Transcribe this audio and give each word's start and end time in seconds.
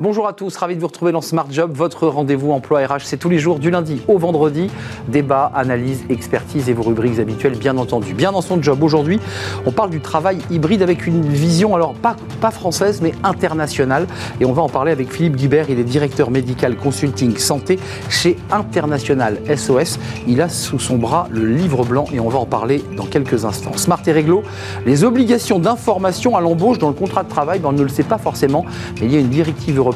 Bonjour 0.00 0.28
à 0.28 0.32
tous, 0.32 0.56
ravi 0.56 0.76
de 0.76 0.80
vous 0.80 0.86
retrouver 0.86 1.10
dans 1.10 1.20
Smart 1.20 1.48
Job, 1.50 1.72
votre 1.74 2.06
rendez-vous 2.06 2.52
emploi 2.52 2.86
RH. 2.86 3.00
C'est 3.02 3.16
tous 3.16 3.28
les 3.28 3.40
jours 3.40 3.58
du 3.58 3.68
lundi 3.68 4.00
au 4.06 4.16
vendredi. 4.16 4.70
Débat, 5.08 5.50
analyse, 5.52 6.04
expertise 6.08 6.68
et 6.68 6.72
vos 6.72 6.84
rubriques 6.84 7.18
habituelles, 7.18 7.58
bien 7.58 7.76
entendu. 7.76 8.14
Bien 8.14 8.30
dans 8.30 8.40
son 8.40 8.62
job 8.62 8.80
aujourd'hui, 8.84 9.18
on 9.66 9.72
parle 9.72 9.90
du 9.90 9.98
travail 9.98 10.38
hybride 10.52 10.82
avec 10.82 11.08
une 11.08 11.22
vision, 11.22 11.74
alors 11.74 11.94
pas, 11.94 12.14
française, 12.52 13.00
mais 13.02 13.12
internationale. 13.24 14.06
Et 14.40 14.44
on 14.44 14.52
va 14.52 14.62
en 14.62 14.68
parler 14.68 14.92
avec 14.92 15.12
Philippe 15.12 15.34
Guibert, 15.34 15.68
il 15.68 15.80
est 15.80 15.84
directeur 15.84 16.30
médical 16.30 16.76
consulting 16.76 17.36
santé 17.36 17.80
chez 18.08 18.36
International 18.52 19.40
SOS. 19.52 19.98
Il 20.28 20.40
a 20.42 20.48
sous 20.48 20.78
son 20.78 20.96
bras 20.96 21.26
le 21.32 21.44
livre 21.44 21.84
blanc 21.84 22.04
et 22.12 22.20
on 22.20 22.28
va 22.28 22.38
en 22.38 22.46
parler 22.46 22.84
dans 22.96 23.06
quelques 23.06 23.44
instants. 23.44 23.76
Smart 23.76 24.00
et 24.06 24.12
réglo, 24.12 24.44
les 24.86 25.02
obligations 25.02 25.58
d'information 25.58 26.36
à 26.36 26.40
l'embauche 26.40 26.78
dans 26.78 26.88
le 26.88 26.94
contrat 26.94 27.24
de 27.24 27.28
travail, 27.28 27.58
ben, 27.58 27.70
on 27.70 27.72
ne 27.72 27.82
le 27.82 27.88
sait 27.88 28.04
pas 28.04 28.18
forcément, 28.18 28.64
mais 29.00 29.06
il 29.06 29.12
y 29.12 29.16
a 29.16 29.18
une 29.18 29.28
directive 29.28 29.76
européenne 29.76 29.87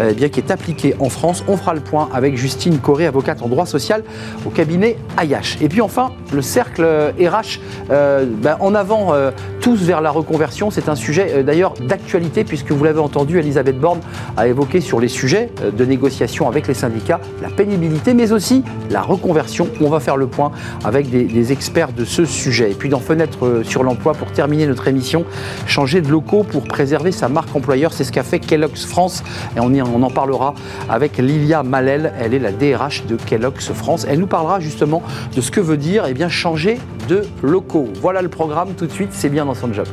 euh, 0.00 0.12
bien, 0.12 0.28
qui 0.28 0.40
est 0.40 0.50
appliquée 0.50 0.94
en 0.98 1.08
France. 1.08 1.44
On 1.48 1.56
fera 1.56 1.74
le 1.74 1.80
point 1.80 2.08
avec 2.12 2.36
Justine 2.36 2.78
Corée, 2.78 3.06
avocate 3.06 3.42
en 3.42 3.48
droit 3.48 3.66
social 3.66 4.02
au 4.46 4.50
cabinet 4.50 4.96
Ayash. 5.16 5.58
Et 5.60 5.68
puis 5.68 5.80
enfin, 5.80 6.12
le 6.32 6.42
cercle 6.42 6.84
RH 7.18 7.60
euh, 7.90 8.24
ben, 8.26 8.56
en 8.60 8.74
avant 8.74 9.14
euh, 9.14 9.30
tous 9.64 9.82
vers 9.82 10.02
la 10.02 10.10
reconversion. 10.10 10.70
C'est 10.70 10.90
un 10.90 10.94
sujet 10.94 11.42
d'ailleurs 11.42 11.72
d'actualité 11.72 12.44
puisque 12.44 12.70
vous 12.70 12.84
l'avez 12.84 12.98
entendu, 12.98 13.38
Elisabeth 13.38 13.80
Borne 13.80 14.00
a 14.36 14.46
évoqué 14.46 14.82
sur 14.82 15.00
les 15.00 15.08
sujets 15.08 15.50
de 15.74 15.84
négociation 15.86 16.46
avec 16.48 16.68
les 16.68 16.74
syndicats 16.74 17.18
la 17.40 17.48
pénibilité 17.48 18.12
mais 18.12 18.32
aussi 18.32 18.62
la 18.90 19.00
reconversion. 19.00 19.66
On 19.80 19.88
va 19.88 20.00
faire 20.00 20.18
le 20.18 20.26
point 20.26 20.52
avec 20.84 21.08
des, 21.08 21.50
experts 21.50 21.92
de 21.92 22.04
ce 22.04 22.26
sujet. 22.26 22.72
Et 22.72 22.74
puis 22.74 22.90
dans 22.90 22.98
Fenêtre 22.98 23.62
sur 23.64 23.84
l'emploi, 23.84 24.12
pour 24.12 24.30
terminer 24.32 24.66
notre 24.66 24.86
émission, 24.86 25.24
changer 25.66 26.02
de 26.02 26.10
locaux 26.10 26.42
pour 26.42 26.64
préserver 26.64 27.10
sa 27.10 27.30
marque 27.30 27.56
employeur, 27.56 27.94
c'est 27.94 28.04
ce 28.04 28.12
qu'a 28.12 28.22
fait 28.22 28.40
Kellogg's 28.40 28.84
France 28.84 29.24
et 29.56 29.60
on, 29.60 30.02
en 30.02 30.10
parlera 30.10 30.54
avec 30.90 31.16
Lilia 31.16 31.62
Malel. 31.62 32.12
Elle 32.20 32.34
est 32.34 32.38
la 32.38 32.52
DRH 32.52 33.06
de 33.06 33.16
Kellogg's 33.16 33.72
France. 33.72 34.06
Elle 34.06 34.18
nous 34.18 34.26
parlera 34.26 34.60
justement 34.60 35.02
de 35.34 35.40
ce 35.40 35.50
que 35.50 35.60
veut 35.60 35.78
dire 35.78 36.04
eh 36.06 36.12
bien, 36.12 36.28
changer 36.28 36.78
de 37.08 37.22
locaux. 37.42 37.88
Voilà 38.00 38.20
le 38.20 38.28
programme 38.28 38.74
tout 38.76 38.86
de 38.86 38.92
suite, 38.92 39.10
c'est 39.12 39.30
bien 39.30 39.46
dans 39.46 39.53
son 39.54 39.72
job. 39.72 39.86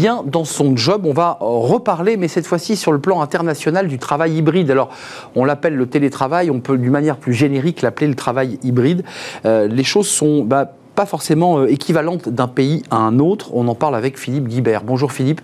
bien 0.00 0.24
dans 0.24 0.44
son 0.44 0.76
job. 0.76 1.04
On 1.04 1.12
va 1.12 1.36
reparler, 1.40 2.16
mais 2.16 2.28
cette 2.28 2.46
fois-ci 2.46 2.76
sur 2.76 2.92
le 2.92 3.00
plan 3.00 3.20
international 3.20 3.86
du 3.86 3.98
travail 3.98 4.36
hybride. 4.36 4.70
Alors, 4.70 4.90
on 5.34 5.44
l'appelle 5.44 5.74
le 5.74 5.86
télétravail, 5.86 6.50
on 6.50 6.60
peut 6.60 6.78
d'une 6.78 6.90
manière 6.90 7.18
plus 7.18 7.34
générique 7.34 7.82
l'appeler 7.82 8.06
le 8.06 8.14
travail 8.14 8.58
hybride. 8.62 9.04
Euh, 9.44 9.68
les 9.68 9.84
choses 9.84 10.08
sont 10.08 10.42
bah, 10.42 10.72
pas 11.00 11.06
forcément 11.06 11.60
euh, 11.60 11.72
équivalentes 11.72 12.28
d'un 12.28 12.46
pays 12.46 12.82
à 12.90 12.96
un 12.96 13.20
autre. 13.20 13.54
On 13.54 13.68
en 13.68 13.74
parle 13.74 13.96
avec 13.96 14.18
Philippe 14.18 14.48
Guibert. 14.48 14.84
Bonjour 14.84 15.12
Philippe, 15.12 15.40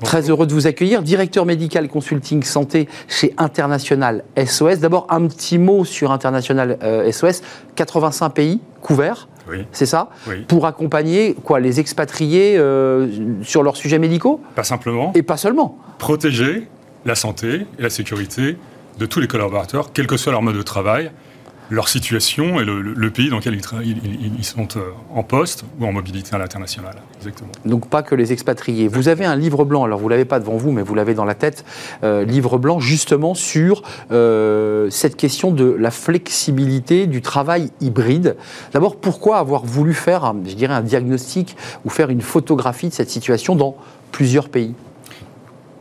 très 0.00 0.30
heureux 0.30 0.46
de 0.46 0.52
vous 0.52 0.68
accueillir. 0.68 1.02
Directeur 1.02 1.44
médical 1.44 1.88
consulting 1.88 2.44
santé 2.44 2.88
chez 3.08 3.34
International 3.36 4.22
SOS. 4.38 4.78
D'abord, 4.78 5.08
un 5.10 5.26
petit 5.26 5.58
mot 5.58 5.84
sur 5.84 6.12
International 6.12 6.78
SOS. 7.10 7.40
Euh, 7.40 7.74
85 7.74 8.30
pays 8.30 8.60
couverts. 8.80 9.26
C'est 9.72 9.86
ça 9.86 10.10
Pour 10.46 10.66
accompagner 10.66 11.34
quoi, 11.34 11.58
les 11.58 11.80
expatriés 11.80 12.56
euh, 12.56 13.08
sur 13.42 13.64
leurs 13.64 13.76
sujets 13.76 13.98
médicaux 13.98 14.40
Pas 14.54 14.62
simplement. 14.62 15.10
Et 15.16 15.24
pas 15.24 15.36
seulement. 15.36 15.78
Protéger 15.98 16.68
la 17.04 17.16
santé 17.16 17.66
et 17.76 17.82
la 17.82 17.90
sécurité 17.90 18.56
de 19.00 19.06
tous 19.06 19.18
les 19.18 19.26
collaborateurs, 19.26 19.92
quel 19.92 20.06
que 20.06 20.16
soit 20.16 20.30
leur 20.30 20.42
mode 20.42 20.54
de 20.54 20.62
travail, 20.62 21.10
leur 21.70 21.88
situation 21.88 22.60
et 22.60 22.64
le, 22.64 23.10
pays 23.10 23.30
dans 23.30 23.38
lequel 23.38 23.54
ils, 23.54 24.44
sont 24.44 24.68
euh, 24.76 24.90
en 25.14 25.22
poste 25.22 25.64
ou 25.78 25.86
en 25.86 25.92
mobilité 25.92 26.34
à 26.34 26.38
l'international. 26.38 26.94
Donc 27.64 27.88
pas 27.88 28.02
que 28.02 28.14
les 28.14 28.32
expatriés. 28.32 28.88
Vous 28.88 29.08
avez 29.08 29.24
un 29.24 29.36
livre 29.36 29.64
blanc, 29.64 29.84
alors 29.84 29.98
vous 29.98 30.08
l'avez 30.08 30.24
pas 30.24 30.38
devant 30.38 30.56
vous, 30.56 30.72
mais 30.72 30.82
vous 30.82 30.94
l'avez 30.94 31.14
dans 31.14 31.24
la 31.24 31.34
tête, 31.34 31.64
euh, 32.04 32.24
livre 32.24 32.58
blanc 32.58 32.80
justement 32.80 33.34
sur 33.34 33.82
euh, 34.10 34.90
cette 34.90 35.16
question 35.16 35.50
de 35.50 35.64
la 35.64 35.90
flexibilité 35.90 37.06
du 37.06 37.22
travail 37.22 37.70
hybride. 37.80 38.36
D'abord, 38.72 38.96
pourquoi 38.96 39.38
avoir 39.38 39.64
voulu 39.64 39.94
faire, 39.94 40.34
je 40.46 40.54
dirais, 40.54 40.74
un 40.74 40.82
diagnostic 40.82 41.56
ou 41.84 41.90
faire 41.90 42.10
une 42.10 42.22
photographie 42.22 42.88
de 42.88 42.94
cette 42.94 43.10
situation 43.10 43.56
dans 43.56 43.76
plusieurs 44.10 44.48
pays? 44.48 44.74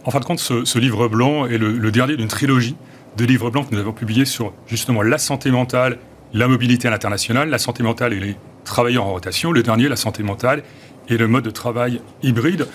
En 0.05 0.11
fin 0.11 0.19
de 0.19 0.25
compte, 0.25 0.39
ce, 0.39 0.79
livre 0.79 1.07
blanc 1.07 1.45
est 1.45 1.57
le 1.57 1.91
dernier 1.91 2.15
d'une 2.15 2.27
trilogie 2.27 2.75
de 3.17 3.25
livres 3.25 3.49
blancs 3.49 3.69
que 3.69 3.75
nous 3.75 3.81
avons 3.81 3.93
publiés 3.93 4.25
sur 4.25 4.53
justement 4.67 5.01
la 5.01 5.17
santé 5.17 5.51
mentale, 5.51 5.97
la 6.33 6.47
mobilité 6.47 6.87
à 6.87 6.91
l'international, 6.91 7.49
la 7.49 7.57
santé 7.57 7.83
mentale 7.83 8.13
et 8.13 8.19
les 8.19 8.35
travailleurs 8.63 9.05
en 9.05 9.11
rotation. 9.11 9.51
Le 9.51 9.63
dernier, 9.63 9.87
la 9.89 9.95
santé 9.95 10.23
mentale 10.23 10.63
et 11.09 11.17
le 11.17 11.27
mode 11.27 11.43
de 11.43 11.49
travail 11.49 12.01
hybride, 12.23 12.67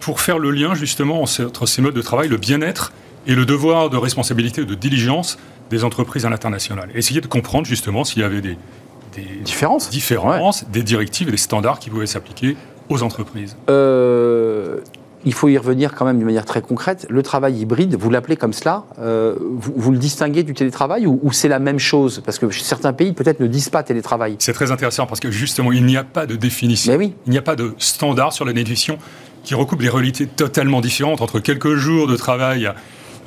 pour 0.00 0.20
faire 0.20 0.38
le 0.38 0.50
lien 0.50 0.74
justement 0.74 1.22
entre 1.22 1.66
ces 1.66 1.82
modes 1.82 1.94
de 1.94 2.02
travail, 2.02 2.28
le 2.28 2.36
bien-être 2.36 2.92
et 3.26 3.34
le 3.34 3.44
devoir 3.44 3.90
de 3.90 3.96
responsabilité 3.96 4.62
et 4.62 4.64
de 4.64 4.74
diligence 4.74 5.38
des 5.70 5.84
entreprises 5.84 6.24
à 6.26 6.30
l'international. 6.30 6.90
Essayer 6.94 7.20
de 7.20 7.26
comprendre 7.26 7.66
justement 7.66 8.04
s'il 8.04 8.22
y 8.22 8.24
avait 8.24 8.40
des, 8.40 8.56
différences, 9.44 9.90
différences 9.90 10.68
des 10.68 10.82
directives 10.82 11.28
et 11.28 11.32
des 11.32 11.36
standards 11.36 11.78
qui 11.78 11.90
pouvaient 11.90 12.06
s'appliquer 12.06 12.56
aux 12.88 13.02
entreprises. 13.02 13.56
Euh, 13.68 14.80
il 15.26 15.34
faut 15.34 15.48
y 15.48 15.58
revenir 15.58 15.94
quand 15.94 16.04
même 16.04 16.18
d'une 16.18 16.26
manière 16.26 16.44
très 16.44 16.62
concrète. 16.62 17.04
Le 17.10 17.22
travail 17.22 17.58
hybride, 17.58 17.96
vous 17.96 18.10
l'appelez 18.10 18.36
comme 18.36 18.52
cela, 18.52 18.84
euh, 19.00 19.34
vous, 19.40 19.90
le 19.90 19.98
distinguez 19.98 20.44
du 20.44 20.54
télétravail 20.54 21.06
ou, 21.06 21.32
c'est 21.32 21.48
la 21.48 21.58
même 21.58 21.80
chose? 21.80 22.22
Parce 22.24 22.38
que 22.38 22.48
certains 22.52 22.92
pays 22.92 23.12
peut-être 23.12 23.40
ne 23.40 23.48
disent 23.48 23.68
pas 23.68 23.82
télétravail. 23.82 24.36
C'est 24.38 24.52
très 24.52 24.70
intéressant 24.70 25.06
parce 25.06 25.18
que 25.18 25.32
justement, 25.32 25.72
il 25.72 25.84
n'y 25.84 25.96
a 25.96 26.04
pas 26.04 26.26
de 26.26 26.36
définition. 26.36 26.92
Mais 26.92 26.98
oui. 26.98 27.14
Il 27.26 27.32
n'y 27.32 27.38
a 27.38 27.42
pas 27.42 27.56
de 27.56 27.74
standard 27.78 28.32
sur 28.32 28.44
la 28.44 28.52
définition 28.52 28.98
qui 29.42 29.54
recoupe 29.54 29.80
des 29.80 29.88
réalités 29.88 30.26
totalement 30.28 30.80
différentes 30.80 31.20
entre 31.20 31.40
quelques 31.40 31.74
jours 31.74 32.06
de 32.06 32.16
travail 32.16 32.72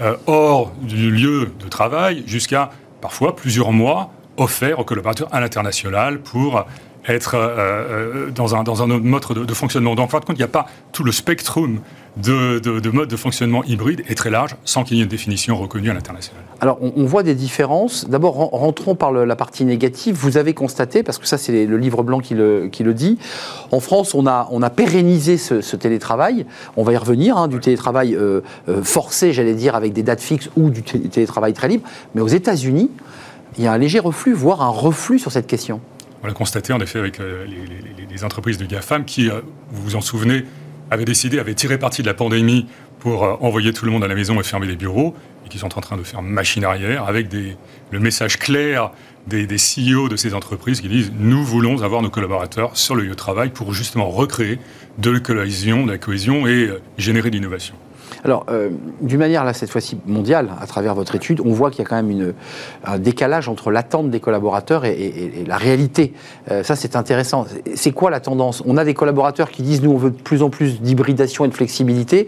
euh, 0.02 0.16
hors 0.26 0.72
du 0.82 1.12
lieu 1.12 1.52
de 1.60 1.68
travail 1.68 2.24
jusqu'à 2.26 2.72
parfois 3.02 3.36
plusieurs 3.36 3.74
mois 3.74 4.14
offerts 4.38 4.80
aux 4.80 4.86
collaborateurs 4.86 5.28
à 5.34 5.42
l'international 5.42 6.22
pour 6.22 6.66
être 7.08 7.36
euh, 7.36 7.48
euh, 7.58 8.32
dans, 8.32 8.56
un, 8.56 8.64
dans 8.64 8.84
un 8.84 8.90
autre 8.90 9.06
mode 9.06 9.46
de, 9.48 9.54
fonctionnement. 9.54 9.96
Donc, 9.96 10.06
en 10.06 10.10
fin 10.10 10.20
de 10.20 10.26
compte, 10.26 10.36
il 10.36 10.42
n'y 10.42 10.46
a 10.46 10.48
pas 10.48 10.68
tout 10.92 11.04
le 11.04 11.12
spectrum 11.12 11.80
de, 12.18 12.60
de, 12.60 12.90
modes 12.90 13.10
de 13.10 13.16
fonctionnement 13.16 13.64
hybride 13.64 14.04
est 14.10 14.16
très 14.16 14.30
large 14.30 14.56
sans 14.66 14.84
qu'il 14.84 14.98
y 14.98 15.00
ait 15.00 15.04
une 15.04 15.10
définition 15.10 15.56
reconnue 15.56 15.90
à 15.90 15.94
l'international. 15.94 16.44
Alors, 16.60 16.78
on, 16.82 17.06
voit 17.06 17.24
des 17.24 17.36
différences. 17.36 18.10
D'abord, 18.10 18.36
rentrons 18.36 18.96
par 18.96 19.14
la 19.14 19.36
partie 19.36 19.64
négative. 19.64 20.18
Vous 20.20 20.36
avez 20.36 20.54
constaté, 20.54 21.04
parce 21.04 21.18
que 21.18 21.28
ça, 21.28 21.38
c'est 21.38 21.66
le 21.66 21.78
livre 21.78 22.04
blanc 22.04 22.20
qui 22.20 22.34
le, 22.34 22.68
qui 22.70 22.84
le, 22.84 22.94
dit, 22.94 23.18
en 23.72 23.80
France, 23.80 24.14
on 24.14 24.28
a, 24.28 24.50
on 24.52 24.62
a 24.62 24.70
pérennisé 24.70 25.38
ce, 25.38 25.76
télétravail. 25.78 26.46
On 26.76 26.84
va 26.84 26.92
y 26.92 26.98
revenir, 26.98 27.38
hein, 27.38 27.48
du 27.48 27.60
télétravail 27.60 28.16
euh, 28.16 28.42
forcé, 28.84 29.32
j'allais 29.32 29.56
dire, 29.56 29.76
avec 29.76 29.94
des 29.94 30.04
dates 30.04 30.22
fixes 30.22 30.50
ou 30.58 30.70
du 30.70 30.84
télétravail 30.84 31.54
très 31.54 31.70
libre. 31.70 31.88
Mais 32.16 32.22
aux 32.22 32.28
États-Unis, 32.28 32.90
il 33.58 33.64
y 33.64 33.68
a 33.68 33.72
un 33.72 33.78
léger 33.78 34.00
reflux, 34.00 34.34
voire 34.34 34.62
un 34.62 34.70
reflux 34.70 35.20
sur 35.20 35.32
cette 35.32 35.48
question. 35.48 35.80
On 36.22 36.28
l'a 36.28 36.34
constaté 36.34 36.74
en 36.74 36.80
effet 36.80 37.00
avec 37.00 37.20
euh, 37.20 37.46
les, 37.46 38.24
entreprises 38.26 38.58
de 38.58 38.66
GAFAM 38.66 39.06
qui, 39.06 39.30
euh, 39.30 39.40
vous 39.72 39.84
vous 39.84 39.96
en 39.96 40.02
souvenez, 40.02 40.44
avaient 40.92 41.06
décidé, 41.06 41.40
avaient 41.40 41.54
tiré 41.54 41.78
parti 41.78 42.02
de 42.02 42.08
la 42.08 42.14
pandémie 42.14 42.68
pour 43.00 43.24
euh, 43.24 43.36
envoyer 43.40 43.72
tout 43.72 43.86
le 43.86 43.92
monde 43.92 44.04
à 44.04 44.08
la 44.08 44.16
maison 44.16 44.38
et 44.40 44.44
fermer 44.44 44.68
les 44.68 44.76
bureaux, 44.76 45.16
et 45.46 45.50
qui 45.50 45.58
sont 45.58 45.78
en 45.78 45.82
train 45.82 45.96
de 45.96 46.04
faire 46.04 46.22
machine 46.22 46.66
arrière 46.66 47.06
avec 47.06 47.30
des, 47.30 47.56
le 47.92 48.00
message 48.00 48.38
clair 48.38 48.92
des, 49.28 49.48
des, 49.48 49.56
CEO 49.56 50.10
de 50.10 50.18
ces 50.18 50.34
entreprises 50.34 50.82
qui 50.82 50.90
disent 50.90 51.14
nous 51.18 51.44
voulons 51.46 51.82
avoir 51.82 52.02
nos 52.02 52.10
collaborateurs 52.10 52.76
sur 52.76 52.96
le 52.96 53.04
lieu 53.04 53.12
de 53.12 53.14
travail 53.14 53.50
pour 53.50 53.74
justement 53.74 54.10
recréer 54.10 54.60
de 54.98 55.12
la 55.12 55.20
cohésion, 55.22 55.86
de 55.86 55.92
la 55.92 55.98
cohésion 55.98 56.48
et 56.48 56.70
générer 56.98 57.30
de 57.30 57.36
l'innovation. 57.36 57.76
Alors, 58.24 58.46
euh, 58.50 58.70
d'une 59.02 59.20
manière, 59.20 59.44
là, 59.44 59.54
cette 59.54 59.70
fois-ci 59.70 59.98
mondiale, 60.06 60.50
à 60.62 60.68
travers 60.68 60.96
votre 60.96 61.16
étude, 61.16 61.42
on 61.44 61.52
voit 61.52 61.72
qu'il 61.72 61.80
y 61.80 61.86
a 61.86 61.90
quand 61.90 62.02
même 62.02 62.34
un 62.86 63.00
décalage 63.00 63.50
entre 63.50 63.72
l'attente 63.72 64.10
des 64.10 64.20
collaborateurs 64.20 64.86
et, 64.86 65.44
la 65.48 65.58
réalité. 65.58 66.14
Euh, 66.52 66.64
ça, 66.64 66.76
c'est 66.76 66.96
intéressant. 66.96 67.46
C'est 67.76 67.92
quoi 67.92 68.10
la 68.10 68.20
tendance? 68.20 68.64
On 68.66 68.78
a 68.78 68.86
des 68.86 68.94
collaborateurs 68.94 69.50
qui 69.50 69.62
disent, 69.62 69.82
nous, 69.82 69.92
on 69.92 69.98
veut 69.98 70.12
de 70.12 70.22
plus 70.22 70.44
en 70.44 70.50
plus 70.50 70.82
d'hybridation 70.82 71.46
et 71.46 71.48
de 71.48 71.54
flexibilité. 71.54 72.28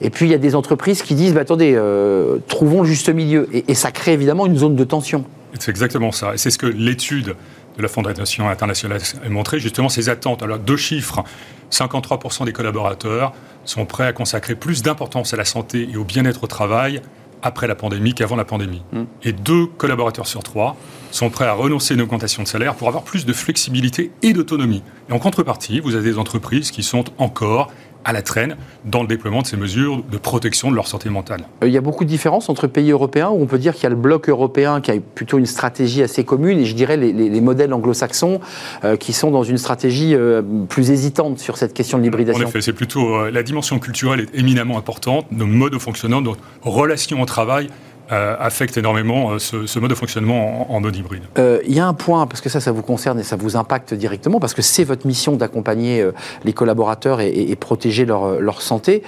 Et 0.00 0.10
puis, 0.10 0.26
il 0.26 0.30
y 0.30 0.34
a 0.34 0.38
des 0.38 0.54
entreprises 0.54 1.02
qui 1.02 1.14
disent, 1.14 1.34
bah, 1.34 1.40
attendez, 1.40 1.74
euh, 1.74 2.38
trouvons 2.48 2.82
le 2.82 2.88
juste 2.88 3.08
milieu. 3.10 3.48
Et, 3.52 3.74
ça 3.74 3.90
crée 3.92 4.12
évidemment 4.12 4.46
une 4.46 4.56
zone 4.56 4.76
de 4.76 4.84
tension. 4.84 5.24
C'est 5.58 5.70
exactement 5.70 6.12
ça. 6.12 6.34
Et 6.34 6.38
c'est 6.38 6.50
ce 6.50 6.58
que 6.58 6.66
l'étude 6.66 7.34
de 7.76 7.82
la 7.82 7.88
Fondation 7.88 8.48
internationale 8.48 9.00
a 9.24 9.28
montré, 9.28 9.58
justement, 9.58 9.88
ces 9.88 10.08
attentes. 10.08 10.42
Alors, 10.42 10.58
deux 10.58 10.76
chiffres. 10.76 11.24
53% 11.70 12.44
des 12.44 12.52
collaborateurs 12.52 13.32
sont 13.64 13.86
prêts 13.86 14.06
à 14.06 14.12
consacrer 14.12 14.54
plus 14.54 14.82
d'importance 14.82 15.34
à 15.34 15.36
la 15.36 15.44
santé 15.44 15.88
et 15.90 15.96
au 15.96 16.04
bien-être 16.04 16.44
au 16.44 16.46
travail 16.46 17.02
après 17.42 17.66
la 17.66 17.74
pandémie 17.74 18.14
qu'avant 18.14 18.36
la 18.36 18.44
pandémie. 18.44 18.82
Mm. 18.92 19.02
Et 19.24 19.32
deux 19.32 19.66
collaborateurs 19.66 20.26
sur 20.26 20.42
trois 20.42 20.76
sont 21.10 21.30
prêts 21.30 21.46
à 21.46 21.52
renoncer 21.52 21.94
à 21.94 21.96
une 21.96 22.02
augmentation 22.02 22.42
de 22.42 22.48
salaire 22.48 22.74
pour 22.74 22.88
avoir 22.88 23.02
plus 23.02 23.26
de 23.26 23.32
flexibilité 23.32 24.12
et 24.22 24.32
d'autonomie. 24.32 24.82
Et 25.08 25.12
en 25.12 25.18
contrepartie, 25.18 25.80
vous 25.80 25.94
avez 25.94 26.10
des 26.10 26.18
entreprises 26.18 26.70
qui 26.70 26.82
sont 26.82 27.04
encore 27.18 27.72
à 28.04 28.12
la 28.12 28.22
traîne 28.22 28.56
dans 28.84 29.02
le 29.02 29.08
déploiement 29.08 29.42
de 29.42 29.46
ces 29.46 29.56
mesures 29.56 30.02
de 30.02 30.18
protection 30.18 30.70
de 30.70 30.76
leur 30.76 30.88
santé 30.88 31.10
mentale. 31.10 31.42
Euh, 31.62 31.68
il 31.68 31.72
y 31.72 31.76
a 31.76 31.80
beaucoup 31.80 32.04
de 32.04 32.08
différences 32.08 32.48
entre 32.48 32.66
pays 32.66 32.90
européens 32.90 33.28
où 33.28 33.42
on 33.42 33.46
peut 33.46 33.58
dire 33.58 33.74
qu'il 33.74 33.84
y 33.84 33.86
a 33.86 33.90
le 33.90 33.96
bloc 33.96 34.28
européen 34.28 34.80
qui 34.80 34.90
a 34.90 34.94
plutôt 35.14 35.38
une 35.38 35.46
stratégie 35.46 36.02
assez 36.02 36.24
commune 36.24 36.58
et 36.58 36.64
je 36.64 36.74
dirais 36.74 36.96
les, 36.96 37.40
modèles 37.40 37.72
anglo-saxons 37.72 38.40
euh, 38.84 38.96
qui 38.96 39.12
sont 39.12 39.30
dans 39.30 39.44
une 39.44 39.58
stratégie 39.58 40.14
euh, 40.14 40.42
plus 40.68 40.90
hésitante 40.90 41.38
sur 41.38 41.56
cette 41.56 41.74
question 41.74 41.98
de 41.98 42.02
l'hybridation. 42.02 42.44
En 42.44 42.48
effet, 42.48 42.60
c'est 42.60 42.72
plutôt 42.72 43.30
la 43.30 43.42
dimension 43.42 43.78
culturelle 43.78 44.20
est 44.20 44.38
éminemment 44.38 44.78
importante, 44.78 45.26
nos 45.30 45.46
modes 45.46 45.72
de 45.72 45.78
fonctionnement, 45.78 46.20
nos 46.20 46.36
relations 46.62 47.20
au 47.20 47.26
travail 47.26 47.68
euh, 48.12 48.34
affecte 48.40 48.76
énormément 48.76 49.30
euh, 49.30 49.38
ce, 49.38 49.78
mode 49.78 49.90
de 49.90 49.94
fonctionnement 49.94 50.74
en, 50.74 50.80
mode 50.80 50.96
hybride. 50.96 51.22
Euh, 51.38 51.60
il 51.64 51.74
y 51.74 51.78
a 51.78 51.86
un 51.86 51.94
point, 51.94 52.26
parce 52.26 52.40
que 52.40 52.48
ça, 52.48 52.58
ça 52.58 52.72
vous 52.72 52.82
concerne 52.82 53.20
et 53.20 53.22
ça 53.22 53.36
vous 53.36 53.56
impacte 53.56 53.94
directement, 53.94 54.40
parce 54.40 54.52
que 54.52 54.62
c'est 54.62 54.82
votre 54.82 55.06
mission 55.06 55.36
d'accompagner 55.36 56.04
les 56.44 56.52
collaborateurs 56.52 57.20
et, 57.20 57.54
protéger 57.54 58.04
leur, 58.04 58.62
santé, 58.62 59.04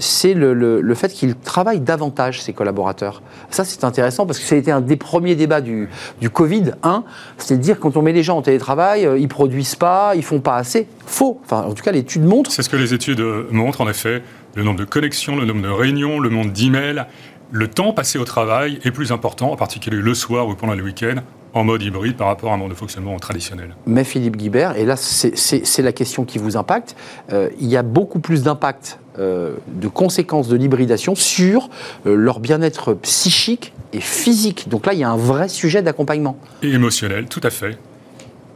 c'est 0.00 0.34
le, 0.34 0.94
fait 0.94 1.12
qu'ils 1.12 1.34
travaillent 1.34 1.80
davantage, 1.80 2.42
ces 2.42 2.52
collaborateurs. 2.52 3.22
Ça, 3.50 3.64
c'est 3.64 3.84
intéressant, 3.84 4.26
parce 4.26 4.38
que 4.38 4.44
ça 4.44 4.54
a 4.54 4.58
été 4.58 4.70
un 4.70 4.82
des 4.82 4.96
premiers 4.96 5.34
débats 5.34 5.62
du, 5.62 5.88
du 6.20 6.28
Covid, 6.28 6.72
un, 6.82 7.04
c'est 7.38 7.56
de 7.56 7.62
dire 7.62 7.80
quand 7.80 7.96
on 7.96 8.02
met 8.02 8.12
les 8.12 8.22
gens 8.22 8.36
en 8.36 8.42
télétravail, 8.42 9.08
ils 9.18 9.28
produisent 9.28 9.76
pas, 9.76 10.12
ils 10.14 10.24
font 10.24 10.40
pas 10.40 10.56
assez. 10.56 10.86
Faux. 11.06 11.40
Enfin, 11.44 11.62
en 11.62 11.72
tout 11.72 11.82
cas, 11.82 11.92
l'étude 11.92 12.24
montre. 12.24 12.50
C'est 12.50 12.62
ce 12.62 12.68
que 12.68 12.76
les 12.76 12.92
études 12.92 13.24
montrent, 13.50 13.80
en 13.80 13.88
effet. 13.88 14.22
Le 14.54 14.62
nombre 14.62 14.80
de 14.80 14.84
connexions, 14.84 15.36
le 15.36 15.46
nombre 15.46 15.62
de 15.62 15.68
réunions, 15.68 16.20
le 16.20 16.28
nombre 16.28 16.52
d'emails, 16.52 17.06
le 17.52 17.68
temps 17.68 17.92
passé 17.92 18.18
au 18.18 18.24
travail 18.24 18.80
est 18.82 18.90
plus 18.90 19.12
important, 19.12 19.52
en 19.52 19.56
particulier 19.56 19.98
le 19.98 20.14
soir 20.14 20.48
ou 20.48 20.54
pendant 20.54 20.74
le 20.74 20.82
week-end, 20.82 21.16
en 21.52 21.64
mode 21.64 21.82
hybride 21.82 22.16
par 22.16 22.28
rapport 22.28 22.50
à 22.50 22.54
un 22.54 22.56
mode 22.56 22.70
de 22.70 22.74
fonctionnement 22.74 23.18
traditionnel. 23.18 23.76
Mais 23.86 24.04
Philippe 24.04 24.38
Guibert, 24.38 24.76
et 24.78 24.86
là 24.86 24.96
c'est 24.96 25.82
la 25.82 25.92
question 25.92 26.24
qui 26.24 26.38
vous 26.38 26.56
impacte, 26.56 26.96
euh, 27.30 27.50
il 27.60 27.68
y 27.68 27.76
a 27.76 27.82
beaucoup 27.82 28.20
plus 28.20 28.42
d'impact, 28.42 28.98
euh, 29.18 29.56
de 29.68 29.88
conséquences 29.88 30.48
de 30.48 30.56
l'hybridation 30.56 31.14
sur 31.14 31.68
euh, 32.06 32.14
leur 32.14 32.40
bien-être 32.40 32.94
psychique 32.94 33.74
et 33.92 34.00
physique. 34.00 34.70
Donc 34.70 34.86
là, 34.86 34.94
il 34.94 35.00
y 35.00 35.04
a 35.04 35.10
un 35.10 35.18
vrai 35.18 35.50
sujet 35.50 35.82
d'accompagnement. 35.82 36.38
Et 36.62 36.70
émotionnel, 36.70 37.26
tout 37.26 37.42
à 37.42 37.50
fait. 37.50 37.76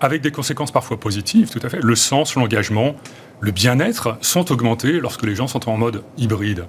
Avec 0.00 0.22
des 0.22 0.30
conséquences 0.30 0.70
parfois 0.70 0.98
positives, 0.98 1.50
tout 1.50 1.60
à 1.62 1.68
fait. 1.68 1.80
Le 1.82 1.94
sens, 1.94 2.34
l'engagement, 2.34 2.94
le 3.40 3.50
bien-être 3.50 4.16
sont 4.22 4.50
augmentés 4.50 4.92
lorsque 4.92 5.24
les 5.24 5.34
gens 5.34 5.46
sont 5.46 5.68
en 5.68 5.76
mode 5.76 6.02
hybride. 6.16 6.64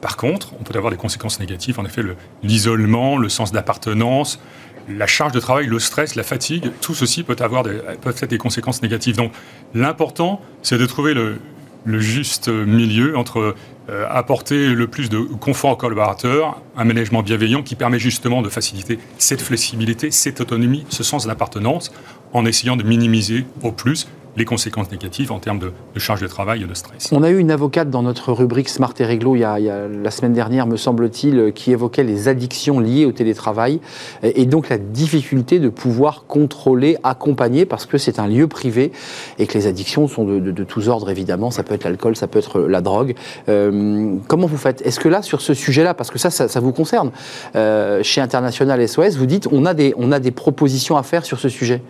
Par 0.00 0.16
contre, 0.16 0.54
on 0.58 0.62
peut 0.62 0.76
avoir 0.76 0.90
des 0.90 0.96
conséquences 0.96 1.40
négatives, 1.40 1.78
en 1.78 1.84
effet, 1.84 2.02
l'isolement, 2.42 3.18
le, 3.18 3.28
sens 3.28 3.52
d'appartenance, 3.52 4.40
la 4.88 5.06
charge 5.06 5.32
de 5.32 5.40
travail, 5.40 5.66
le 5.66 5.78
stress, 5.78 6.14
la 6.14 6.22
fatigue, 6.22 6.70
tout 6.80 6.94
ceci 6.94 7.22
peut 7.22 7.36
avoir 7.40 7.62
des, 7.62 7.80
être 8.06 8.26
des 8.26 8.38
conséquences 8.38 8.82
négatives. 8.82 9.16
Donc 9.16 9.32
l'important, 9.74 10.40
c'est 10.62 10.78
de 10.78 10.86
trouver 10.86 11.14
le, 11.14 11.38
juste 11.86 12.48
milieu 12.48 13.16
entre 13.16 13.54
euh, 13.88 14.06
apporter 14.10 14.68
le 14.68 14.86
plus 14.86 15.10
de 15.10 15.18
confort 15.18 15.72
aux 15.72 15.76
collaborateurs, 15.76 16.60
un 16.76 16.84
management 16.84 17.22
bienveillant 17.22 17.62
qui 17.62 17.74
permet 17.74 17.98
justement 17.98 18.42
de 18.42 18.48
faciliter 18.48 18.98
cette 19.18 19.40
flexibilité, 19.40 20.10
cette 20.10 20.40
autonomie, 20.40 20.86
ce 20.88 21.02
sens 21.02 21.26
d'appartenance, 21.26 21.92
en 22.32 22.46
essayant 22.46 22.76
de 22.76 22.84
minimiser 22.84 23.44
au 23.62 23.72
plus 23.72 24.08
les 24.36 24.44
conséquences 24.44 24.90
négatives 24.90 25.32
en 25.32 25.38
termes 25.38 25.58
de, 25.58 25.72
charge 25.98 26.20
de 26.20 26.26
travail 26.26 26.62
et 26.62 26.66
de 26.66 26.74
stress. 26.74 27.08
On 27.12 27.22
a 27.22 27.30
eu 27.30 27.38
une 27.38 27.50
avocate 27.50 27.90
dans 27.90 28.02
notre 28.02 28.32
rubrique 28.32 28.68
Smart 28.68 28.94
et 28.98 29.04
Réglo 29.04 29.36
il 29.36 29.40
y 29.40 29.44
a, 29.44 29.58
la 29.58 30.10
semaine 30.10 30.32
dernière, 30.32 30.66
me 30.66 30.76
semble-t-il, 30.76 31.52
qui 31.52 31.72
évoquait 31.72 32.04
les 32.04 32.28
addictions 32.28 32.80
liées 32.80 33.06
au 33.06 33.12
télétravail 33.12 33.80
et 34.22 34.46
donc 34.46 34.68
la 34.68 34.78
difficulté 34.78 35.58
de 35.58 35.68
pouvoir 35.68 36.24
contrôler, 36.26 36.96
accompagner, 37.02 37.66
parce 37.66 37.86
que 37.86 37.98
c'est 37.98 38.18
un 38.18 38.26
lieu 38.26 38.46
privé 38.46 38.92
et 39.38 39.46
que 39.46 39.54
les 39.54 39.66
addictions 39.66 40.08
sont 40.08 40.24
de, 40.24 40.64
tous 40.64 40.88
ordres, 40.88 41.10
évidemment. 41.10 41.50
Ça 41.50 41.62
peut 41.62 41.74
être 41.74 41.84
l'alcool, 41.84 42.16
ça 42.16 42.26
peut 42.26 42.38
être 42.38 42.60
la 42.60 42.80
drogue. 42.80 43.14
Euh, 43.48 44.16
comment 44.28 44.46
vous 44.46 44.56
faites? 44.56 44.82
Est-ce 44.82 45.00
que 45.00 45.08
là, 45.08 45.22
sur 45.22 45.40
ce 45.40 45.54
sujet-là, 45.54 45.94
parce 45.94 46.10
que 46.10 46.18
ça, 46.18 46.30
ça, 46.30 46.60
vous 46.60 46.72
concerne, 46.72 47.10
euh, 47.56 48.02
chez 48.02 48.20
International 48.20 48.86
SOS, 48.86 49.16
vous 49.16 49.26
dites 49.26 49.48
on 49.50 49.66
a, 49.66 49.74
des, 49.74 49.94
on 49.96 50.12
a 50.12 50.20
des 50.20 50.30
propositions 50.30 50.96
à 50.96 51.02
faire 51.02 51.24
sur 51.24 51.38
ce 51.38 51.48
sujet? 51.48 51.82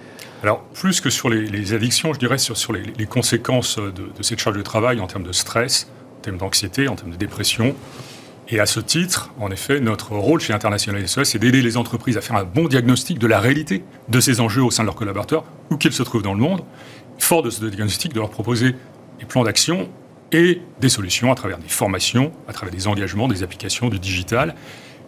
Alors, 0.42 0.62
plus 0.72 1.00
que 1.00 1.10
sur 1.10 1.28
les, 1.28 1.74
addictions, 1.74 2.14
je 2.14 2.18
dirais 2.18 2.38
sur, 2.38 2.72
les, 2.72 3.06
conséquences 3.06 3.78
de, 3.78 4.22
cette 4.22 4.38
charge 4.38 4.56
de 4.56 4.62
travail 4.62 5.00
en 5.00 5.06
termes 5.06 5.22
de 5.22 5.32
stress, 5.32 5.90
en 6.18 6.22
termes 6.22 6.38
d'anxiété, 6.38 6.88
en 6.88 6.96
termes 6.96 7.10
de 7.10 7.16
dépression. 7.16 7.74
Et 8.48 8.58
à 8.58 8.66
ce 8.66 8.80
titre, 8.80 9.30
en 9.38 9.50
effet, 9.50 9.80
notre 9.80 10.12
rôle 10.12 10.40
chez 10.40 10.52
International 10.52 11.06
SOS, 11.06 11.30
c'est 11.30 11.38
d'aider 11.38 11.62
les 11.62 11.76
entreprises 11.76 12.16
à 12.16 12.20
faire 12.20 12.36
un 12.36 12.44
bon 12.44 12.68
diagnostic 12.68 13.18
de 13.18 13.26
la 13.26 13.38
réalité 13.38 13.84
de 14.08 14.18
ces 14.18 14.40
enjeux 14.40 14.62
au 14.62 14.70
sein 14.70 14.82
de 14.82 14.86
leurs 14.86 14.96
collaborateurs, 14.96 15.44
où 15.70 15.76
qu'ils 15.76 15.92
se 15.92 16.02
trouvent 16.02 16.22
dans 16.22 16.34
le 16.34 16.40
monde. 16.40 16.62
Fort 17.18 17.42
de 17.42 17.50
ce 17.50 17.64
diagnostic, 17.64 18.14
de 18.14 18.18
leur 18.18 18.30
proposer 18.30 18.74
des 19.18 19.26
plans 19.26 19.44
d'action 19.44 19.90
et 20.32 20.62
des 20.80 20.88
solutions 20.88 21.30
à 21.30 21.34
travers 21.34 21.58
des 21.58 21.68
formations, 21.68 22.32
à 22.48 22.52
travers 22.54 22.74
des 22.74 22.88
engagements, 22.88 23.28
des 23.28 23.42
applications, 23.42 23.88
du 23.88 23.98
digital, 23.98 24.54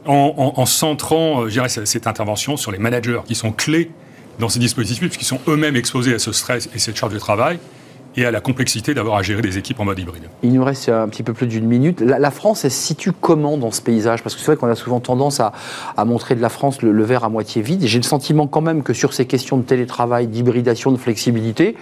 en, 0.04 0.52
en 0.56 0.66
centrant, 0.66 1.42
euh, 1.42 1.48
je 1.48 1.52
dirais, 1.52 1.68
cette 1.68 2.06
intervention 2.06 2.56
sur 2.56 2.70
les 2.70 2.78
managers 2.78 3.20
qui 3.24 3.34
sont 3.34 3.52
clés 3.52 3.90
dans 4.38 4.48
ces 4.48 4.58
dispositifs, 4.58 5.00
puisqu'ils 5.00 5.26
sont 5.26 5.40
eux-mêmes 5.48 5.76
exposés 5.76 6.14
à 6.14 6.18
ce 6.18 6.32
stress 6.32 6.68
et 6.74 6.78
cette 6.78 6.96
charge 6.96 7.12
de 7.12 7.18
travail 7.18 7.58
et 8.16 8.26
à 8.26 8.30
la 8.30 8.40
complexité 8.40 8.94
d'avoir 8.94 9.16
à 9.16 9.22
gérer 9.22 9.42
des 9.42 9.58
équipes 9.58 9.80
en 9.80 9.84
mode 9.84 9.98
hybride. 9.98 10.24
Il 10.42 10.52
nous 10.52 10.64
reste 10.64 10.88
un 10.88 11.08
petit 11.08 11.22
peu 11.22 11.32
plus 11.32 11.46
d'une 11.46 11.66
minute. 11.66 12.00
La, 12.00 12.30
France, 12.30 12.64
elle 12.64 12.70
se 12.70 12.82
situe 12.82 13.12
comment 13.12 13.56
dans 13.56 13.70
ce 13.70 13.80
paysage? 13.80 14.22
Parce 14.22 14.34
que 14.34 14.40
c'est 14.40 14.46
vrai 14.46 14.56
qu'on 14.56 14.68
a 14.68 14.74
souvent 14.74 15.00
tendance 15.00 15.40
à, 15.40 15.52
montrer 16.04 16.34
de 16.34 16.42
la 16.42 16.48
France 16.48 16.82
le, 16.82 17.04
verre 17.04 17.24
à 17.24 17.28
moitié 17.28 17.62
vide. 17.62 17.82
J'ai 17.84 17.98
le 17.98 18.04
sentiment 18.04 18.46
quand 18.46 18.60
même 18.60 18.82
que 18.82 18.92
sur 18.92 19.14
ces 19.14 19.26
questions 19.26 19.56
de 19.56 19.62
télétravail, 19.62 20.26
d'hybridation, 20.26 20.92
de 20.92 20.98
flexibilité, 20.98 21.76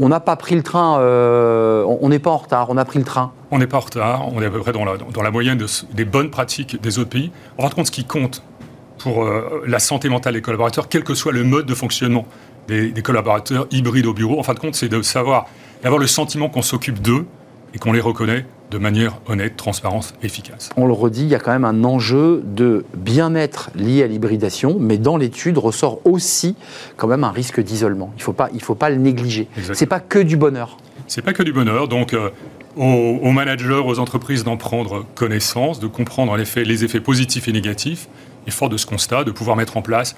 on 0.00 0.08
n'a 0.08 0.20
pas 0.20 0.34
pris 0.34 0.56
le 0.56 0.62
train, 0.62 0.98
euh, 0.98 1.84
on 2.00 2.08
n'est 2.08 2.18
pas 2.18 2.30
en 2.30 2.36
retard, 2.36 2.68
on 2.70 2.76
a 2.76 2.84
pris 2.84 2.98
le 2.98 3.04
train. 3.04 3.32
On 3.52 3.58
n'est 3.58 3.68
pas 3.68 3.76
en 3.76 3.80
retard, 3.80 4.28
on 4.34 4.42
est 4.42 4.46
à 4.46 4.50
peu 4.50 4.58
près 4.58 4.72
dans 4.72 4.84
la, 4.84 4.96
dans 4.96 5.22
la 5.22 5.30
moyenne 5.30 5.64
des 5.92 6.04
bonnes 6.04 6.30
pratiques 6.30 6.80
des 6.82 6.98
autres 6.98 7.10
pays. 7.10 7.30
En 7.58 7.62
fin 7.62 7.68
de 7.68 7.74
compte, 7.74 7.86
ce 7.86 7.92
qui 7.92 8.04
compte, 8.04 8.42
pour 8.98 9.24
euh, 9.24 9.62
la 9.66 9.78
santé 9.78 10.08
mentale 10.08 10.34
des 10.34 10.40
collaborateurs, 10.40 10.88
quel 10.88 11.04
que 11.04 11.14
soit 11.14 11.32
le 11.32 11.44
mode 11.44 11.66
de 11.66 11.74
fonctionnement 11.74 12.26
des, 12.68 12.92
collaborateurs 13.02 13.66
hybrides 13.70 14.06
au 14.06 14.14
bureau. 14.14 14.38
En 14.38 14.42
fin 14.42 14.54
de 14.54 14.58
compte, 14.58 14.74
c'est 14.74 14.88
de 14.88 15.02
savoir, 15.02 15.46
d'avoir 15.82 16.00
le 16.00 16.06
sentiment 16.06 16.48
qu'on 16.48 16.62
s'occupe 16.62 17.00
d'eux 17.00 17.26
et 17.74 17.78
qu'on 17.78 17.92
les 17.92 18.00
reconnaît 18.00 18.46
de 18.70 18.78
manière 18.78 19.18
honnête, 19.26 19.56
transparente, 19.56 20.14
efficace. 20.22 20.70
On 20.76 20.86
le 20.86 20.92
redit, 20.92 21.22
il 21.22 21.28
y 21.28 21.34
a 21.34 21.38
quand 21.38 21.52
même 21.52 21.64
un 21.64 21.84
enjeu 21.84 22.42
de 22.44 22.84
bien-être 22.96 23.70
lié 23.74 24.02
à 24.02 24.06
l'hybridation, 24.06 24.76
mais 24.80 24.96
dans 24.96 25.16
l'étude 25.16 25.58
ressort 25.58 26.00
aussi 26.04 26.56
quand 26.96 27.06
même 27.06 27.24
un 27.24 27.30
risque 27.30 27.60
d'isolement. 27.60 28.12
Il 28.16 28.20
ne 28.20 28.24
faut, 28.24 28.32
pas, 28.32 28.48
faut 28.60 28.74
pas 28.74 28.90
le 28.90 28.96
négliger. 28.96 29.48
Ce 29.62 29.78
n'est 29.78 29.88
pas 29.88 30.00
que 30.00 30.18
du 30.18 30.36
bonheur. 30.36 30.78
C'est 31.06 31.22
pas 31.22 31.34
que 31.34 31.42
du 31.42 31.52
bonheur. 31.52 31.86
Donc, 31.86 32.14
euh, 32.14 32.30
aux, 32.76 33.18
aux, 33.22 33.32
managers, 33.32 33.82
aux 33.84 33.98
entreprises 33.98 34.42
d'en 34.42 34.56
prendre 34.56 35.04
connaissance, 35.14 35.78
de 35.78 35.86
comprendre 35.86 36.32
en 36.32 36.38
effet 36.38 36.64
les 36.64 36.84
effets 36.84 37.00
positifs 37.00 37.46
et 37.46 37.52
négatifs, 37.52 38.08
et 38.46 38.50
fort 38.50 38.68
de 38.68 38.76
ce 38.76 38.86
constat, 38.86 39.24
de 39.24 39.30
pouvoir 39.30 39.56
mettre 39.56 39.76
en 39.76 39.82
place 39.82 40.16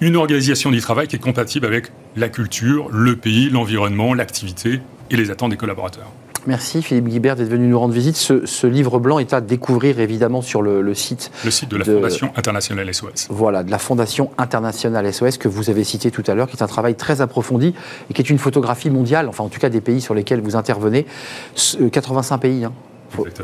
une 0.00 0.16
organisation 0.16 0.70
du 0.70 0.80
travail 0.80 1.08
qui 1.08 1.16
est 1.16 1.20
compatible 1.20 1.66
avec 1.66 1.90
la 2.16 2.28
culture, 2.28 2.88
le 2.90 3.16
pays, 3.16 3.48
l'environnement, 3.48 4.14
l'activité 4.14 4.80
et 5.10 5.16
les 5.16 5.30
attentes 5.30 5.50
des 5.50 5.56
collaborateurs. 5.56 6.10
Merci 6.46 6.80
Philippe 6.80 7.08
Guibert 7.08 7.34
d'être 7.34 7.48
venu 7.48 7.66
nous 7.66 7.78
rendre 7.78 7.92
visite. 7.92 8.16
Ce, 8.16 8.66
livre 8.66 9.00
blanc 9.00 9.18
est 9.18 9.32
à 9.32 9.40
découvrir 9.40 9.98
évidemment 9.98 10.42
sur 10.42 10.62
le, 10.62 10.94
site. 10.94 11.32
Le 11.44 11.50
site 11.50 11.70
de 11.70 11.76
la 11.76 11.84
Fondation 11.84 12.32
Internationale 12.36 12.94
SOS. 12.94 13.26
Voilà, 13.30 13.64
de 13.64 13.70
la 13.70 13.78
Fondation 13.78 14.30
Internationale 14.38 15.12
SOS 15.12 15.38
que 15.38 15.48
vous 15.48 15.70
avez 15.70 15.82
cité 15.82 16.12
tout 16.12 16.22
à 16.26 16.34
l'heure, 16.34 16.46
qui 16.46 16.56
est 16.56 16.62
un 16.62 16.68
travail 16.68 16.94
très 16.94 17.20
approfondi 17.20 17.74
et 18.10 18.14
qui 18.14 18.22
est 18.22 18.30
une 18.30 18.38
photographie 18.38 18.90
mondiale, 18.90 19.28
enfin 19.28 19.42
en 19.42 19.48
tout 19.48 19.58
cas 19.58 19.70
des 19.70 19.80
pays 19.80 20.00
sur 20.00 20.14
lesquels 20.14 20.40
vous 20.40 20.54
intervenez. 20.54 21.06
85 21.90 22.34
euh, 22.34 22.38
pays, 22.38 22.64
hein, 22.64 22.72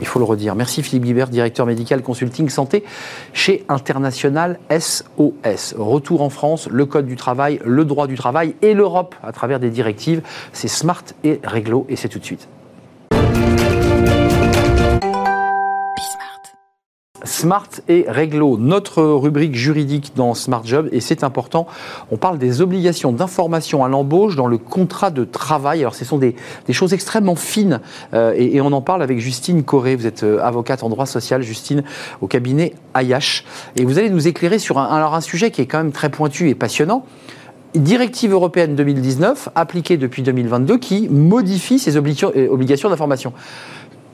il 0.01 0.07
faut 0.07 0.19
le 0.19 0.25
redire. 0.25 0.55
Merci 0.55 0.83
Philippe 0.83 1.05
Guibert, 1.05 1.29
directeur 1.29 1.67
médical 1.67 2.03
consulting 2.03 2.49
santé 2.49 2.85
chez 3.33 3.65
International 3.69 4.59
SOS. 4.71 5.75
Retour 5.79 6.23
en 6.23 6.31
France, 6.31 6.69
le 6.71 6.87
code 6.87 7.07
du 7.07 7.17
travail, 7.17 7.61
le 7.65 7.85
droit 7.85 8.07
du 8.07 8.17
travail 8.17 8.55
et 8.63 8.75
l'Europe 8.75 9.15
à 9.23 9.33
travers 9.33 9.61
des 9.61 9.71
directives. 9.71 10.23
C'est 10.53 10.69
smart 10.69 11.05
et 11.25 11.41
réglo 11.45 11.87
et 11.89 11.97
c'est 11.97 12.09
tout 12.09 12.19
de 12.19 12.25
suite. 12.25 12.49
Smart 17.25 17.69
et 17.89 18.05
Réglo, 18.09 18.57
notre 18.59 19.03
rubrique 19.03 19.55
juridique 19.55 20.13
dans 20.17 20.35
Smart 20.35 20.63
Job, 20.65 20.89
et 20.93 21.01
c'est 21.01 21.25
important, 21.25 21.67
on 22.11 22.17
parle 22.17 22.39
des 22.39 22.61
obligations 22.61 23.13
d'information 23.13 23.85
à 23.85 23.89
l'embauche 23.89 24.37
dans 24.37 24.47
le 24.47 24.59
contrat 24.59 25.11
de 25.11 25.25
travail. 25.25 25.81
Alors 25.81 25.95
ce 25.95 26.05
sont 26.05 26.19
des, 26.19 26.35
choses 26.71 26.93
extrêmement 26.93 27.37
fines, 27.37 27.81
euh, 28.15 28.35
et, 28.37 28.61
on 28.61 28.73
en 28.73 28.81
parle 28.81 29.03
avec 29.03 29.19
Justine 29.19 29.63
Corré, 29.63 29.97
vous 29.97 30.07
êtes 30.07 30.23
euh, 30.23 30.41
avocate 30.43 30.83
en 30.83 30.89
droit 30.89 31.07
social, 31.07 31.43
Justine, 31.43 31.83
au 32.21 32.27
cabinet 32.27 32.75
Ayash, 32.95 33.45
et 33.77 33.85
vous 33.85 33.99
allez 33.99 34.11
nous 34.11 34.29
éclairer 34.29 34.59
sur 34.59 34.79
un, 34.79 35.21
sujet 35.21 35.51
qui 35.51 35.61
est 35.61 35.67
quand 35.67 35.79
même 35.79 35.93
très 35.93 36.11
pointu 36.11 36.49
et 36.49 36.55
passionnant. 36.55 37.05
Directive 37.75 38.33
européenne 38.33 38.75
2019, 38.75 39.51
appliquée 39.55 39.97
depuis 39.97 40.23
2022, 40.23 40.79
qui 40.79 41.09
modifie 41.09 41.79
ces 41.79 41.97
euh, 41.97 42.49
obligations 42.51 42.91
d'information 42.91 43.33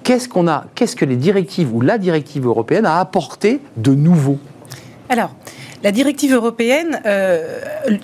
qu'est-ce 0.09 0.27
qu'on 0.27 0.49
a, 0.49 0.65
qu'est-ce 0.75 0.97
que 0.97 1.05
les 1.05 1.17
directives 1.17 1.75
ou 1.75 1.83
la 1.83 1.99
directive 1.99 2.47
européenne 2.47 2.87
a 2.87 2.99
apporté 2.99 3.61
de 3.77 3.93
nouveau 3.95 4.39
Alors, 5.11 5.35
La 5.85 5.93
directive 5.93 6.35
européenne, 6.35 7.01
euh, 7.07 7.61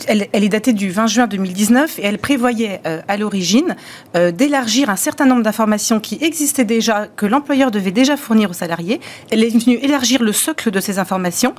elle, 0.06 0.28
est 0.32 0.49
datée 0.49 0.73
du 0.75 0.90
20 0.90 1.06
juin 1.08 1.26
2019 1.26 1.99
et 1.99 2.04
elle 2.04 2.18
prévoyait 2.18 2.80
euh, 2.87 3.00
à 3.08 3.16
l'origine 3.16 3.75
euh, 4.14 4.30
d'élargir 4.30 4.90
un 4.90 4.96
certain 4.96 5.26
nombre 5.26 5.42
d'informations 5.42 5.99
qui 5.99 6.18
existaient 6.20 6.64
déjà, 6.64 7.08
que 7.16 7.26
l'employeur 7.26 7.73
devait 7.73 7.90
déjà 7.90 8.16
fournir 8.16 8.50
aux 8.50 8.54
salariés. 8.54 9.00
Elle 9.30 9.42
est 9.42 9.49
venue 9.49 9.76
élargir 9.82 10.23
le 10.23 10.32
socle 10.32 10.70
de 10.70 10.78
ces 10.78 11.00
informations 11.00 11.54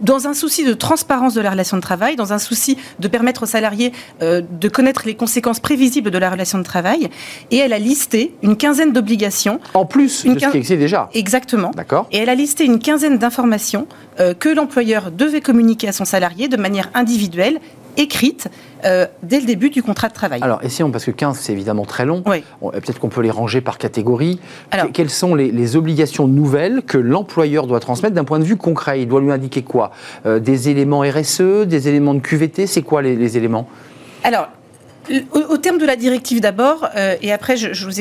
dans 0.00 0.26
un 0.26 0.34
souci 0.34 0.64
de 0.64 0.74
transparence 0.74 1.34
de 1.34 1.40
la 1.40 1.50
relation 1.50 1.76
de 1.76 1.82
travail, 1.82 2.16
dans 2.16 2.32
un 2.32 2.38
souci 2.38 2.76
de 2.98 3.08
permettre 3.08 3.44
aux 3.44 3.46
salariés 3.46 3.92
euh, 4.22 4.42
de 4.50 4.68
connaître 4.68 5.02
les 5.06 5.14
conséquences 5.14 5.60
prévisibles 5.60 6.10
de 6.10 6.18
la 6.18 6.30
relation 6.30 6.58
de 6.58 6.64
travail, 6.64 7.08
et 7.50 7.58
elle 7.58 7.72
a 7.72 7.78
listé 7.78 8.34
une 8.42 8.56
quinzaine 8.56 8.92
d'obligations. 8.92 9.60
En 9.74 9.84
plus 9.84 10.24
de 10.24 10.38
ce 10.38 10.48
qui 10.48 10.56
existe 10.56 10.78
déjà. 10.78 11.08
Exactement. 11.14 11.70
D'accord. 11.74 12.06
Et 12.12 12.18
elle 12.18 12.28
a 12.28 12.34
listé 12.34 12.64
une 12.64 12.78
quinzaine 12.78 13.18
d'informations 13.18 13.86
euh, 14.18 14.34
que 14.34 14.48
l'employeur 14.48 15.10
devait 15.10 15.40
communiquer 15.40 15.88
à 15.88 15.92
son 15.92 16.04
salarié 16.04 16.48
de 16.48 16.56
manière 16.56 16.90
individuelle 16.94 17.60
écrite 17.96 18.48
euh, 18.84 19.06
dès 19.22 19.40
le 19.40 19.46
début 19.46 19.70
du 19.70 19.82
contrat 19.82 20.08
de 20.08 20.14
travail. 20.14 20.40
Alors, 20.42 20.62
essayons, 20.62 20.90
parce 20.90 21.04
que 21.04 21.10
15, 21.10 21.38
c'est 21.38 21.52
évidemment 21.52 21.84
très 21.84 22.06
long. 22.06 22.22
Oui. 22.26 22.42
Euh, 22.62 22.70
peut-être 22.72 22.98
qu'on 22.98 23.08
peut 23.08 23.20
les 23.20 23.30
ranger 23.30 23.60
par 23.60 23.78
catégorie. 23.78 24.40
Alors, 24.70 24.86
Quelles 24.92 25.10
sont 25.10 25.34
les, 25.34 25.76
obligations 25.76 26.26
nouvelles 26.26 26.82
que 26.82 26.98
l'employeur 26.98 27.66
doit 27.66 27.80
transmettre 27.80 28.14
d'un 28.14 28.24
point 28.24 28.38
de 28.38 28.44
vue 28.44 28.56
concret? 28.56 29.02
Il 29.02 29.08
doit 29.08 29.20
lui 29.20 29.30
indiquer 29.30 29.62
quoi? 29.62 29.92
Euh, 30.26 30.40
Des 30.40 30.68
éléments 30.68 31.00
RSE, 31.00 31.66
des 31.66 31.88
éléments 31.88 32.14
de 32.14 32.20
QVT 32.20 32.66
C'est 32.66 32.82
quoi 32.82 33.02
les, 33.02 33.36
éléments? 33.36 33.68
Alors, 34.24 34.48
au, 35.32 35.56
terme 35.58 35.78
de 35.78 35.86
la 35.86 35.96
directive 35.96 36.40
d'abord, 36.40 36.88
et 37.20 37.32
après 37.32 37.56
je, 37.56 37.84
vous 37.84 38.00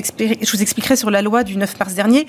expliquerai, 0.61 0.95
sur 0.95 1.09
la 1.09 1.21
loi 1.21 1.43
du 1.43 1.57
9 1.57 1.79
mars 1.79 1.93
dernier, 1.93 2.27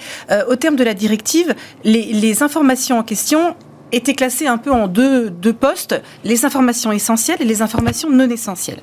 au 0.48 0.56
terme 0.56 0.76
de 0.76 0.84
la 0.84 0.94
directive, 0.94 1.54
les 1.84 2.42
informations 2.42 2.98
en 2.98 3.02
question 3.02 3.54
étaient 3.92 4.14
classés 4.14 4.46
un 4.46 4.58
peu 4.58 4.70
en 4.70 4.88
deux, 4.88 5.30
deux 5.30 5.52
postes, 5.52 6.00
les 6.24 6.44
informations 6.44 6.92
essentielles 6.92 7.38
et 7.40 7.44
les 7.44 7.62
informations 7.62 8.10
non 8.10 8.28
essentielles. 8.28 8.80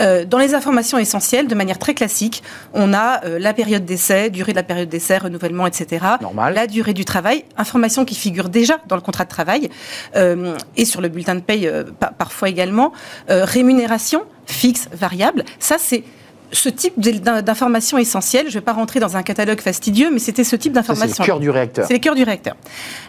Euh, 0.00 0.24
dans 0.24 0.38
les 0.38 0.54
informations 0.54 0.98
essentielles, 0.98 1.46
de 1.46 1.54
manière 1.54 1.78
très 1.78 1.94
classique, 1.94 2.42
on 2.72 2.92
a 2.94 3.24
euh, 3.24 3.38
la 3.38 3.54
période 3.54 3.84
d'essai, 3.84 4.30
durée 4.30 4.52
de 4.52 4.56
la 4.56 4.62
période 4.62 4.88
d'essai, 4.88 5.18
renouvellement, 5.18 5.66
etc. 5.66 6.04
Normal. 6.20 6.54
La 6.54 6.66
durée 6.66 6.94
du 6.94 7.04
travail, 7.04 7.44
informations 7.56 8.04
qui 8.04 8.14
figurent 8.14 8.48
déjà 8.48 8.78
dans 8.88 8.96
le 8.96 9.02
contrat 9.02 9.24
de 9.24 9.30
travail 9.30 9.70
euh, 10.16 10.56
et 10.76 10.84
sur 10.84 11.00
le 11.00 11.08
bulletin 11.08 11.34
de 11.34 11.40
paye 11.40 11.70
parfois 12.18 12.48
également. 12.48 12.92
rémunération 13.28 14.22
fixe, 14.46 14.88
variable. 14.92 15.44
Ça, 15.58 15.76
c'est 15.78 16.04
ce 16.52 16.68
type 16.68 16.98
d'informations 16.98 17.98
essentielles. 17.98 18.46
Je 18.46 18.50
ne 18.50 18.60
vais 18.60 18.64
pas 18.64 18.72
rentrer 18.72 19.00
dans 19.00 19.16
un 19.16 19.22
catalogue 19.22 19.60
fastidieux, 19.60 20.10
mais 20.12 20.18
c'était 20.18 20.44
ce 20.44 20.56
type 20.56 20.72
d'informations. 20.72 21.14
C'est 21.16 21.22
le 21.22 21.26
cœur 21.26 21.40
du 21.40 21.50
réacteur. 21.50 21.86
C'est 21.86 21.94
le 21.94 21.98
cœur 21.98 22.14
du 22.14 22.22
réacteur. 22.22 22.56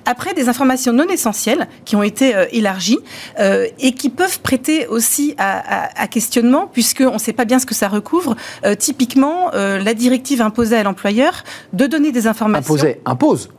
Après, 0.06 0.34
des 0.34 0.50
informations 0.50 0.94
non 0.94 1.08
essentielles 1.10 1.68
qui 1.86 1.96
ont 1.96 2.04
été 2.04 2.36
euh, 2.36 2.46
élargies 2.52 3.00
euh, 3.40 3.68
et 3.80 3.94
qui 3.94 4.10
peuvent 4.10 4.40
prêter 4.40 4.88
aussi 4.88 5.36
à, 5.38 6.08
questionnement, 6.08 6.68
puisqu'on 6.68 7.14
ne 7.14 7.18
sait 7.18 7.34
pas 7.34 7.46
bien 7.46 7.60
ce 7.60 7.66
que 7.66 7.76
ça 7.76 7.88
recouvre. 7.88 8.36
Euh, 8.66 8.76
typiquement, 8.76 9.52
la 9.54 9.94
directive 9.94 10.42
imposait 10.42 10.78
à 10.78 10.84
l'employeur 10.84 11.44
de 11.74 11.86
donner 11.86 12.12
des 12.12 12.28
informations. 12.28 12.74
Imposait, 12.74 13.02
impose 13.06 13.50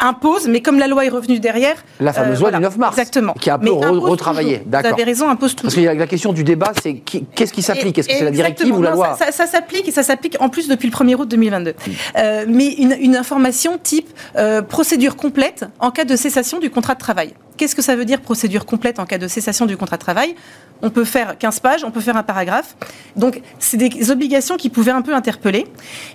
impose, 0.00 0.48
mais 0.48 0.60
comme 0.60 0.78
la 0.78 0.86
loi 0.86 1.04
est 1.04 1.08
revenue 1.08 1.40
derrière. 1.40 1.76
La 2.00 2.12
fameuse 2.12 2.40
loi 2.40 2.50
du 2.50 2.60
9 2.60 2.76
mars. 2.76 2.96
Exactement. 2.96 3.34
Qui 3.34 3.50
a 3.50 3.54
un 3.54 3.58
peu 3.58 3.72
retravaillé. 3.72 4.62
Vous 4.66 4.76
avez 4.76 5.04
raison, 5.04 5.28
impose 5.28 5.54
tout. 5.54 5.64
Parce 5.64 5.74
que 5.74 5.80
la 5.80 6.06
question 6.06 6.32
du 6.32 6.44
débat, 6.44 6.72
c'est 6.82 6.94
qu'est-ce 6.94 7.52
qui 7.52 7.62
s'applique? 7.62 7.98
Est-ce 7.98 8.08
que 8.08 8.14
c'est 8.14 8.24
la 8.24 8.30
directive 8.30 8.76
ou 8.76 8.82
la 8.82 8.92
loi? 8.92 9.16
Ça, 9.18 9.46
s'applique 9.46 9.88
et 9.88 9.92
ça 9.92 10.02
s'applique 10.02 10.36
en 10.40 10.48
plus 10.48 10.68
depuis 10.68 10.88
le 10.88 10.92
1er 10.92 11.14
août 11.14 11.28
2022. 11.28 11.74
Euh, 12.16 12.44
mais 12.48 12.68
une, 12.72 13.16
information 13.18 13.78
type 13.82 14.08
euh, 14.36 14.62
procédure 14.62 15.16
complète 15.16 15.64
en 15.80 15.90
cas 15.90 16.04
de 16.04 16.14
cessation 16.14 16.58
du 16.58 16.70
contrat 16.70 16.94
de 16.94 17.00
travail. 17.00 17.34
Qu'est-ce 17.58 17.76
que 17.76 17.82
ça 17.82 17.96
veut 17.96 18.04
dire 18.04 18.20
procédure 18.20 18.64
complète 18.64 18.98
en 18.98 19.04
cas 19.04 19.18
de 19.18 19.28
cessation 19.28 19.66
du 19.66 19.76
contrat 19.76 19.96
de 19.96 20.02
travail? 20.02 20.34
On 20.80 20.90
peut 20.90 21.04
faire 21.04 21.36
15 21.36 21.60
pages, 21.60 21.84
on 21.84 21.90
peut 21.90 22.00
faire 22.00 22.16
un 22.16 22.22
paragraphe. 22.22 22.76
Donc, 23.16 23.42
c'est 23.58 23.76
des 23.76 24.10
obligations 24.10 24.56
qui 24.56 24.70
pouvaient 24.70 24.92
un 24.92 25.02
peu 25.02 25.14
interpeller. 25.14 25.66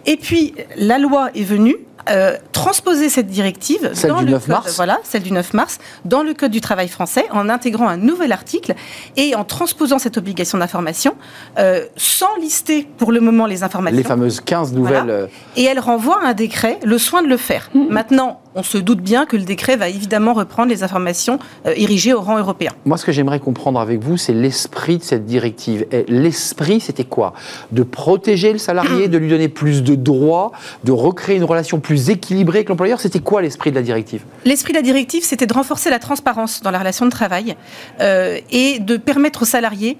Et 0.05 0.17
puis, 0.17 0.55
la 0.77 0.97
loi 0.97 1.29
est 1.35 1.43
venue 1.43 1.75
euh, 2.09 2.35
transposer 2.51 3.07
cette 3.07 3.27
directive 3.27 3.91
celle 3.93 4.09
dans 4.09 4.19
du 4.19 4.25
le 4.25 4.31
9 4.31 4.47
mars. 4.49 4.75
voilà, 4.75 4.99
celle 5.03 5.23
du 5.23 5.31
9 5.31 5.53
mars, 5.53 5.79
dans 6.03 6.21
le 6.21 6.33
code 6.33 6.51
du 6.51 6.59
travail 6.59 6.89
français, 6.89 7.25
en 7.31 7.47
intégrant 7.47 7.87
un 7.87 7.95
nouvel 7.95 8.33
article 8.33 8.75
et 9.15 9.35
en 9.35 9.45
transposant 9.45 9.99
cette 9.99 10.17
obligation 10.17 10.57
d'information, 10.57 11.15
euh, 11.59 11.85
sans 11.95 12.35
lister 12.41 12.87
pour 12.97 13.13
le 13.13 13.21
moment 13.21 13.45
les 13.45 13.63
informations. 13.63 13.97
Les 13.97 14.03
fameuses 14.03 14.41
15 14.41 14.73
nouvelles. 14.73 15.09
Euh, 15.09 15.27
et 15.55 15.63
elle 15.63 15.79
renvoie 15.79 16.21
à 16.21 16.27
un 16.27 16.33
décret 16.33 16.77
le 16.83 16.97
soin 16.97 17.23
de 17.23 17.27
le 17.27 17.37
faire. 17.37 17.69
Mmh. 17.73 17.87
Maintenant, 17.89 18.41
on 18.55 18.63
se 18.63 18.77
doute 18.77 19.01
bien 19.01 19.25
que 19.25 19.37
le 19.37 19.43
décret 19.43 19.77
va 19.77 19.87
évidemment 19.87 20.33
reprendre 20.33 20.69
les 20.69 20.83
informations 20.83 21.39
érigées 21.65 22.13
au 22.13 22.21
rang 22.21 22.37
européen. 22.37 22.71
Moi, 22.85 22.97
ce 22.97 23.05
que 23.05 23.11
j'aimerais 23.11 23.39
comprendre 23.39 23.79
avec 23.79 24.01
vous, 24.01 24.17
c'est 24.17 24.33
l'esprit 24.33 24.97
de 24.97 25.03
cette 25.03 25.25
directive. 25.25 25.85
L'esprit, 26.07 26.79
c'était 26.79 27.03
quoi? 27.03 27.33
De 27.71 27.83
protéger 27.83 28.51
le 28.51 28.59
salarié, 28.59 29.07
de 29.07 29.17
lui 29.17 29.29
donner 29.29 29.47
plus 29.47 29.83
de 29.83 29.95
droits, 29.95 30.51
de 30.83 30.91
recréer 30.91 31.37
une 31.37 31.43
relation 31.43 31.79
plus 31.79 31.93
plus 31.93 32.09
équilibré 32.09 32.59
avec 32.59 32.69
l'employeur? 32.69 32.99
C'était 32.99 33.19
quoi 33.19 33.43
l'esprit 33.43 33.69
de 33.69 33.75
la 33.75 33.83
directive? 33.83 34.23
L'esprit 34.45 34.73
de 34.73 34.79
la 34.79 34.81
directive, 34.81 35.23
c'était 35.23 35.45
de 35.45 35.53
renforcer 35.53 35.91
la 35.91 35.99
transparence 35.99 36.63
dans 36.63 36.71
la 36.71 36.79
relation 36.79 37.05
de 37.05 37.11
travail 37.11 37.55
euh, 38.01 38.39
et 38.49 38.79
de 38.79 38.97
permettre 38.97 39.43
aux 39.43 39.45
salariés 39.45 39.97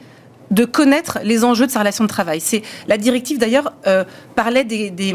de 0.50 0.65
connaître 0.65 1.19
les 1.24 1.43
enjeux 1.43 1.67
de 1.67 1.72
sa 1.72 1.79
relation 1.79 2.03
de 2.03 2.10
travail. 2.10 2.39
C'est 2.39 2.63
la 2.88 2.98
directive 2.98 3.38
d'ailleurs 3.38 3.74
euh, 3.86 4.03
parlait 4.36 4.63
des, 4.63 5.13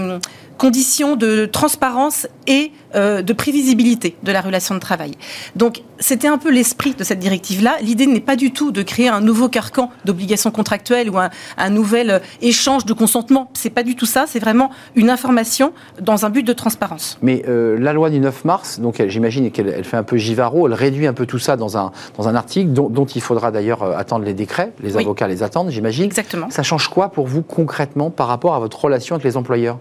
conditions 0.59 1.17
de 1.17 1.47
transparence 1.47 2.27
et 2.47 2.73
euh, 2.95 3.23
de 3.23 3.33
prévisibilité 3.33 4.17
de 4.23 4.33
la 4.33 4.41
relation 4.41 4.75
de 4.75 4.81
travail. 4.81 5.13
Donc 5.57 5.83
c'était 5.99 6.27
un 6.27 6.39
peu 6.39 6.51
l'esprit 6.51 6.95
de 6.95 7.05
cette 7.05 7.19
directive-là. 7.19 7.77
L'idée 7.81 8.07
n'est 8.07 8.21
pas 8.21 8.37
du 8.37 8.51
tout 8.51 8.73
de 8.73 8.83
créer 8.83 9.09
un 9.09 9.21
nouveau 9.21 9.49
carcan 9.49 9.91
d'obligations 10.05 10.51
contractuelles 10.51 11.11
ou 11.11 11.19
un, 11.19 11.71
nouvel 11.71 12.11
euh, 12.11 12.19
échange 12.43 12.85
de 12.85 12.93
consentement. 12.93 13.51
C'est 13.55 13.71
pas 13.71 13.83
du 13.83 13.95
tout 13.95 14.07
ça. 14.07 14.25
C'est 14.27 14.39
vraiment 14.39 14.71
une 14.97 15.11
information 15.11 15.73
dans 16.01 16.27
un 16.27 16.31
but 16.31 16.43
de 16.43 16.53
transparence. 16.53 17.19
Mais 17.23 17.45
euh, 17.49 17.79
la 17.79 17.93
loi 17.93 18.11
du 18.11 18.19
9 18.19 18.45
mars, 18.45 18.81
donc 18.81 19.03
j'imagine 19.07 19.51
qu'elle 19.51 19.85
fait 19.85 19.97
un 19.97 20.03
peu 20.03 20.17
givaro, 20.17 20.67
elle 20.67 20.75
réduit 20.75 21.07
un 21.07 21.15
peu 21.15 21.27
tout 21.27 21.39
ça 21.39 21.57
dans 21.57 21.79
un, 21.79 21.93
dans 22.17 22.29
un 22.29 22.35
article 22.35 22.73
dont, 22.73 23.07
il 23.07 23.21
faudra 23.21 23.51
d'ailleurs 23.51 23.83
attendre 23.97 24.25
les 24.25 24.35
décrets. 24.35 24.73
Les 24.83 24.97
avocats 24.97 25.29
les 25.29 25.43
attendent, 25.43 25.71
j'imagine. 25.71 26.05
Exactement. 26.05 26.51
Ça 26.51 26.63
change 26.63 26.89
quoi 26.89 27.11
pour 27.11 27.27
vous 27.27 27.43
concrètement 27.43 28.11
par 28.11 28.27
rapport 28.27 28.55
à 28.55 28.59
votre 28.59 28.83
relation 28.83 29.15
avec 29.15 29.25
les 29.25 29.37
employeurs? 29.37 29.79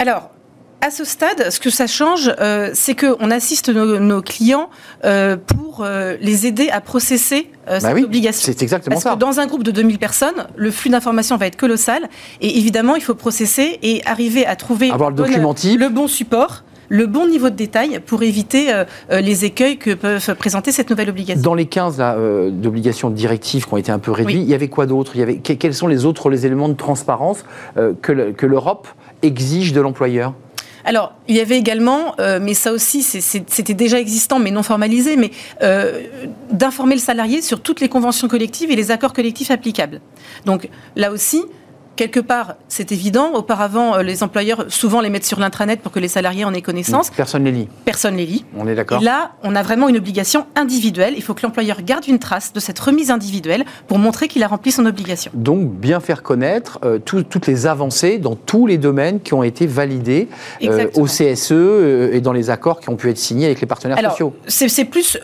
Alors, 0.00 0.30
à 0.80 0.90
ce 0.90 1.04
stade, 1.04 1.50
ce 1.50 1.60
que 1.60 1.68
ça 1.68 1.86
change, 1.86 2.32
euh, 2.40 2.70
c'est 2.72 2.94
qu'on 2.94 3.30
assiste 3.30 3.68
nos, 3.68 4.22
clients 4.22 4.70
euh, 5.04 5.36
pour 5.36 5.82
euh, 5.84 6.16
les 6.22 6.46
aider 6.46 6.70
à 6.70 6.80
processer 6.80 7.50
bah 7.66 7.80
cette 7.80 8.02
obligation. 8.02 8.50
C'est 8.50 8.62
exactement 8.62 8.98
ça. 8.98 9.10
Parce 9.10 9.16
que 9.16 9.20
dans 9.20 9.40
un 9.40 9.46
groupe 9.46 9.62
de 9.62 9.70
2000 9.72 9.98
personnes, 9.98 10.46
le 10.56 10.70
flux 10.70 10.88
d'informations 10.88 11.36
va 11.36 11.48
être 11.48 11.56
colossal. 11.56 12.08
Et 12.40 12.56
évidemment, 12.56 12.96
il 12.96 13.02
faut 13.02 13.14
processer 13.14 13.78
et 13.82 14.00
arriver 14.06 14.46
à 14.46 14.56
trouver 14.56 14.90
Avoir 14.90 15.10
le, 15.10 15.16
le 15.76 15.88
bon 15.90 16.08
support 16.08 16.64
le 16.92 17.06
bon 17.06 17.28
niveau 17.28 17.50
de 17.50 17.54
détail 17.54 18.00
pour 18.04 18.24
éviter 18.24 18.74
les 19.12 19.44
écueils 19.44 19.78
que 19.78 19.94
peuvent 19.94 20.34
présenter 20.34 20.72
cette 20.72 20.90
nouvelle 20.90 21.08
obligation. 21.08 21.40
Dans 21.40 21.54
les 21.54 21.66
15 21.66 21.98
d'obligations 22.50 23.10
directives 23.10 23.64
qui 23.64 23.72
ont 23.72 23.76
été 23.76 23.92
un 23.92 24.00
peu 24.00 24.10
réduites, 24.10 24.42
il 24.42 24.50
y 24.50 24.54
avait 24.54 24.66
quoi 24.66 24.86
d'autre? 24.86 25.12
Quels 25.44 25.74
sont 25.74 25.86
les 25.86 26.04
autres 26.04 26.30
les 26.30 26.46
éléments 26.46 26.68
de 26.68 26.74
transparence 26.74 27.44
que 27.76 28.46
l'Europe 28.46 28.88
exige 29.22 29.72
de 29.72 29.80
l'employeur 29.80 30.34
alors, 30.84 31.12
il 31.28 31.36
y 31.36 31.40
avait 31.40 31.58
également, 31.58 32.14
euh, 32.20 32.38
mais 32.40 32.54
ça 32.54 32.72
aussi, 32.72 33.02
c'était 33.02 33.74
déjà 33.74 34.00
existant, 34.00 34.38
mais 34.38 34.50
non 34.50 34.62
formalisé, 34.62 35.16
mais 35.16 35.30
euh, 35.62 36.02
d'informer 36.50 36.94
le 36.94 37.00
salarié 37.00 37.42
sur 37.42 37.60
toutes 37.60 37.80
les 37.80 37.88
conventions 37.88 38.28
collectives 38.28 38.70
et 38.70 38.76
les 38.76 38.90
accords 38.90 39.12
collectifs 39.12 39.50
applicables. 39.50 40.00
Donc, 40.46 40.68
là 40.96 41.12
aussi, 41.12 41.44
quelque 42.00 42.20
part, 42.20 42.54
c'est 42.68 42.92
évident. 42.92 43.34
Auparavant, 43.34 43.96
euh, 43.96 44.02
les 44.02 44.22
employeurs 44.22 44.64
souvent 44.68 45.02
les 45.02 45.10
mettent 45.10 45.26
sur 45.26 45.38
l'intranet 45.38 45.82
pour 45.82 45.92
que 45.92 46.00
les 46.00 46.08
salariés 46.08 46.46
en 46.46 46.54
aient 46.54 46.62
connaissance. 46.62 47.10
Personne 47.10 47.42
ne 47.42 47.50
les 47.50 47.58
lit. 47.58 47.68
Personne 47.84 48.14
ne 48.14 48.20
les 48.20 48.24
lit. 48.24 48.44
On 48.56 48.66
est 48.66 48.74
d'accord. 48.74 49.02
Là, 49.02 49.32
on 49.42 49.54
a 49.54 49.62
vraiment 49.62 49.86
une 49.86 49.98
obligation 49.98 50.46
individuelle. 50.56 51.12
Il 51.18 51.22
faut 51.22 51.34
que 51.34 51.42
l'employeur 51.42 51.82
garde 51.82 52.08
une 52.08 52.18
trace 52.18 52.54
de 52.54 52.60
cette 52.60 52.78
remise 52.78 53.10
individuelle 53.10 53.66
pour 53.86 53.98
montrer 53.98 54.28
qu'il 54.28 54.42
a 54.42 54.46
rempli 54.46 54.72
son 54.72 54.86
obligation. 54.86 55.30
Donc, 55.34 55.72
bien 55.72 56.00
faire 56.00 56.22
connaître 56.22 56.78
euh, 56.84 56.98
toutes 56.98 57.46
les 57.46 57.66
avancées 57.66 58.16
dans 58.16 58.34
tous 58.34 58.66
les 58.66 58.78
domaines 58.78 59.20
qui 59.20 59.34
ont 59.34 59.42
été 59.42 59.66
validés 59.66 60.28
euh, 60.62 60.86
au 60.94 61.04
CSE 61.04 61.52
et 61.52 62.22
dans 62.22 62.32
les 62.32 62.48
accords 62.48 62.80
qui 62.80 62.88
ont 62.88 62.96
pu 62.96 63.10
être 63.10 63.18
signés 63.18 63.44
avec 63.44 63.60
les 63.60 63.66
partenaires 63.66 63.98
Alors, 63.98 64.12
sociaux. 64.12 64.34
C'est 64.46 64.86
plus 64.86 65.18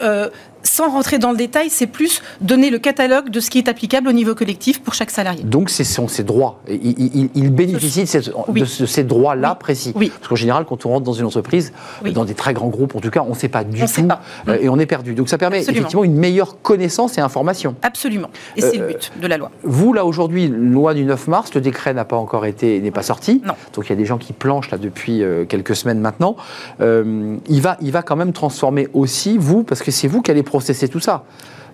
sans 0.67 0.91
rentrer 0.91 1.19
dans 1.19 1.31
le 1.31 1.37
détail, 1.37 1.71
c'est 1.71 1.87
plus 1.87 2.23
donner 2.41 2.71
le 2.71 2.79
catalogue 2.79 3.31
de 3.31 3.41
ce 3.41 3.51
qui 3.51 3.59
est 3.59 3.69
applicable 3.69 4.09
au 4.09 4.13
niveau 4.13 4.35
collectif 4.35 4.83
pour 4.83 4.95
chaque 4.95 5.11
salarié. 5.11 5.43
Donc, 5.45 5.71
ce 5.71 5.85
sont 5.85 6.09
ses 6.09 6.25
droits. 6.25 6.61
Il, 6.69 7.51
bénéficie 7.51 8.05
de, 8.05 8.65
ces 8.65 9.05
droits-là 9.05 9.55
précis. 9.55 9.93
Oui. 9.95 10.11
Parce 10.11 10.29
qu'en 10.29 10.37
général, 10.37 10.65
quand 10.67 10.85
on 10.87 10.91
rentre 10.91 11.05
dans 11.05 11.13
une 11.13 11.27
entreprise, 11.27 11.73
dans 12.13 12.25
des 12.25 12.35
très 12.35 12.53
grands 12.53 12.69
groupes 12.69 12.95
en 12.95 13.01
tout 13.01 13.11
cas, 13.11 13.25
on 13.27 13.31
ne 13.31 13.35
sait 13.35 13.49
pas 13.49 13.65
du 13.65 13.81
tout 13.81 14.09
euh, 14.49 14.59
et 14.61 14.69
on 14.69 14.79
est 14.79 14.87
perdu. 14.87 15.15
Donc, 15.15 15.29
ça 15.29 15.39
permet 15.39 15.61
effectivement 15.61 16.05
une 16.05 16.17
meilleure 16.17 16.61
connaissance 16.63 17.19
et 17.19 17.21
information. 17.21 17.75
Absolument. 17.83 18.29
Et 18.57 18.61
c'est 18.61 18.77
le 18.77 18.85
euh, 18.85 18.89
but 18.89 19.13
de 19.21 19.27
la 19.27 19.39
loi. 19.39 19.51
Vous, 19.63 19.93
là, 19.93 20.05
aujourd'hui, 20.05 20.49
loi 20.49 20.95
du 20.95 21.05
9 21.05 21.29
mars, 21.29 21.55
le 21.55 21.61
décret 21.61 21.95
n'a 21.95 22.05
pas 22.05 22.17
encore 22.17 22.47
été, 22.47 22.81
n'est 22.81 22.91
pas 22.91 23.03
sorti. 23.03 23.41
Non. 23.45 23.55
Donc, 23.75 23.87
il 23.87 23.91
y 23.91 23.93
a 23.93 23.97
des 23.97 24.05
gens 24.05 24.19
qui 24.19 24.33
planchent 24.33 24.71
là 24.71 24.79
depuis 24.79 25.23
euh, 25.23 25.45
quelques 25.45 25.77
semaines 25.77 26.01
maintenant. 26.01 26.37
il, 26.81 27.61
va, 27.61 27.77
il 27.81 27.93
va 27.93 28.03
quand 28.03 28.17
même 28.17 28.33
transformer 28.33 28.89
aussi, 28.93 29.39
vous, 29.39 29.63
parce 29.63 29.83
que 29.83 29.91
c'est 29.91 30.09
vous 30.09 30.23
qui 30.23 30.31
allez 30.31 30.43
processer 30.57 30.89
tout 30.89 31.01
ça. 31.01 31.25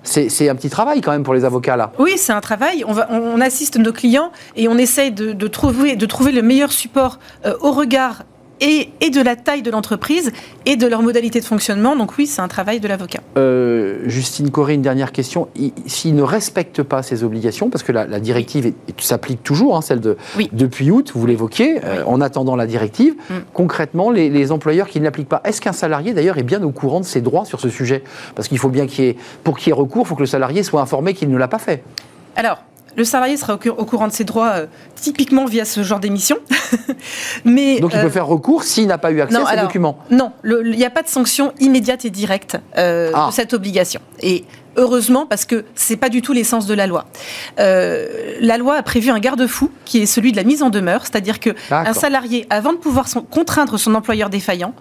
C'est 0.02 0.48
un 0.48 0.56
petit 0.56 0.70
travail 0.70 1.00
quand 1.00 1.12
même 1.12 1.22
pour 1.22 1.34
les 1.34 1.44
avocats 1.44 1.76
là. 1.76 1.92
Oui, 2.00 2.14
c'est 2.16 2.32
un 2.32 2.40
travail. 2.40 2.84
On, 2.84 3.40
assiste 3.40 3.76
nos 3.76 3.92
clients 3.92 4.32
et 4.56 4.66
on 4.66 4.76
essaye 4.76 5.12
de, 5.12 5.32
de, 5.32 5.46
trouver, 5.46 5.94
de 5.94 6.06
trouver 6.06 6.32
le 6.32 6.42
meilleur 6.42 6.72
support 6.72 7.20
euh, 7.46 7.54
au 7.60 7.70
regard 7.70 8.24
et, 8.62 9.10
de 9.10 9.20
la 9.20 9.36
taille 9.36 9.62
de 9.62 9.70
l'entreprise 9.70 10.32
et 10.64 10.76
de 10.76 10.86
leur 10.86 11.02
modalité 11.02 11.40
de 11.40 11.44
fonctionnement. 11.44 11.96
Donc 11.96 12.16
oui, 12.16 12.26
c'est 12.26 12.40
un 12.40 12.48
travail 12.48 12.80
de 12.80 12.88
l'avocat. 12.88 13.20
Euh, 13.36 13.98
Justine 14.06 14.50
Corée, 14.50 14.74
une 14.74 14.82
dernière 14.82 15.12
question. 15.12 15.48
S'ils 15.86 16.14
ne 16.14 16.22
respectent 16.22 16.82
pas 16.82 17.02
ces 17.02 17.24
obligations, 17.24 17.68
parce 17.68 17.82
que 17.82 17.92
la, 17.92 18.20
directive 18.20 18.72
s'applique 18.98 19.42
toujours, 19.42 19.76
hein, 19.76 19.82
celle 19.82 20.00
de 20.00 20.16
depuis 20.52 20.90
août, 20.90 21.12
vous 21.14 21.26
l'évoquiez, 21.26 21.84
euh, 21.84 22.04
en 22.06 22.20
attendant 22.20 22.56
la 22.56 22.66
directive, 22.66 23.14
mm. 23.28 23.34
concrètement, 23.52 24.10
les, 24.10 24.52
employeurs 24.52 24.88
qui 24.88 25.00
ne 25.00 25.04
l'appliquent 25.04 25.28
pas, 25.28 25.40
est-ce 25.44 25.60
qu'un 25.60 25.72
salarié 25.72 26.14
d'ailleurs 26.14 26.38
est 26.38 26.42
bien 26.42 26.62
au 26.62 26.70
courant 26.70 27.00
de 27.00 27.04
ses 27.04 27.20
droits 27.20 27.44
sur 27.44 27.60
ce 27.60 27.68
sujet? 27.68 28.02
Parce 28.34 28.48
qu'il 28.48 28.58
faut 28.58 28.68
bien 28.68 28.86
qu'il 28.86 29.04
y 29.04 29.08
ait, 29.08 29.16
pour 29.44 29.58
qu'il 29.58 29.68
y 29.68 29.70
ait 29.70 29.74
recours, 29.74 30.04
il 30.04 30.08
faut 30.08 30.14
que 30.14 30.20
le 30.20 30.26
salarié 30.26 30.62
soit 30.62 30.80
informé 30.80 31.14
qu'il 31.14 31.30
ne 31.30 31.36
l'a 31.36 31.48
pas 31.48 31.58
fait. 31.58 31.82
Alors, 32.36 32.62
le 32.96 33.04
salarié 33.04 33.36
sera 33.36 33.54
au, 33.54 33.84
courant 33.84 34.08
de 34.08 34.12
ses 34.12 34.24
droits 34.24 34.50
euh, 34.50 34.66
typiquement 34.94 35.44
via 35.44 35.64
ce 35.64 35.82
genre 35.82 36.00
d'émission. 36.00 36.36
Mais, 37.44 37.80
Donc 37.80 37.92
il 37.94 38.00
peut 38.00 38.06
euh, 38.06 38.10
faire 38.10 38.26
recours 38.26 38.64
s'il 38.64 38.86
n'a 38.86 38.98
pas 38.98 39.10
eu 39.10 39.20
accès 39.20 39.36
à 39.36 39.46
ces 39.46 39.60
documents 39.60 39.98
Non, 40.10 40.32
il 40.44 40.76
n'y 40.76 40.84
a 40.84 40.90
pas 40.90 41.02
de 41.02 41.08
sanction 41.08 41.52
immédiate 41.60 42.04
et 42.04 42.10
directe 42.10 42.56
euh, 42.76 43.10
ah. 43.14 43.28
de 43.28 43.34
cette 43.34 43.54
obligation. 43.54 44.00
Et 44.20 44.44
heureusement, 44.76 45.26
parce 45.26 45.44
que 45.44 45.64
ce 45.74 45.92
n'est 45.92 45.98
pas 45.98 46.08
du 46.08 46.22
tout 46.22 46.32
l'essence 46.32 46.66
de 46.66 46.74
la 46.74 46.86
loi. 46.86 47.04
la 47.58 48.58
loi 48.58 48.76
a 48.76 48.82
prévu 48.82 49.10
un 49.10 49.18
garde-fou 49.18 49.70
qui 49.84 50.02
est 50.02 50.06
celui 50.06 50.32
de 50.32 50.36
la 50.36 50.44
mise 50.44 50.62
en 50.62 50.70
demeure, 50.70 51.02
c'est-à-dire 51.02 51.40
qu'un 51.40 51.92
salarié, 51.92 52.46
avant 52.50 52.72
de 52.72 52.78
pouvoir 52.78 53.06
contraindre 53.30 53.78
son 53.78 53.94
employeur 53.94 54.30
défaillant, 54.30 54.74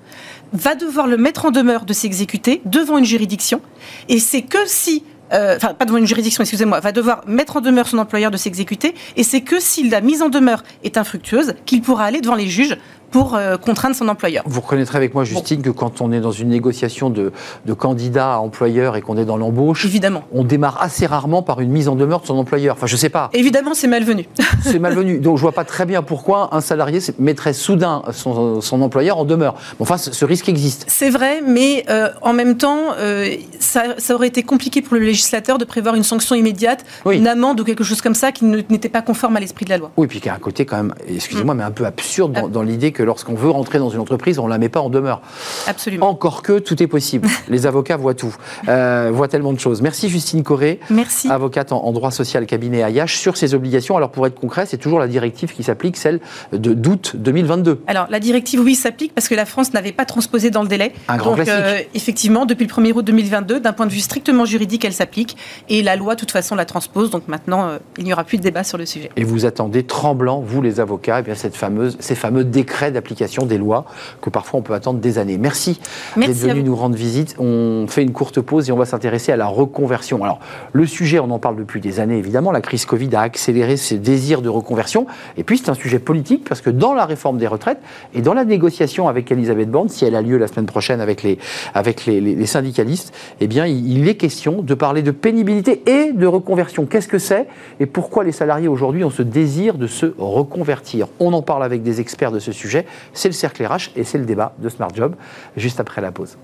va 0.54 0.76
devoir 0.76 1.08
le 1.08 1.18
mettre 1.18 1.46
en 1.46 1.52
demeure 1.52 1.86
de 1.86 1.94
s'exécuter 1.94 2.62
devant 2.66 2.98
une 2.98 3.06
juridiction. 3.06 3.62
Et 4.10 4.20
c'est 4.20 4.42
que 4.42 4.60
si 4.66 5.04
euh, 5.34 5.56
enfin 5.56 5.74
pas 5.74 5.86
devant 5.86 5.98
une 5.98 6.08
juridiction, 6.08 6.42
excusez-moi, 6.44 6.80
va 6.80 6.92
devoir 6.92 7.24
mettre 7.28 7.58
en 7.58 7.62
demeure 7.62 7.88
son 7.88 7.98
employeur 7.98 8.32
de 8.32 8.38
s'exécuter, 8.38 8.96
et 9.16 9.24
c'est 9.24 9.42
que 9.42 9.60
si 9.60 9.90
la 9.90 10.02
mise 10.02 10.22
en 10.22 10.30
demeure 10.30 10.64
est 10.84 10.98
infructueuse 10.98 11.54
qu'il 11.66 11.82
pourra 11.82 12.06
aller 12.06 12.22
devant 12.22 12.36
les 12.36 12.48
juges 12.48 12.78
pour 13.12 13.36
euh, 13.36 13.58
contraindre 13.58 13.96
son 13.96 14.08
employeur. 14.08 14.44
Vous 14.48 14.62
reconnaîtrez 14.62 14.98
avec 14.98 15.14
moi, 15.14 15.24
Justine, 15.24 15.62
que 15.62 15.70
quand 15.70 16.02
on 16.02 16.12
est 16.12 16.22
dans 16.22 16.32
une 16.32 16.50
négociation 16.50 17.10
de, 17.10 17.32
de 17.66 17.74
candidat 17.74 18.36
à 18.36 18.38
employeur 18.38 18.96
et 18.96 19.02
qu'on 19.02 19.18
est 19.18 19.26
dans 19.26 19.38
l'embauche, 19.38 19.86
évidemment, 19.86 20.24
on 20.34 20.44
démarre 20.44 20.82
assez 20.82 21.06
rarement 21.06 21.44
par 21.44 21.60
une 21.60 21.70
mise 21.70 21.88
en 21.88 21.96
demeure 21.96 22.22
de 22.22 22.28
son 22.28 22.38
employeur. 22.38 22.76
Enfin, 22.76 22.88
je 22.88 22.96
sais 22.96 23.10
pas. 23.10 23.30
Évidemment, 23.34 23.74
c'est 23.74 23.88
malvenu. 23.88 24.26
c'est 24.64 24.80
malvenu. 24.80 25.20
Donc, 25.20 25.38
je 25.38 25.42
vois 25.42 25.52
pas 25.52 25.66
très 25.66 25.86
bien 25.86 26.02
pourquoi 26.02 26.50
un 26.56 26.62
salarié 26.62 27.00
mettrait 27.20 27.54
soudain 27.54 28.02
son, 28.12 28.62
son 28.62 28.82
employeur 28.82 29.18
en 29.18 29.26
demeure. 29.26 29.56
Enfin, 29.80 29.98
ce 29.98 30.26
risque 30.26 30.50
existe. 30.50 30.86
C'est 30.88 31.10
vrai, 31.10 31.42
mais 31.46 31.86
euh, 31.90 32.10
en 32.22 32.34
même 32.34 32.58
temps, 32.58 32.94
euh, 32.98 33.36
ça, 33.60 33.84
ça, 33.98 34.16
aurait 34.16 34.28
été 34.28 34.44
compliqué 34.44 34.82
pour 34.82 34.96
le 34.96 35.02
législateur 35.02 35.58
de 35.58 35.66
prévoir 35.66 35.96
une 35.96 36.04
sanction 36.04 36.36
immédiate, 36.36 36.86
une 37.10 37.28
amende 37.28 37.60
ou 37.60 37.64
quelque 37.64 37.84
chose 37.84 38.02
comme 38.02 38.16
ça 38.16 38.32
qui 38.32 38.46
n'était 38.46 38.90
pas 38.90 39.02
conforme 39.02 39.36
à 39.38 39.40
l'esprit 39.40 39.66
de 39.66 39.72
la 39.72 39.78
loi. 39.78 39.92
Oui, 39.98 40.08
puis 40.08 40.20
qu'il 40.20 40.28
y 40.28 40.30
a 40.30 40.36
un 40.36 40.40
côté 40.40 40.66
quand 40.66 40.78
même, 40.78 40.94
excusez-moi, 41.08 41.54
mm. 41.54 41.58
mais 41.58 41.64
un 41.64 41.72
peu 41.72 41.86
absurde 41.86 42.34
dans, 42.34 42.48
dans 42.48 42.62
l'idée 42.62 42.92
que 42.92 43.01
lorsqu'on 43.04 43.36
veut 43.36 43.50
rentrer 43.50 43.80
dans 43.80 43.90
une 43.90 44.00
entreprise, 44.00 44.40
on 44.40 44.46
ne 44.46 44.50
la 44.50 44.58
met 44.58 44.70
pas 44.70 44.80
en 44.80 44.90
demeure. 44.90 45.22
Absolument. 45.68 46.10
Encore 46.10 46.42
que 46.42 46.60
tout 46.60 46.82
est 46.82 46.88
possible. 46.88 47.28
Les 47.48 47.66
avocats 47.66 47.98
voient 47.98 48.14
tout, 48.14 48.36
euh, 48.68 49.12
voient 49.14 49.28
tellement 49.28 49.54
de 49.54 49.60
choses. 49.60 49.82
Merci 49.82 50.10
Justine 50.10 50.44
Corré. 50.44 50.80
Merci. 50.90 51.30
Avocate 51.30 51.72
en, 51.72 51.92
droit 51.92 52.12
social 52.12 52.46
cabinet 52.46 52.84
AIH 52.84 53.08
sur 53.08 53.38
ces 53.38 53.54
obligations. 53.54 53.98
Alors 53.98 54.12
pour 54.12 54.26
être 54.26 54.40
concret, 54.40 54.66
c'est 54.66 54.78
toujours 54.78 55.00
la 55.00 55.08
directive 55.08 55.54
qui 55.54 55.64
s'applique, 55.64 55.98
celle 55.98 56.20
de 56.54 56.74
d'août 56.74 57.16
2022. 57.16 57.82
Alors 57.88 58.08
la 58.10 58.20
directive, 58.20 58.60
oui, 58.60 58.76
s'applique 58.76 59.14
parce 59.14 59.28
que 59.28 59.36
la 59.36 59.46
France 59.46 59.74
n'avait 59.74 59.92
pas 59.92 60.06
transposé 60.06 60.50
dans 60.50 60.64
le 60.64 60.68
délai. 60.68 60.94
Un 61.08 61.18
grand 61.18 61.36
Donc, 61.36 61.48
euh, 61.48 61.80
effectivement, 61.94 62.46
depuis 62.46 62.66
le 62.66 62.72
1er 62.72 62.94
août 62.94 63.04
2022, 63.04 63.60
d'un 63.60 63.74
point 63.74 63.86
de 63.86 63.92
vue 63.92 64.00
strictement 64.00 64.46
juridique, 64.46 64.86
elle 64.86 64.94
s'applique. 64.94 65.38
Et 65.70 65.84
la 65.84 65.96
loi, 65.96 66.16
de 66.16 66.20
toute 66.20 66.32
façon, 66.32 66.56
la 66.56 66.66
transpose. 66.66 67.10
Donc 67.10 67.28
maintenant, 67.28 67.68
euh, 67.68 67.78
il 67.98 68.06
n'y 68.06 68.14
aura 68.14 68.24
plus 68.24 68.38
de 68.38 68.44
débat 68.44 68.64
sur 68.64 68.78
le 68.78 68.86
sujet. 68.86 69.10
Et 69.16 69.24
vous 69.24 69.46
attendez 69.46 69.84
tremblant, 69.84 70.42
vous 70.42 70.62
les 70.62 70.80
avocats, 70.80 71.18
et 71.18 71.22
eh 71.22 71.24
bien 71.24 71.36
cette 71.36 71.56
fameuse, 71.56 71.98
ces 72.00 72.16
fameux 72.16 72.44
décrets 72.44 72.91
d'application 72.92 73.46
des 73.46 73.58
lois 73.58 73.86
que 74.22 74.30
parfois 74.30 74.60
on 74.60 74.64
peut 74.64 74.74
attendre 74.74 75.00
des 75.00 75.18
années. 75.18 75.38
Merci, 75.38 75.80
d'être 76.18 76.32
venu 76.32 76.64
nous 76.64 76.76
rendre 76.76 76.96
visite. 76.96 77.36
On 77.40 77.86
fait 77.88 78.04
une 78.04 78.12
courte 78.12 78.42
pause 78.42 78.70
et 78.70 78.72
on 78.72 78.78
va 78.78 78.86
s'intéresser 78.86 79.32
à 79.32 79.38
la 79.38 79.48
reconversion. 79.48 80.24
Alors, 80.24 80.40
le 80.74 80.86
sujet, 80.86 81.20
on 81.20 81.30
en 81.32 81.40
parle 81.40 81.56
depuis 81.56 81.82
des 81.82 82.00
années 82.00 82.18
évidemment. 82.18 82.52
La 82.52 82.62
crise 82.62 82.86
Covid 82.86 83.16
a 83.16 83.22
accéléré 83.22 83.78
ces 83.78 83.98
désirs 83.98 84.42
de 84.42 84.50
reconversion. 84.50 85.08
Et 85.38 85.44
puis, 85.44 85.58
c'est 85.58 85.70
un 85.70 85.76
sujet 85.76 86.00
politique 86.00 86.48
parce 86.48 86.62
que 86.62 86.70
dans 86.70 86.94
la 86.94 87.06
réforme 87.06 87.38
des 87.38 87.48
retraites 87.48 87.80
et 88.14 88.22
dans 88.22 88.34
la 88.34 88.46
négociation 88.46 89.08
avec 89.08 89.32
Elisabeth 89.32 89.70
Borne, 89.70 89.90
si 89.90 90.06
elle 90.06 90.16
a 90.16 90.22
lieu 90.22 90.38
la 90.38 90.48
semaine 90.48 90.66
prochaine 90.66 91.02
avec 91.02 91.24
les, 91.24 91.38
avec 91.74 92.06
les, 92.06 92.46
syndicalistes, 92.46 93.14
eh 93.40 93.48
bien, 93.48 93.66
il 93.66 94.08
est 94.08 94.16
question 94.16 94.62
de 94.62 94.74
parler 94.74 95.02
de 95.02 95.12
pénibilité 95.12 95.82
et 95.86 96.12
de 96.12 96.26
reconversion. 96.26 96.86
Qu'est-ce 96.86 97.08
que 97.08 97.20
c'est 97.20 97.48
et 97.80 97.86
pourquoi 97.86 98.24
les 98.24 98.32
salariés 98.32 98.68
aujourd'hui 98.68 99.04
ont 99.04 99.10
ce 99.10 99.22
désir 99.22 99.76
de 99.76 99.88
se 99.88 100.14
reconvertir? 100.18 101.08
On 101.20 101.34
en 101.34 101.42
parle 101.42 101.64
avec 101.64 101.84
des 101.84 102.02
experts 102.02 102.32
de 102.32 102.40
ce 102.40 102.52
sujet. 102.52 102.81
C'est 103.14 103.30
le 103.30 103.34
cercle 103.34 103.66
RH 103.66 103.92
et 103.96 104.04
c'est 104.04 104.18
le 104.18 104.26
débat 104.26 104.54
de 104.58 104.70
Smart 104.70 104.94
Job 104.94 105.16
juste 105.56 105.80
après 105.80 106.02
la 106.02 106.12
pause. 106.12 106.38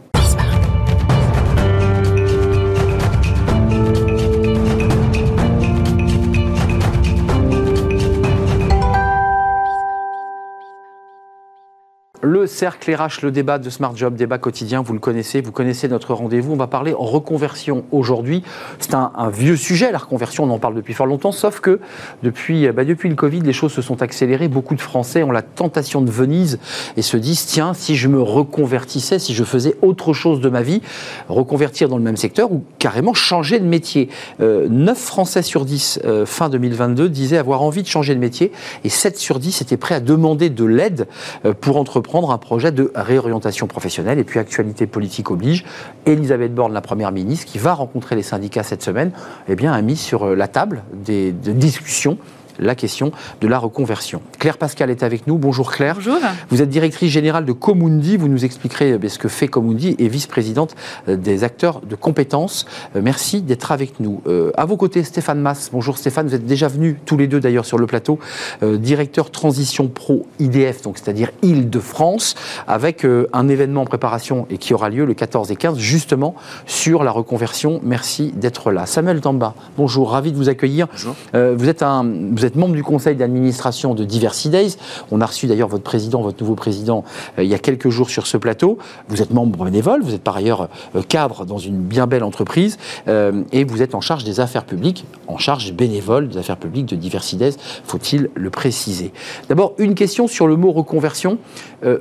Le 12.48 12.54
cercle 12.54 12.96
RH, 12.96 13.24
le 13.24 13.32
débat 13.32 13.58
de 13.58 13.70
Smart 13.70 13.94
Job, 13.94 14.16
débat 14.16 14.38
quotidien, 14.38 14.82
vous 14.82 14.94
le 14.94 15.00
connaissez, 15.00 15.42
vous 15.42 15.52
connaissez 15.52 15.90
notre 15.90 16.14
rendez-vous. 16.14 16.54
On 16.54 16.56
va 16.56 16.68
parler 16.68 16.94
en 16.94 17.04
reconversion 17.04 17.84
aujourd'hui. 17.92 18.42
C'est 18.80 18.94
un, 18.94 19.12
vieux 19.34 19.58
sujet, 19.58 19.92
la 19.92 19.98
reconversion, 19.98 20.46
on 20.46 20.50
en 20.52 20.58
parle 20.58 20.76
depuis 20.76 20.94
fort 20.94 21.08
longtemps, 21.08 21.34
sauf 21.34 21.60
que 21.60 21.82
depuis, 22.24 22.70
bah, 22.70 22.86
depuis 22.86 23.10
le 23.10 23.16
Covid, 23.16 23.42
les 23.42 23.52
choses 23.52 23.74
se 23.74 23.82
sont 23.82 24.02
accélérées. 24.02 24.48
Beaucoup 24.48 24.76
de 24.76 24.82
Français 24.82 25.24
ont 25.24 25.32
la 25.34 25.42
tentation 25.42 26.00
de 26.00 26.10
Venise 26.10 26.58
et 26.96 27.02
se 27.02 27.18
disent, 27.18 27.48
tiens, 27.48 27.74
si 27.74 27.98
je 27.98 28.08
me 28.08 28.22
reconvertissais, 28.22 29.20
si 29.20 29.34
je 29.34 29.44
faisais 29.44 29.76
autre 29.82 30.14
chose 30.14 30.40
de 30.40 30.48
ma 30.48 30.62
vie, 30.62 30.82
reconvertir 31.28 31.90
dans 31.90 31.98
le 31.98 32.04
même 32.04 32.16
secteur 32.16 32.54
ou 32.54 32.64
carrément 32.80 33.14
changer 33.14 33.60
de 33.60 33.66
métier. 33.66 34.08
Euh, 34.40 34.70
9 34.70 34.98
Français 34.98 35.42
sur 35.42 35.66
10, 35.66 36.00
euh, 36.06 36.26
fin 36.26 36.48
2022, 36.48 37.10
disaient 37.10 37.40
avoir 37.40 37.62
envie 37.62 37.84
de 37.84 37.90
changer 37.90 38.16
de 38.16 38.22
métier 38.22 38.54
et 38.86 38.90
7 38.90 39.18
sur 39.18 39.40
10 39.40 39.62
étaient 39.62 39.76
prêts 39.76 39.96
à 39.96 40.00
demander 40.00 40.50
de 40.50 40.64
l'aide 40.64 41.10
euh, 41.44 41.54
pour 41.54 41.76
entreprendre 41.76 42.32
un 42.32 42.37
projet 42.38 42.72
de 42.72 42.92
réorientation 42.96 43.68
professionnelle. 43.68 44.20
Et 44.20 44.24
puis, 44.24 44.40
actualité 44.40 44.88
politique 44.88 45.32
oblige, 45.32 45.66
Elisabeth 46.06 46.54
Borne, 46.54 46.74
la 46.74 46.82
Première 46.82 47.12
ministre, 47.12 47.46
qui 47.46 47.58
va 47.58 47.74
rencontrer 47.74 48.16
les 48.16 48.24
syndicats 48.24 48.64
cette 48.64 48.84
semaine, 48.84 49.12
eh 49.48 49.56
bien, 49.56 49.74
a 49.74 49.82
mis 49.82 49.98
sur 49.98 50.36
la 50.36 50.48
table 50.48 50.84
des 50.94 51.32
discussions 51.32 52.18
la 52.60 52.76
question 52.76 53.12
de 53.42 53.48
la 53.48 53.60
reconversion. 53.60 54.22
Claire 54.40 54.58
Pascal 54.58 54.90
est 54.90 55.04
avec 55.04 55.28
nous. 55.28 55.38
Bonjour 55.38 55.72
Claire. 55.72 55.96
Bonjour. 55.96 56.18
Vous 56.50 56.62
êtes 56.62 56.70
directrice 56.70 57.12
générale 57.12 57.46
de 57.46 57.52
Comundi. 57.52 58.18
Vous 58.18 58.28
nous 58.28 58.46
expliquerez 58.46 58.94
euh, 58.94 59.10
ce 59.10 59.18
que 59.20 59.28
fait 59.28 59.48
Comundi 59.48 59.96
et 60.00 60.08
vice-présidente 60.08 60.76
euh, 61.08 61.16
des 61.16 61.44
acteurs 61.44 61.82
de 61.82 61.96
compétences. 61.96 62.66
Euh, 62.96 63.02
merci 63.04 63.42
d'être 63.42 63.72
avec 63.72 64.00
nous. 64.00 64.22
À 64.56 64.66
vos 64.66 64.78
côtés, 64.78 65.04
Stéphane 65.04 65.40
Mass. 65.40 65.70
Bonjour 65.72 65.98
Stéphane. 65.98 66.28
Vous 66.28 66.36
êtes 66.36 66.46
déjà 66.46 66.68
venu 66.68 67.00
tous 67.06 67.18
les 67.18 67.28
deux 67.28 67.40
d'ailleurs 67.40 67.66
sur 67.66 67.78
le 67.78 67.86
plateau. 67.86 68.20
Directeur 68.62 69.32
Transition 69.32 69.88
Pro 69.88 70.26
IDF, 70.40 70.82
donc 70.82 70.98
c'est-à-dire 70.98 71.32
Île-de-France, 71.42 72.36
avec 72.68 73.06
un 73.34 73.48
événement 73.48 73.82
en 73.82 73.86
préparation 73.86 74.48
et 74.50 74.58
qui 74.58 74.74
aura 74.74 74.90
lieu 74.90 75.06
le 75.06 75.14
14 75.14 75.52
et 75.52 75.56
15 75.56 75.78
justement 75.78 76.36
sur 76.66 77.04
la 77.04 77.12
reconversion. 77.12 77.80
Merci 77.84 78.34
d'être 78.36 78.72
là. 78.72 78.86
Samuel 78.86 79.22
Tamba. 79.22 79.56
Bonjour. 79.78 80.12
Ravi 80.12 80.32
de 80.32 80.38
vous 80.38 80.50
accueillir. 80.50 80.88
Bonjour. 80.88 81.16
vous 81.34 81.70
êtes 81.70 81.84
un 81.84 82.04
vous 82.04 82.46
êtes 82.46 82.47
membre 82.56 82.76
du 82.76 82.84
conseil 82.84 83.16
d'administration 83.16 83.94
de 83.94 84.04
Diversity 84.04 84.50
Days. 84.50 84.78
On 85.12 85.22
a 85.22 85.26
reçu 85.26 85.48
d'ailleurs 85.48 85.68
votre 85.68 85.84
président, 85.84 86.22
votre 86.22 86.42
nouveau 86.42 86.56
président, 86.56 87.04
euh, 87.38 87.44
il 87.44 87.50
y 87.50 87.54
a 87.54 87.60
quelques 87.60 87.90
jours 87.90 88.10
sur 88.10 88.28
ce 88.28 88.38
plateau. 88.38 88.78
Vous 89.10 89.22
êtes 89.22 89.32
membre 89.32 89.66
bénévole, 89.66 90.02
vous 90.02 90.14
êtes 90.14 90.24
par 90.24 90.38
ailleurs 90.38 90.70
euh, 90.96 91.02
cadre 91.02 91.46
dans 91.46 91.58
une 91.58 91.78
bien 91.78 92.08
belle 92.08 92.24
entreprise 92.24 92.78
euh, 93.08 93.44
et 93.52 93.64
vous 93.64 93.82
êtes 93.82 93.96
en 93.96 94.02
charge 94.02 94.24
des 94.24 94.40
affaires 94.40 94.66
publiques, 94.66 95.06
en 95.28 95.38
charge 95.38 95.74
bénévole 95.74 96.30
des 96.30 96.38
affaires 96.38 96.58
publiques 96.58 96.88
de 96.88 96.96
Diversity 96.96 97.38
Days, 97.38 97.56
faut-il 97.86 98.30
le 98.34 98.50
préciser. 98.50 99.12
D'abord, 99.50 99.74
une 99.78 99.96
question 99.96 100.28
sur 100.28 100.48
le 100.48 100.56
mot 100.56 100.72
reconversion. 100.72 101.38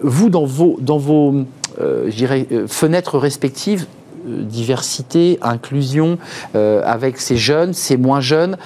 vous, 0.03 0.31
dans 0.31 0.45
vos, 0.45 0.77
dans 0.81 0.99
vos 0.99 1.45
fenêtres 2.67 3.19
respectives, 3.19 3.87
diversité, 4.27 5.39
inclusion 5.43 6.19
euh, 6.55 6.83
avec 6.85 7.19
ces 7.19 7.37
jeunes, 7.37 7.73
ces 7.73 7.97
moins 7.97 8.21
jeunes. 8.21 8.57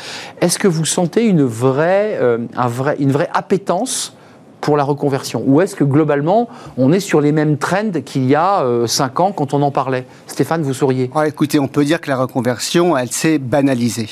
Est-ce 0.41 0.59
que 0.59 0.69
vous 0.69 0.85
sentez 0.85 1.25
une 1.25 1.43
vraie, 1.43 2.19
euh, 2.21 2.39
un 2.57 2.69
vrai, 2.69 2.97
une 2.99 3.13
vraie 3.13 3.29
appétence 3.33 4.15
pour 4.61 4.77
la 4.77 4.85
reconversion? 4.85 5.43
Ou 5.47 5.61
est-ce 5.61 5.77
que 5.77 5.85
globalement, 5.85 6.49
on 6.77 6.93
est 6.93 7.01
sur 7.01 7.21
les 7.21 7.33
mêmes 7.33 7.57
trends 7.57 7.93
qu'il 8.05 8.27
y 8.27 8.35
a 8.35 8.65
cinq 8.87 9.21
ans 9.21 9.33
quand 9.33 9.55
on 9.55 9.63
en 9.63 9.71
parlait? 9.71 10.07
Stéphane, 10.27 10.63
vous 10.63 10.75
souriez 10.75 11.11
Écoutez, 11.27 11.59
on 11.59 11.69
peut 11.69 11.85
dire 11.85 12.01
que 12.01 12.11
la 12.11 12.17
reconversion, 12.17 12.97
elle 12.97 13.11
s'est 13.11 13.39
banalisée. 13.39 14.09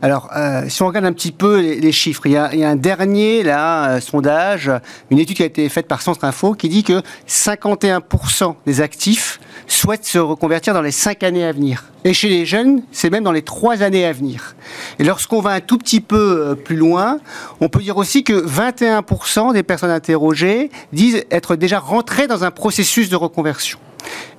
Alors, 0.00 0.30
si 0.68 0.82
on 0.82 0.86
regarde 0.86 1.06
un 1.06 1.14
petit 1.14 1.32
peu 1.32 1.60
les, 1.60 1.92
chiffres, 1.92 2.26
il 2.26 2.32
y, 2.32 2.36
a, 2.36 2.50
un 2.68 2.76
dernier 2.76 3.42
là, 3.42 4.00
sondage, 4.00 4.70
une 5.10 5.18
étude 5.18 5.36
qui 5.36 5.42
a 5.42 5.46
été 5.46 5.66
faite 5.70 5.86
par 5.86 6.02
Centre 6.02 6.24
Info 6.24 6.52
qui 6.52 6.68
dit 6.68 6.82
que 6.82 7.00
51% 7.26 8.54
des 8.66 8.80
actifs 8.82 9.40
souhaitent 9.66 10.04
se 10.04 10.18
reconvertir 10.18 10.74
dans 10.74 10.82
les 10.82 10.90
cinq 10.90 11.22
années 11.22 11.44
à 11.44 11.52
venir. 11.52 11.84
Et 12.04 12.12
chez 12.12 12.28
les 12.28 12.46
jeunes, 12.46 12.82
c'est 12.92 13.10
même 13.10 13.24
dans 13.24 13.32
les 13.32 13.42
trois 13.42 13.82
années 13.82 14.04
à 14.04 14.12
venir. 14.12 14.54
Et 14.98 15.04
lorsqu'on 15.04 15.40
va 15.40 15.50
un 15.50 15.60
tout 15.60 15.78
petit 15.78 16.00
peu 16.00 16.50
euh, 16.50 16.54
plus 16.54 16.76
loin, 16.76 17.18
on 17.60 17.68
peut 17.68 17.80
dire 17.80 17.96
aussi 17.96 18.24
que 18.24 18.32
21% 18.32 19.52
des 19.52 19.62
personnes 19.62 19.90
interrogées 19.90 20.70
disent 20.92 21.24
être 21.30 21.56
déjà 21.56 21.78
rentrées 21.78 22.26
dans 22.26 22.44
un 22.44 22.50
processus 22.50 23.08
de 23.08 23.16
reconversion. 23.16 23.78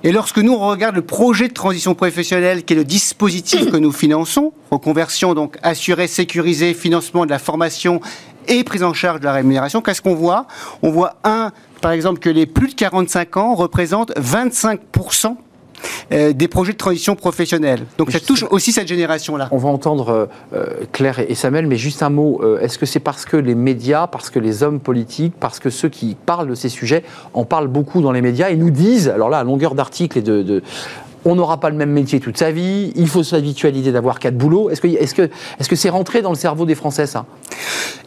Et 0.04 0.12
lorsque 0.12 0.38
nous 0.38 0.52
on 0.52 0.68
regarde 0.68 0.94
le 0.94 1.02
projet 1.02 1.48
de 1.48 1.52
transition 1.52 1.94
professionnelle, 1.94 2.64
qui 2.64 2.74
est 2.74 2.76
le 2.76 2.84
dispositif 2.84 3.70
que 3.70 3.76
nous 3.76 3.92
finançons, 3.92 4.52
reconversion 4.70 5.34
donc 5.34 5.56
assurée, 5.62 6.06
sécurisée, 6.06 6.74
financement 6.74 7.24
de 7.24 7.30
la 7.30 7.38
formation 7.38 8.00
et 8.48 8.62
prise 8.62 8.84
en 8.84 8.94
charge 8.94 9.20
de 9.20 9.24
la 9.24 9.32
rémunération, 9.32 9.80
qu'est-ce 9.80 10.02
qu'on 10.02 10.14
voit? 10.14 10.46
On 10.82 10.90
voit 10.90 11.16
un, 11.24 11.50
par 11.86 11.92
exemple, 11.92 12.18
que 12.18 12.28
les 12.28 12.46
plus 12.46 12.66
de 12.66 12.74
45 12.74 13.36
ans 13.36 13.54
représentent 13.54 14.10
25% 14.16 15.36
euh, 16.10 16.32
des 16.32 16.48
projets 16.48 16.72
de 16.72 16.76
transition 16.76 17.14
professionnelle. 17.14 17.86
Donc 17.96 18.10
ça 18.10 18.18
touche 18.18 18.44
aussi 18.50 18.72
cette 18.72 18.88
génération-là. 18.88 19.46
On 19.52 19.56
va 19.58 19.68
entendre 19.68 20.08
euh, 20.08 20.26
euh, 20.52 20.66
Claire 20.90 21.20
et 21.20 21.36
Samuel, 21.36 21.68
mais 21.68 21.76
juste 21.76 22.02
un 22.02 22.10
mot. 22.10 22.42
Est-ce 22.60 22.76
que 22.76 22.86
c'est 22.86 22.98
parce 22.98 23.24
que 23.24 23.36
les 23.36 23.54
médias, 23.54 24.08
parce 24.08 24.30
que 24.30 24.40
les 24.40 24.64
hommes 24.64 24.80
politiques, 24.80 25.34
parce 25.38 25.60
que 25.60 25.70
ceux 25.70 25.88
qui 25.88 26.16
parlent 26.26 26.48
de 26.48 26.56
ces 26.56 26.70
sujets 26.70 27.04
en 27.34 27.44
parlent 27.44 27.68
beaucoup 27.68 28.02
dans 28.02 28.10
les 28.10 28.20
médias 28.20 28.50
et 28.50 28.56
nous 28.56 28.70
disent, 28.70 29.08
alors 29.08 29.28
là, 29.28 29.38
à 29.38 29.44
longueur 29.44 29.76
d'articles 29.76 30.18
et 30.18 30.22
de, 30.22 30.64
on 31.24 31.36
n'aura 31.36 31.60
pas 31.60 31.70
le 31.70 31.76
même 31.76 31.92
métier 31.92 32.18
toute 32.18 32.36
sa 32.36 32.50
vie, 32.50 32.92
il 32.96 33.06
faut 33.06 33.22
s'habituer 33.22 33.68
à 33.68 33.70
l'idée 33.70 33.92
d'avoir 33.92 34.18
quatre 34.18 34.36
boulots. 34.36 34.70
Est-ce 34.70 34.80
que 34.80 34.88
c'est 34.88 35.04
-ce 35.04 35.14
que, 35.14 35.22
est 35.22 35.62
-ce 35.62 35.76
c'est 35.76 35.90
rentré 35.90 36.20
dans 36.20 36.30
le 36.30 36.36
cerveau 36.36 36.66
des 36.66 36.74
Français, 36.74 37.06
ça? 37.06 37.26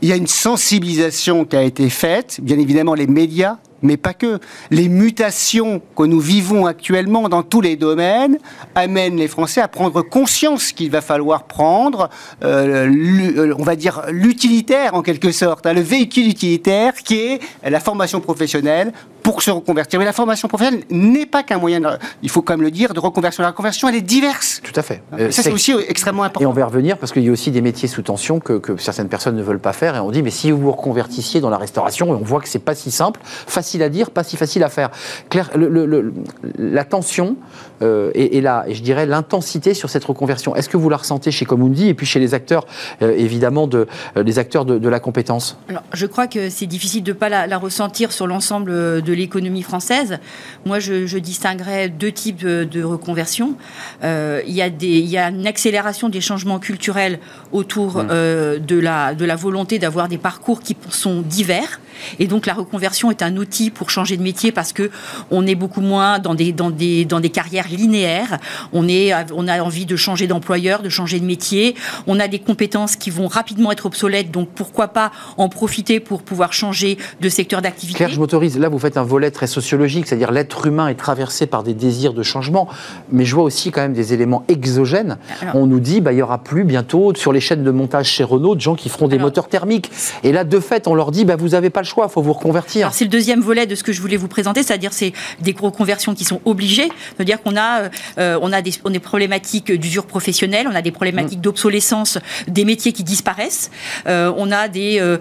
Il 0.01 0.09
y 0.09 0.11
a 0.11 0.17
une 0.17 0.27
sensibilisation 0.27 1.45
qui 1.45 1.55
a 1.55 1.63
été 1.63 1.89
faite. 1.89 2.39
Bien 2.41 2.59
évidemment, 2.59 2.93
les 2.93 3.07
médias 3.07 3.57
mais 3.81 3.97
pas 3.97 4.13
que. 4.13 4.39
Les 4.71 4.89
mutations 4.89 5.81
que 5.95 6.03
nous 6.03 6.19
vivons 6.19 6.65
actuellement 6.65 7.29
dans 7.29 7.43
tous 7.43 7.61
les 7.61 7.75
domaines 7.75 8.37
amènent 8.75 9.17
les 9.17 9.27
Français 9.27 9.61
à 9.61 9.67
prendre 9.67 10.01
conscience 10.01 10.71
qu'il 10.71 10.91
va 10.91 11.01
falloir 11.01 11.43
prendre, 11.43 12.09
euh, 12.43 12.87
euh, 12.87 13.55
on 13.57 13.63
va 13.63 13.75
dire, 13.75 14.03
l'utilitaire 14.09 14.93
en 14.93 15.01
quelque 15.01 15.31
sorte, 15.31 15.65
hein, 15.65 15.73
le 15.73 15.81
véhicule 15.81 16.27
utilitaire 16.27 16.93
qui 16.93 17.15
est 17.15 17.39
la 17.63 17.79
formation 17.79 18.19
professionnelle 18.19 18.93
pour 19.31 19.43
se 19.43 19.51
reconvertir. 19.51 19.99
Mais 19.99 20.05
la 20.05 20.13
formation 20.13 20.47
professionnelle 20.47 20.83
n'est 20.89 21.25
pas 21.25 21.43
qu'un 21.43 21.59
moyen, 21.59 21.81
il 22.23 22.29
faut 22.29 22.41
quand 22.41 22.53
même 22.53 22.63
le 22.63 22.71
dire, 22.71 22.93
de 22.93 22.99
reconversion. 22.99 23.43
La 23.43 23.49
reconversion, 23.49 23.87
elle 23.87 23.95
est 23.95 24.01
diverse. 24.01 24.59
Tout 24.63 24.73
à 24.75 24.81
fait. 24.81 25.03
Euh, 25.13 25.29
ça, 25.29 25.43
c'est 25.43 25.51
aussi 25.51 25.71
extrêmement 25.87 26.23
important. 26.23 26.43
Et 26.43 26.51
on 26.51 26.53
va 26.53 26.65
revenir 26.65 26.97
parce 26.97 27.11
qu'il 27.11 27.23
y 27.23 27.29
a 27.29 27.31
aussi 27.31 27.51
des 27.51 27.61
métiers 27.61 27.87
sous 27.87 28.01
tension 28.01 28.39
que, 28.39 28.53
que, 28.53 28.77
certaines 28.77 29.07
personnes 29.07 29.35
ne 29.35 29.43
veulent 29.43 29.59
pas 29.59 29.73
faire. 29.73 29.95
Et 29.95 29.99
on 29.99 30.09
dit, 30.09 30.23
mais 30.23 30.31
si 30.31 30.49
vous 30.49 30.59
vous 30.59 30.71
reconvertissiez 30.71 31.41
dans 31.41 31.49
la 31.49 31.57
restauration, 31.57 32.09
on 32.09 32.17
voit 32.17 32.41
que 32.41 32.49
c'est 32.49 32.59
pas 32.59 32.73
si 32.73 32.89
simple, 32.89 33.19
facile 33.23 33.83
à 33.83 33.89
dire, 33.89 34.09
pas 34.09 34.23
si 34.23 34.35
facile 34.35 34.63
à 34.63 34.69
faire. 34.69 34.89
Claire, 35.29 35.49
le, 35.55 36.13
la 36.57 36.83
tension 36.83 37.35
euh, 37.81 38.11
et, 38.13 38.41
là, 38.41 38.65
et 38.67 38.73
je 38.73 38.81
dirais 38.81 39.05
l'intensité 39.05 39.73
sur 39.73 39.89
cette 39.89 40.03
reconversion, 40.03 40.55
est-ce 40.55 40.69
que 40.69 40.77
vous 40.77 40.89
la 40.89 40.97
ressentez 40.97 41.31
chez 41.31 41.45
Comundi 41.45 41.87
et 41.87 41.93
puis 41.93 42.05
chez 42.05 42.19
les 42.19 42.33
acteurs, 42.33 42.65
euh, 43.01 43.13
évidemment, 43.17 43.67
de, 43.67 43.87
les 44.15 44.39
acteurs 44.39 44.65
de, 44.65 44.89
la 44.89 44.99
compétence? 44.99 45.57
Alors, 45.69 45.83
je 45.93 46.05
crois 46.05 46.27
que 46.27 46.49
c'est 46.49 46.65
difficile 46.65 47.03
de 47.03 47.11
ne 47.11 47.17
pas 47.17 47.29
la, 47.29 47.47
la, 47.47 47.57
ressentir 47.57 48.11
sur 48.11 48.27
l'ensemble 48.27 48.71
de 49.01 49.13
l'économie 49.19 49.62
française. 49.62 50.19
Moi, 50.65 50.79
je, 50.79 51.17
distinguerais 51.19 51.89
deux 51.89 52.12
types 52.12 52.45
de, 52.45 52.84
reconversion. 52.84 53.55
Euh, 54.03 54.41
il, 54.47 54.53
y 54.53 54.62
a 54.62 54.69
des, 54.69 54.88
il 54.88 55.10
y 55.10 55.17
a 55.17 55.29
une 55.29 55.45
accélération 55.45 56.10
des 56.10 56.21
changements 56.21 56.60
culturels 56.60 57.19
autour 57.51 57.97
mmh. 57.97 58.08
euh, 58.10 58.60
de, 58.60 58.79
la, 58.79 59.13
de 59.13 59.25
la 59.25 59.36
volonté 59.36 59.79
d'avoir 59.79 60.08
des 60.08 60.17
parcours 60.17 60.62
qui 60.62 60.75
sont 60.89 61.21
divers. 61.21 61.79
Et 62.19 62.27
donc, 62.27 62.45
la 62.45 62.53
reconversion 62.53 63.12
est 63.12 63.21
un 63.21 63.36
outil 63.38 63.69
pour 63.69 63.89
changer 63.89 64.17
de 64.17 64.23
métier 64.23 64.51
parce 64.51 64.73
que 64.73 64.89
on 65.32 65.45
est 65.45 65.55
beaucoup 65.55 65.82
moins 65.82 66.19
dans 66.19 66.34
des, 66.34 66.51
dans 66.51 66.69
des, 66.69 67.05
dans 67.05 67.19
des 67.19 67.29
carrières 67.29 67.67
linéaires. 67.67 68.39
On, 68.73 68.88
est, 68.88 69.13
on 69.34 69.47
a 69.47 69.62
envie 69.62 69.86
de 69.86 69.95
changer 69.95 70.27
d'employeur, 70.27 70.82
de 70.82 70.89
changer 70.89 71.19
de 71.19 71.25
métier. 71.25 71.75
On 72.08 72.19
a 72.19 72.27
des 72.27 72.39
compétences 72.39 72.95
qui 72.95 73.10
vont 73.10 73.27
rapidement 73.27 73.71
être 73.71 73.86
obsolètes. 73.86 74.32
Donc, 74.32 74.49
pourquoi 74.55 74.89
pas 74.89 75.12
en 75.38 75.49
profiter 75.49 75.99
pour 75.99 76.23
pouvoir 76.23 76.53
changer 76.53 76.97
de 77.19 77.29
secteur 77.29 77.62
d'activité 77.62 77.97
Claire, 77.97 78.10
je 78.10 78.19
m'autorise. 78.19 78.58
Là, 78.58 78.69
vous 78.69 78.79
faites 78.79 78.97
un 78.97 78.98
volet 79.03 79.31
très 79.31 79.47
sociologique, 79.47 80.07
c'est-à-dire 80.07 80.31
l'être 80.31 80.65
humain 80.65 80.88
est 80.88 80.95
traversé 80.95 81.45
par 81.45 81.63
des 81.63 81.73
désirs 81.73 82.13
de 82.13 82.23
changement, 82.23 82.67
mais 83.12 83.25
je 83.25 83.35
vois 83.35 83.43
aussi 83.43 83.71
quand 83.71 83.81
même 83.81 83.93
des 83.93 84.13
éléments 84.13 84.43
exogènes. 84.47 85.17
on 85.53 85.67
nous 85.67 85.79
dit, 85.79 86.01
bah, 86.01 86.13
il 86.13 86.19
y 86.19 86.21
aura 86.21 86.39
plus 86.39 86.63
bientôt 86.63 87.13
sur 87.15 87.31
les 87.31 87.39
chaînes 87.39 87.63
de 87.63 87.71
montage 87.71 88.07
chez 88.07 88.23
Renault 88.23 88.55
de 88.55 88.62
gens 88.62 88.75
qui 88.75 88.89
feront 88.89 89.07
des 89.07 89.17
moteurs 89.17 89.47
thermiques. 89.47 89.91
Et 90.23 90.31
là, 90.31 90.43
de 90.43 90.59
fait, 90.59 90.88
on 90.88 90.95
leur 90.95 91.12
dit, 91.12 91.25
bah, 91.25 91.35
vous 91.35 91.49
n'avez 91.49 91.69
pas 91.69 91.81
le 91.81 91.85
choix, 91.85 92.07
il 92.09 92.12
faut 92.12 92.21
vous 92.21 92.33
reconvertir. 92.33 92.91
c'est 92.93 93.05
le 93.05 93.09
deuxième 93.09 93.41
volet 93.41 93.65
de 93.65 93.75
ce 93.75 93.83
que 93.83 93.91
je 93.91 94.01
voulais 94.01 94.17
vous 94.17 94.27
présenter, 94.27 94.63
c'est-à-dire 94.63 94.93
c'est 94.93 95.13
des 95.41 95.55
reconversions 95.59 96.13
qui 96.13 96.25
sont 96.25 96.41
obligées, 96.45 96.89
c'est-à-dire 97.15 97.41
qu'on 97.41 97.55
a, 97.57 97.89
euh, 98.17 98.39
on 98.41 98.51
a 98.51 98.62
des, 98.62 98.71
on 98.83 98.89
des 98.89 98.99
problématiques 98.99 99.71
d'usure 99.71 100.05
professionnelle, 100.05 100.67
on 100.69 100.75
a 100.75 100.81
des 100.81 100.91
problématiques 100.91 101.39
mm. 101.39 101.41
d'obsolescence 101.41 102.17
des 102.47 102.65
métiers 102.65 102.93
qui 102.93 103.03
disparaissent, 103.03 103.71
euh, 104.07 104.31
on 104.38 104.51
a 104.51 104.67
des, 104.67 104.99
euh, 104.99 105.17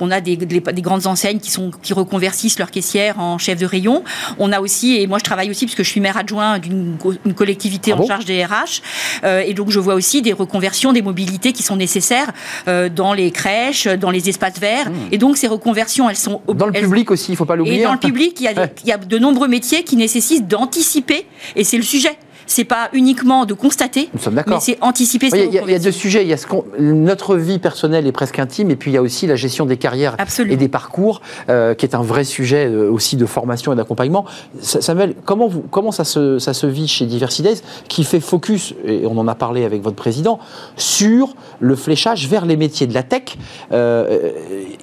on 0.00 0.10
a 0.10 0.20
des, 0.20 0.36
des, 0.36 0.60
des, 0.60 0.82
grandes 0.82 1.06
enseignes 1.06 1.38
qui 1.38 1.50
sont 1.50 1.70
qui 1.82 1.92
reconvertissent 1.92 2.58
leurs 2.58 2.70
caissières 2.70 3.15
en 3.18 3.38
chef 3.38 3.58
de 3.58 3.66
rayon. 3.66 4.02
On 4.38 4.52
a 4.52 4.60
aussi, 4.60 4.96
et 4.96 5.06
moi 5.06 5.18
je 5.18 5.24
travaille 5.24 5.50
aussi 5.50 5.66
parce 5.66 5.74
que 5.74 5.84
je 5.84 5.90
suis 5.90 6.00
maire 6.00 6.16
adjoint 6.16 6.58
d'une 6.58 6.96
collectivité 7.34 7.92
ah 7.92 8.00
en 8.00 8.06
charge 8.06 8.24
des 8.24 8.44
RH, 8.44 8.82
euh, 9.24 9.42
et 9.46 9.54
donc 9.54 9.70
je 9.70 9.80
vois 9.80 9.94
aussi 9.94 10.22
des 10.22 10.32
reconversions, 10.32 10.92
des 10.92 11.02
mobilités 11.02 11.52
qui 11.52 11.62
sont 11.62 11.76
nécessaires 11.76 12.32
euh, 12.68 12.88
dans 12.88 13.12
les 13.12 13.30
crèches, 13.30 13.86
dans 13.86 14.10
les 14.10 14.28
espaces 14.28 14.58
verts. 14.58 14.90
Hmm. 14.90 15.12
Et 15.12 15.18
donc 15.18 15.36
ces 15.36 15.46
reconversions, 15.46 16.08
elles 16.08 16.16
sont 16.16 16.40
dans 16.48 16.66
le 16.66 16.72
public 16.72 17.10
aussi, 17.10 17.28
il 17.28 17.32
ne 17.32 17.36
faut 17.36 17.44
pas 17.44 17.56
l'oublier. 17.56 17.80
Et 17.80 17.84
dans 17.84 17.92
le 17.92 17.98
public, 17.98 18.36
il 18.40 18.44
y, 18.44 18.48
a, 18.48 18.68
il 18.82 18.88
y 18.88 18.92
a 18.92 18.98
de 18.98 19.18
nombreux 19.18 19.48
métiers 19.48 19.82
qui 19.84 19.96
nécessitent 19.96 20.48
d'anticiper, 20.48 21.26
et 21.54 21.64
c'est 21.64 21.76
le 21.76 21.82
sujet 21.82 22.16
c'est 22.46 22.64
pas 22.64 22.88
uniquement 22.92 23.44
de 23.44 23.54
constater, 23.54 24.08
mais 24.46 24.60
c'est 24.60 24.78
anticiper. 24.80 25.28
Il 25.32 25.52
y, 25.52 25.74
a 25.74 25.78
deux 25.78 25.92
sujets. 25.92 26.22
Il 26.22 26.28
y 26.28 26.32
a 26.32 26.36
ce 26.36 26.46
notre 26.78 27.36
vie 27.36 27.58
personnelle 27.58 28.06
est 28.06 28.12
presque 28.12 28.38
intime, 28.38 28.70
et 28.70 28.76
puis 28.76 28.90
il 28.90 28.94
y 28.94 28.96
a 28.96 29.02
aussi 29.02 29.26
la 29.26 29.36
gestion 29.36 29.66
des 29.66 29.76
carrières 29.76 30.16
et 30.38 30.56
des 30.56 30.68
parcours, 30.68 31.20
euh, 31.48 31.74
qui 31.74 31.84
est 31.84 31.94
un 31.94 32.02
vrai 32.02 32.24
sujet 32.24 32.66
euh, 32.66 32.90
aussi 32.90 33.16
de 33.16 33.26
formation 33.26 33.72
et 33.72 33.76
d'accompagnement. 33.76 34.24
Samuel, 34.60 35.14
comment, 35.24 35.48
vous, 35.48 35.62
comment 35.70 35.92
ça, 35.92 36.04
se, 36.04 36.38
ça 36.38 36.54
se 36.54 36.66
vit 36.66 36.88
chez 36.88 37.06
Diversidays, 37.06 37.60
qui 37.88 38.04
fait 38.04 38.20
focus, 38.20 38.74
et 38.84 39.06
on 39.06 39.18
en 39.18 39.28
a 39.28 39.34
parlé 39.34 39.64
avec 39.64 39.82
votre 39.82 39.96
président, 39.96 40.38
sur 40.76 41.34
le 41.60 41.76
fléchage 41.76 42.28
vers 42.28 42.46
les 42.46 42.56
métiers 42.56 42.86
de 42.86 42.94
la 42.94 43.02
tech, 43.02 43.36
euh, 43.72 44.32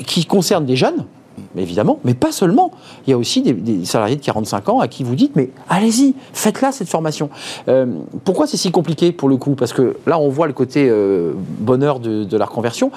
qui 0.05 0.25
concernent 0.25 0.65
des 0.65 0.75
jeunes 0.75 1.05
évidemment, 1.57 1.99
mais 2.03 2.13
pas 2.13 2.31
seulement. 2.31 2.71
Il 3.05 3.11
y 3.11 3.13
a 3.13 3.17
aussi 3.17 3.41
des, 3.41 3.85
salariés 3.85 4.15
de 4.15 4.21
45 4.21 4.69
ans 4.69 4.79
à 4.79 4.87
qui 4.87 5.03
vous 5.03 5.15
dites, 5.15 5.35
mais 5.35 5.49
allez-y, 5.69 6.15
faites-la 6.33 6.71
cette 6.71 6.89
formation. 6.89 7.29
Euh, 7.67 7.85
pourquoi 8.23 8.47
c'est 8.47 8.57
si 8.57 8.71
compliqué 8.71 9.11
pour 9.11 9.29
le 9.29 9.37
coup? 9.37 9.55
Parce 9.55 9.73
que 9.73 9.97
là, 10.05 10.19
on 10.19 10.29
voit 10.29 10.47
le 10.47 10.53
côté 10.53 10.87
euh, 10.89 11.33
bonheur 11.35 11.99
de, 11.99 12.37
la 12.37 12.45
reconversion, 12.45 12.91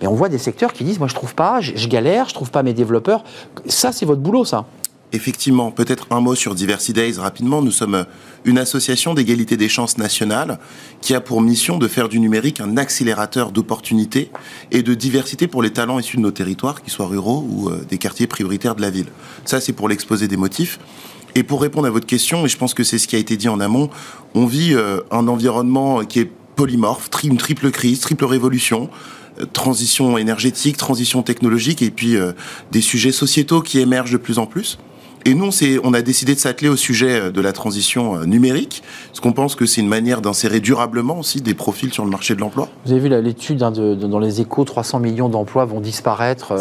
mais 0.00 0.06
on 0.06 0.14
voit 0.14 0.28
des 0.28 0.38
secteurs 0.38 0.72
qui 0.72 0.84
disent, 0.84 0.98
moi 0.98 1.08
je 1.08 1.14
trouve 1.14 1.34
pas, 1.34 1.60
je, 1.60 1.72
je 1.74 1.88
galère, 1.88 2.28
je 2.28 2.34
trouve 2.34 2.50
pas 2.50 2.62
mes 2.62 2.74
développeurs. 2.74 3.24
Ça, 3.66 3.92
c'est 3.92 4.06
votre 4.06 4.20
boulot, 4.20 4.44
ça. 4.44 4.66
Effectivement, 5.14 5.70
peut-être 5.70 6.06
un 6.10 6.20
mot 6.20 6.34
sur 6.34 6.54
Diversity 6.54 6.94
Days 6.94 7.18
rapidement. 7.18 7.60
Nous 7.60 7.70
sommes 7.70 8.06
une 8.46 8.56
association 8.56 9.12
d'égalité 9.12 9.58
des 9.58 9.68
chances 9.68 9.98
nationales 9.98 10.58
qui 11.02 11.14
a 11.14 11.20
pour 11.20 11.42
mission 11.42 11.76
de 11.76 11.86
faire 11.86 12.08
du 12.08 12.18
numérique 12.18 12.60
un 12.60 12.78
accélérateur 12.78 13.52
d'opportunités 13.52 14.30
et 14.70 14.82
de 14.82 14.94
diversité 14.94 15.48
pour 15.48 15.62
les 15.62 15.70
talents 15.70 15.98
issus 15.98 16.16
de 16.16 16.22
nos 16.22 16.30
territoires, 16.30 16.80
qu'ils 16.80 16.94
soient 16.94 17.06
ruraux 17.06 17.46
ou 17.46 17.68
euh, 17.68 17.84
des 17.90 17.98
quartiers 17.98 18.26
prioritaires 18.26 18.74
de 18.74 18.80
la 18.80 18.88
ville. 18.88 19.08
Ça, 19.44 19.60
c'est 19.60 19.74
pour 19.74 19.86
l'exposé 19.86 20.28
des 20.28 20.38
motifs. 20.38 20.78
Et 21.34 21.42
pour 21.42 21.60
répondre 21.60 21.86
à 21.86 21.90
votre 21.90 22.06
question, 22.06 22.46
et 22.46 22.48
je 22.48 22.56
pense 22.56 22.72
que 22.72 22.82
c'est 22.82 22.98
ce 22.98 23.06
qui 23.06 23.16
a 23.16 23.18
été 23.18 23.36
dit 23.36 23.50
en 23.50 23.60
amont, 23.60 23.90
on 24.34 24.46
vit 24.46 24.72
euh, 24.72 25.00
un 25.10 25.28
environnement 25.28 26.06
qui 26.06 26.20
est 26.20 26.30
polymorphe, 26.56 27.10
une 27.24 27.36
triple 27.36 27.70
crise, 27.70 28.00
triple 28.00 28.24
révolution 28.24 28.88
euh, 29.40 29.44
transition 29.44 30.16
énergétique, 30.16 30.78
transition 30.78 31.22
technologique 31.22 31.82
et 31.82 31.90
puis 31.90 32.16
des 32.70 32.80
sujets 32.80 33.12
sociétaux 33.12 33.60
qui 33.60 33.78
émergent 33.78 34.12
de 34.12 34.16
plus 34.16 34.38
en 34.38 34.46
plus. 34.46 34.78
Et 35.24 35.34
nous, 35.34 35.50
on 35.84 35.94
a 35.94 36.02
décidé 36.02 36.34
de 36.34 36.40
s'atteler 36.40 36.68
au 36.68 36.76
sujet 36.76 37.20
euh, 37.20 37.30
de 37.30 37.40
la 37.40 37.52
transition 37.52 38.16
euh, 38.16 38.24
numérique, 38.24 38.82
parce 39.08 39.20
qu'on 39.20 39.32
pense 39.32 39.54
que 39.54 39.66
c'est 39.66 39.80
une 39.80 39.88
manière 39.88 40.20
d'insérer 40.20 40.60
durablement 40.60 41.18
aussi 41.18 41.40
des 41.40 41.54
profils 41.54 41.92
sur 41.92 42.04
le 42.04 42.10
marché 42.10 42.34
de 42.34 42.40
l'emploi. 42.40 42.68
Vous 42.84 42.92
avez 42.92 43.00
vu 43.00 43.08
l'étude 43.22 43.62
hein, 43.62 43.70
dans 43.70 44.18
les 44.18 44.40
échos, 44.40 44.64
300 44.64 45.00
millions 45.00 45.28
d'emplois 45.28 45.64
vont 45.64 45.80
disparaître, 45.80 46.54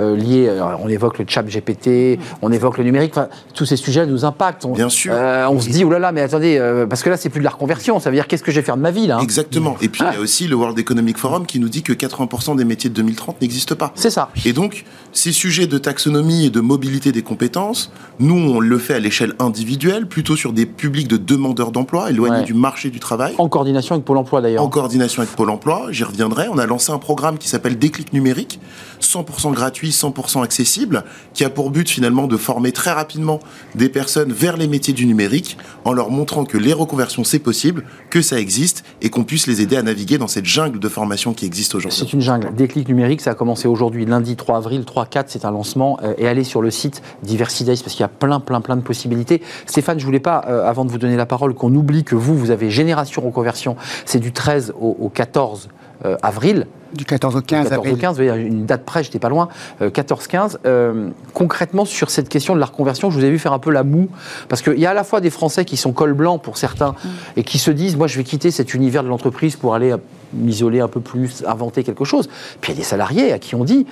euh, 0.00 0.16
liés, 0.16 0.50
on 0.82 0.88
évoque 0.88 1.18
le 1.18 1.24
chat 1.28 1.42
GPT, 1.42 2.18
on 2.42 2.50
évoque 2.50 2.78
le 2.78 2.84
numérique, 2.84 3.14
tous 3.54 3.66
ces 3.66 3.76
sujets 3.76 4.06
nous 4.06 4.24
impactent. 4.24 4.64
On, 4.64 4.72
Bien 4.72 4.88
sûr. 4.88 5.12
on 5.12 5.60
se 5.60 5.68
dit, 5.68 5.84
oh 5.84 5.90
là 5.90 5.98
là, 5.98 6.12
mais 6.12 6.22
attendez, 6.22 6.58
parce 6.88 7.02
que 7.02 7.10
là, 7.10 7.16
c'est 7.16 7.28
plus 7.28 7.40
de 7.40 7.44
la 7.44 7.50
reconversion, 7.50 8.00
ça 8.00 8.10
veut 8.10 8.16
dire 8.16 8.26
qu'est-ce 8.26 8.42
que 8.42 8.50
je 8.50 8.60
vais 8.60 8.64
faire 8.64 8.76
de 8.76 8.82
ma 8.82 8.90
vie 8.90 9.06
là 9.06 9.18
hein? 9.18 9.22
Exactement. 9.22 9.76
Et 9.80 9.88
puis, 9.88 10.02
il 10.08 10.14
y 10.14 10.16
a 10.16 10.20
aussi 10.20 10.48
le 10.48 10.56
World 10.56 10.78
Economic 10.78 11.18
Forum 11.18 11.46
qui 11.46 11.60
nous 11.60 11.68
dit 11.68 11.82
que 11.82 11.92
80% 11.92 12.56
des 12.56 12.64
métiers 12.64 12.90
de 12.90 12.94
2030 12.94 13.40
n'existent 13.40 13.76
pas. 13.76 13.92
C'est 13.94 14.10
ça. 14.10 14.30
Et 14.44 14.52
donc, 14.52 14.84
ces 15.12 15.32
sujets 15.32 15.66
de 15.66 15.78
taxonomie 15.78 16.46
et 16.46 16.50
de 16.50 16.60
mobilité 16.60 17.12
des 17.12 17.22
compétences 17.22 17.90
Nous, 18.20 18.34
on 18.34 18.58
le 18.58 18.78
fait 18.78 18.94
à 18.94 18.98
l'échelle 18.98 19.34
individuelle, 19.38 20.06
plutôt 20.08 20.34
sur 20.34 20.52
des 20.52 20.66
publics 20.66 21.06
de 21.06 21.16
demandeurs 21.16 21.70
d'emploi, 21.70 22.10
éloignés 22.10 22.38
Ouais. 22.38 22.44
du 22.44 22.54
marché 22.54 22.90
du 22.90 22.98
travail. 22.98 23.34
En 23.38 23.48
coordination 23.48 23.94
avec 23.94 24.04
Pôle 24.04 24.16
emploi 24.18 24.40
d'ailleurs. 24.40 24.62
En 24.64 24.68
coordination 24.68 25.22
avec 25.22 25.34
Pôle 25.36 25.50
emploi, 25.50 25.86
j'y 25.90 26.02
reviendrai, 26.04 26.48
on 26.48 26.58
a 26.58 26.66
lancé 26.66 26.90
un 26.90 26.98
programme 26.98 27.38
qui 27.38 27.48
s'appelle 27.48 27.78
Déclic 27.78 28.12
numérique, 28.12 28.58
100% 29.00 29.52
gratuit, 29.52 29.90
100% 29.90 30.42
accessible, 30.42 31.04
qui 31.32 31.44
a 31.44 31.50
pour 31.50 31.70
but 31.70 31.88
finalement 31.88 32.26
de 32.26 32.36
former 32.36 32.72
très 32.72 32.90
rapidement 32.92 33.38
des 33.76 33.88
personnes 33.88 34.32
vers 34.32 34.56
les 34.56 34.66
métiers 34.66 34.94
du 34.94 35.06
numérique, 35.06 35.56
en 35.84 35.92
leur 35.92 36.10
montrant 36.10 36.44
que 36.44 36.58
les 36.58 36.72
reconversions 36.72 37.22
c'est 37.24 37.38
possible, 37.38 37.84
que 38.10 38.20
ça 38.20 38.40
existe, 38.40 38.84
et 39.00 39.10
qu'on 39.10 39.22
puisse 39.24 39.46
les 39.46 39.60
aider 39.62 39.76
à 39.76 39.82
naviguer 39.82 40.18
dans 40.18 40.26
cette 40.28 40.44
jungle 40.46 40.80
de 40.80 40.88
formation 40.88 41.34
qui 41.34 41.46
existe 41.46 41.74
aujourd'hui. 41.76 41.98
C'est 42.00 42.12
une 42.12 42.20
jungle. 42.20 42.52
Déclic 42.54 42.88
numérique, 42.88 43.20
ça 43.20 43.30
a 43.30 43.34
commencé 43.34 43.68
aujourd'hui, 43.68 44.06
lundi 44.06 44.34
3 44.34 44.56
avril, 44.58 44.82
3-4, 44.84 45.24
c'est 45.28 45.44
un 45.44 45.50
lancement. 45.52 45.98
euh, 46.02 46.14
et 46.18 46.26
allez 46.26 46.42
sur 46.44 46.62
le 46.62 46.70
site 46.70 47.00
Diversidays 47.22 47.76
parce 47.76 47.92
qu'il 47.92 48.00
y 48.00 48.04
a 48.04 48.07
plein, 48.08 48.40
plein, 48.40 48.60
plein 48.60 48.76
de 48.76 48.82
possibilités. 48.82 49.42
Stéphane, 49.66 49.98
je 49.98 50.04
voulais 50.04 50.20
pas, 50.20 50.44
euh, 50.48 50.68
avant 50.68 50.84
de 50.84 50.90
vous 50.90 50.98
donner 50.98 51.16
la 51.16 51.26
parole, 51.26 51.54
qu'on 51.54 51.74
oublie 51.74 52.04
que 52.04 52.14
vous, 52.14 52.36
vous 52.36 52.50
avez 52.50 52.70
Génération 52.70 53.22
Reconversion. 53.22 53.76
C'est 54.04 54.20
du 54.20 54.32
13 54.32 54.74
au, 54.78 54.96
au 54.98 55.08
14 55.08 55.68
euh, 56.04 56.16
avril. 56.22 56.66
Du 56.92 57.04
14 57.04 57.34
au 57.34 57.40
15 57.40 57.64
14 57.64 57.72
au 57.72 57.80
avril. 57.80 58.00
15, 58.00 58.16
vous 58.18 58.24
voyez, 58.24 58.46
une 58.46 58.66
date 58.66 58.84
près, 58.84 59.02
j'étais 59.02 59.18
pas 59.18 59.28
loin, 59.28 59.48
euh, 59.82 59.90
14-15. 59.90 60.58
Euh, 60.64 61.10
concrètement, 61.34 61.84
sur 61.84 62.08
cette 62.08 62.28
question 62.28 62.54
de 62.54 62.60
la 62.60 62.66
reconversion, 62.66 63.10
je 63.10 63.18
vous 63.18 63.24
ai 63.24 63.30
vu 63.30 63.38
faire 63.40 63.52
un 63.52 63.58
peu 63.58 63.72
la 63.72 63.82
moue, 63.82 64.08
parce 64.48 64.62
qu'il 64.62 64.78
y 64.78 64.86
a 64.86 64.90
à 64.90 64.94
la 64.94 65.02
fois 65.02 65.20
des 65.20 65.30
Français 65.30 65.64
qui 65.64 65.76
sont 65.76 65.92
col 65.92 66.12
blanc 66.12 66.38
pour 66.38 66.56
certains, 66.56 66.94
et 67.36 67.42
qui 67.42 67.58
se 67.58 67.72
disent, 67.72 67.96
moi 67.96 68.06
je 68.06 68.16
vais 68.16 68.22
quitter 68.22 68.52
cet 68.52 68.74
univers 68.74 69.02
de 69.02 69.08
l'entreprise 69.08 69.56
pour 69.56 69.74
aller 69.74 69.92
m'isoler 70.32 70.78
un 70.78 70.88
peu 70.88 71.00
plus, 71.00 71.42
inventer 71.46 71.82
quelque 71.82 72.04
chose. 72.04 72.28
Puis 72.60 72.70
il 72.72 72.76
y 72.76 72.78
a 72.78 72.80
des 72.80 72.86
salariés 72.86 73.32
à 73.32 73.40
qui 73.40 73.56
on 73.56 73.64
dit, 73.64 73.84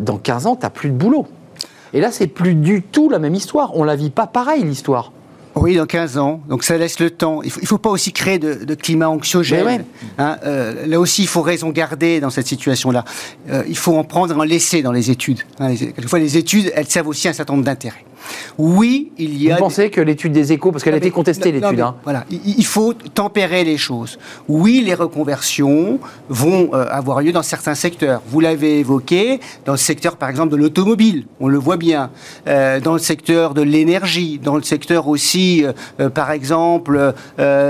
dans 0.00 0.18
15 0.18 0.46
ans, 0.46 0.54
tu 0.54 0.62
n'as 0.62 0.70
plus 0.70 0.90
de 0.90 0.94
boulot. 0.94 1.26
Et 1.92 2.00
là, 2.00 2.10
c'est 2.12 2.26
plus 2.26 2.54
du 2.54 2.82
tout 2.82 3.08
la 3.10 3.18
même 3.18 3.34
histoire. 3.34 3.76
On 3.76 3.84
la 3.84 3.96
vit 3.96 4.10
pas 4.10 4.26
pareil, 4.26 4.62
l'histoire. 4.64 5.12
Oui, 5.56 5.74
dans 5.74 5.86
15 5.86 6.16
ans. 6.18 6.40
Donc 6.48 6.62
ça 6.62 6.78
laisse 6.78 7.00
le 7.00 7.10
temps. 7.10 7.42
Il 7.42 7.48
ne 7.48 7.66
faut, 7.66 7.78
pas 7.78 7.90
aussi 7.90 8.12
créer 8.12 8.38
de, 8.38 8.54
de 8.64 8.74
climat 8.74 9.08
anxiogène. 9.08 9.66
Ouais. 9.66 9.80
Hein, 10.18 10.36
euh, 10.44 10.86
là 10.86 11.00
aussi, 11.00 11.22
il 11.22 11.28
faut 11.28 11.42
raison 11.42 11.70
garder 11.70 12.20
dans 12.20 12.30
cette 12.30 12.46
situation-là. 12.46 13.04
Euh, 13.50 13.64
il 13.68 13.76
faut 13.76 13.96
en 13.96 14.04
prendre 14.04 14.40
un 14.40 14.46
laisser 14.46 14.80
dans 14.82 14.92
les 14.92 15.10
études. 15.10 15.40
Hein, 15.58 15.70
les- 15.70 15.92
quelquefois, 15.92 16.20
les 16.20 16.36
études, 16.36 16.70
elles 16.74 16.86
servent 16.88 17.08
aussi 17.08 17.26
un 17.28 17.32
certain 17.32 17.54
nombre 17.54 17.64
d'intérêts. 17.64 18.04
Oui, 18.58 19.12
il 19.18 19.42
y 19.42 19.48
Vous 19.48 19.54
a... 19.54 19.56
pensez 19.56 19.90
que 19.90 20.00
l'étude 20.00 20.32
des 20.32 20.52
échos, 20.52 20.72
parce 20.72 20.84
qu'elle 20.84 20.94
a 20.94 20.98
été 20.98 21.10
contestée, 21.10 21.52
l'étude, 21.52 21.80
hein. 21.80 21.96
Voilà, 22.04 22.24
il, 22.30 22.64
faut 22.66 22.92
tempérer 22.92 23.64
les 23.64 23.78
choses. 23.78 24.18
Oui, 24.48 24.82
les 24.84 24.94
reconversions 24.94 25.98
vont 26.28 26.70
euh, 26.74 26.86
avoir 26.90 27.20
lieu 27.20 27.32
dans 27.32 27.42
certains 27.42 27.74
secteurs. 27.74 28.22
Vous 28.28 28.40
l'avez 28.40 28.80
évoqué, 28.80 29.40
dans 29.64 29.72
le 29.72 29.78
secteur, 29.78 30.16
par 30.16 30.28
exemple, 30.28 30.52
de 30.52 30.56
l'automobile, 30.56 31.26
on 31.40 31.48
le 31.48 31.58
voit 31.58 31.76
bien. 31.76 32.10
Euh, 32.46 32.80
dans 32.80 32.92
le 32.92 32.98
secteur 32.98 33.54
de 33.54 33.62
l'énergie, 33.62 34.38
dans 34.42 34.56
le 34.56 34.62
secteur 34.62 35.08
aussi, 35.08 35.64
euh, 35.64 36.10
par 36.10 36.30
exemple, 36.30 37.14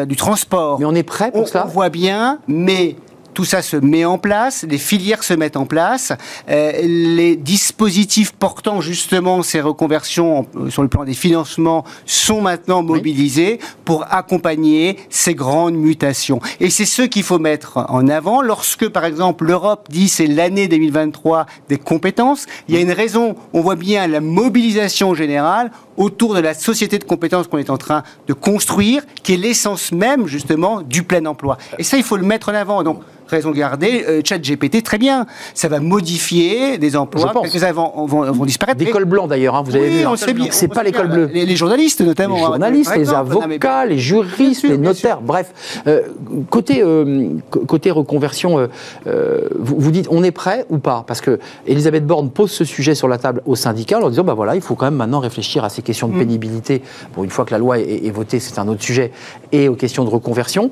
du 0.06 0.16
transport. 0.16 0.78
mais 0.78 0.86
on 0.86 0.94
est 0.94 1.02
prêt 1.02 1.30
pour 1.30 1.42
On, 1.42 1.46
cela 1.46 1.64
on 1.66 1.68
voit 1.68 1.88
bien, 1.88 2.38
mais 2.48 2.96
tout 3.40 3.46
ça 3.46 3.62
se 3.62 3.78
met 3.78 4.04
en 4.04 4.18
place, 4.18 4.66
les 4.68 4.76
filières 4.76 5.24
se 5.24 5.32
mettent 5.32 5.56
en 5.56 5.64
place, 5.64 6.12
euh, 6.50 6.72
les 6.82 7.36
dispositifs 7.36 8.32
portant 8.32 8.82
justement 8.82 9.42
ces 9.42 9.62
reconversions 9.62 10.46
euh, 10.56 10.68
sur 10.68 10.82
le 10.82 10.88
plan 10.88 11.04
des 11.04 11.14
financements 11.14 11.82
sont 12.04 12.42
maintenant 12.42 12.82
mobilisés 12.82 13.58
pour 13.86 14.04
accompagner 14.12 14.98
ces 15.08 15.34
grandes 15.34 15.74
mutations. 15.74 16.38
Et 16.60 16.68
c'est 16.68 16.84
ce 16.84 17.00
qu'il 17.00 17.22
faut 17.22 17.38
mettre 17.38 17.78
en 17.88 18.08
avant 18.08 18.42
lorsque, 18.42 18.86
par 18.90 19.06
exemple, 19.06 19.46
l'Europe 19.46 19.86
dit 19.88 20.10
c'est 20.10 20.26
l'année 20.26 20.68
2023 20.68 21.46
des 21.70 21.78
compétences. 21.78 22.44
Il 22.68 22.74
y 22.74 22.76
a 22.76 22.82
une 22.82 22.92
raison, 22.92 23.36
on 23.54 23.62
voit 23.62 23.76
bien 23.76 24.06
la 24.06 24.20
mobilisation 24.20 25.14
générale 25.14 25.70
autour 25.96 26.34
de 26.34 26.40
la 26.40 26.54
société 26.54 26.98
de 26.98 27.04
compétences 27.04 27.46
qu'on 27.46 27.58
est 27.58 27.70
en 27.70 27.78
train 27.78 28.02
de 28.26 28.32
construire, 28.32 29.02
qui 29.22 29.34
est 29.34 29.36
l'essence 29.36 29.92
même 29.92 30.26
justement 30.26 30.82
du 30.82 31.02
plein 31.02 31.24
emploi. 31.26 31.58
Et 31.78 31.82
ça, 31.82 31.96
il 31.96 32.02
faut 32.02 32.16
le 32.16 32.24
mettre 32.24 32.48
en 32.48 32.54
avant. 32.54 32.82
Donc, 32.82 33.00
raison 33.30 33.52
gardée, 33.52 34.04
euh, 34.08 34.22
chat 34.24 34.38
GPT, 34.38 34.82
très 34.82 34.98
bien. 34.98 35.26
Ça 35.54 35.68
va 35.68 35.78
modifier 35.78 36.78
des 36.78 36.96
emplois, 36.96 37.32
quelques-uns 37.42 37.72
vont, 37.72 38.06
vont, 38.06 38.30
vont 38.32 38.44
disparaître. 38.44 38.84
Cols 38.90 39.04
blancs 39.04 39.28
d'ailleurs, 39.28 39.54
hein, 39.54 39.62
vous 39.64 39.76
avez 39.76 39.88
oui, 39.88 39.98
vu. 39.98 40.04
hein. 40.04 40.14
C'est 40.50 40.66
pas 40.68 40.82
l'école 40.82 41.08
bleue. 41.08 41.30
Les, 41.32 41.46
les 41.46 41.56
journalistes 41.56 42.00
notamment. 42.00 42.36
Les 42.36 42.42
hein, 42.42 42.46
journalistes, 42.46 42.96
les 42.96 43.10
avocats, 43.10 43.86
les 43.86 43.98
juristes, 43.98 44.62
sûr, 44.62 44.70
les 44.70 44.78
notaires, 44.78 45.20
bref. 45.20 45.82
Euh, 45.86 46.02
côté, 46.50 46.82
euh, 46.82 47.34
côté 47.50 47.92
reconversion, 47.92 48.68
euh, 49.06 49.48
vous, 49.56 49.76
vous 49.78 49.90
dites 49.92 50.08
on 50.10 50.24
est 50.24 50.32
prêt 50.32 50.66
ou 50.68 50.78
pas? 50.78 51.04
Parce 51.06 51.20
que 51.20 51.38
Elisabeth 51.68 52.04
Borne 52.04 52.30
pose 52.30 52.50
ce 52.50 52.64
sujet 52.64 52.96
sur 52.96 53.06
la 53.06 53.18
table 53.18 53.42
au 53.46 53.54
syndicat 53.54 53.98
en 53.98 54.00
leur 54.00 54.10
disant 54.10 54.24
bah 54.24 54.34
voilà, 54.34 54.56
il 54.56 54.60
faut 54.60 54.74
quand 54.74 54.86
même 54.86 54.96
maintenant 54.96 55.20
réfléchir 55.20 55.62
à 55.62 55.68
ces 55.68 55.79
questions 55.82 56.08
Mm. 56.08 56.12
de 56.14 56.18
pénibilité. 56.18 56.82
Bon, 57.14 57.24
une 57.24 57.30
fois 57.30 57.44
que 57.44 57.52
la 57.52 57.58
loi 57.58 57.78
est, 57.78 58.06
est 58.06 58.10
votée, 58.10 58.40
c'est 58.40 58.58
un 58.58 58.68
autre 58.68 58.82
sujet, 58.82 59.12
et 59.52 59.68
aux 59.68 59.74
questions 59.76 60.04
de 60.04 60.10
reconversion. 60.10 60.70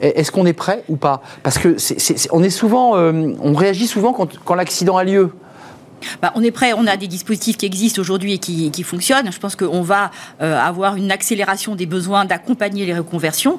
Et 0.00 0.18
Est-ce 0.20 0.32
qu'on 0.32 0.46
est 0.46 0.52
prêt 0.52 0.82
ou 0.88 0.96
pas? 0.96 1.22
Parce 1.42 1.58
que 1.58 1.76
on 2.32 2.42
est 2.42 2.50
souvent, 2.50 2.96
euh, 2.96 3.32
on 3.42 3.54
réagit 3.54 3.86
souvent 3.86 4.12
quand, 4.12 4.38
quand 4.44 4.54
l'accident 4.54 4.96
a 4.96 5.04
lieu. 5.04 5.30
Bah, 6.22 6.32
on 6.34 6.42
est 6.42 6.50
prêt, 6.50 6.72
on 6.76 6.86
a 6.86 6.96
des 6.96 7.06
dispositifs 7.08 7.56
qui 7.56 7.66
existent 7.66 8.00
aujourd'hui 8.00 8.34
et 8.34 8.38
qui, 8.38 8.70
qui 8.70 8.82
fonctionnent. 8.82 9.30
Je 9.32 9.38
pense 9.38 9.56
qu'on 9.56 9.82
va 9.82 10.10
euh, 10.40 10.58
avoir 10.58 10.96
une 10.96 11.10
accélération 11.10 11.74
des 11.74 11.86
besoins 11.86 12.24
d'accompagner 12.24 12.86
les 12.86 12.94
reconversions. 12.94 13.58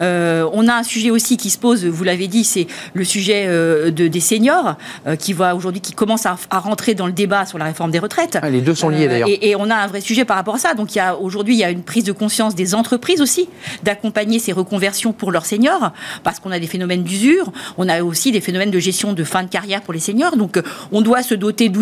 Euh, 0.00 0.48
on 0.52 0.68
a 0.68 0.74
un 0.74 0.82
sujet 0.82 1.10
aussi 1.10 1.36
qui 1.36 1.50
se 1.50 1.58
pose, 1.58 1.84
vous 1.84 2.04
l'avez 2.04 2.28
dit, 2.28 2.44
c'est 2.44 2.66
le 2.94 3.04
sujet 3.04 3.44
euh, 3.46 3.90
de, 3.90 4.08
des 4.08 4.20
seniors 4.20 4.76
euh, 5.06 5.16
qui 5.16 5.32
va 5.32 5.54
aujourd'hui, 5.56 5.80
qui 5.80 5.92
commence 5.92 6.26
à, 6.26 6.36
à 6.50 6.58
rentrer 6.58 6.94
dans 6.94 7.06
le 7.06 7.12
débat 7.12 7.46
sur 7.46 7.58
la 7.58 7.64
réforme 7.66 7.90
des 7.90 7.98
retraites. 7.98 8.38
Ah, 8.42 8.50
Les 8.50 8.60
deux 8.60 8.74
sont 8.74 8.88
liés 8.88 9.06
Euh, 9.06 9.08
d'ailleurs. 9.08 9.28
Et, 9.28 9.50
et 9.50 9.56
on 9.56 9.68
a 9.70 9.76
un 9.76 9.86
vrai 9.86 10.00
sujet 10.00 10.24
par 10.24 10.36
rapport 10.36 10.54
à 10.54 10.58
ça. 10.58 10.74
Donc 10.74 10.90
aujourd'hui 11.20 11.54
il 11.54 11.58
y 11.58 11.64
a 11.64 11.70
une 11.70 11.82
prise 11.82 12.04
de 12.04 12.12
conscience 12.12 12.54
des 12.54 12.74
entreprises 12.74 13.20
aussi 13.20 13.48
d'accompagner 13.82 14.38
ces 14.38 14.52
reconversions 14.52 15.12
pour 15.12 15.32
leurs 15.32 15.46
seniors 15.46 15.92
parce 16.22 16.38
qu'on 16.40 16.50
a 16.50 16.58
des 16.58 16.66
phénomènes 16.66 17.02
d'usure, 17.02 17.52
on 17.78 17.88
a 17.88 18.02
aussi 18.02 18.30
des 18.32 18.40
phénomènes 18.40 18.70
de 18.70 18.78
gestion 18.78 19.12
de 19.12 19.24
fin 19.24 19.42
de 19.42 19.48
carrière 19.48 19.82
pour 19.82 19.92
les 19.92 20.00
seniors. 20.00 20.36
Donc 20.36 20.60
on 20.92 21.00
doit 21.00 21.22
se 21.22 21.34
doter 21.34 21.68
d'outils 21.68 21.81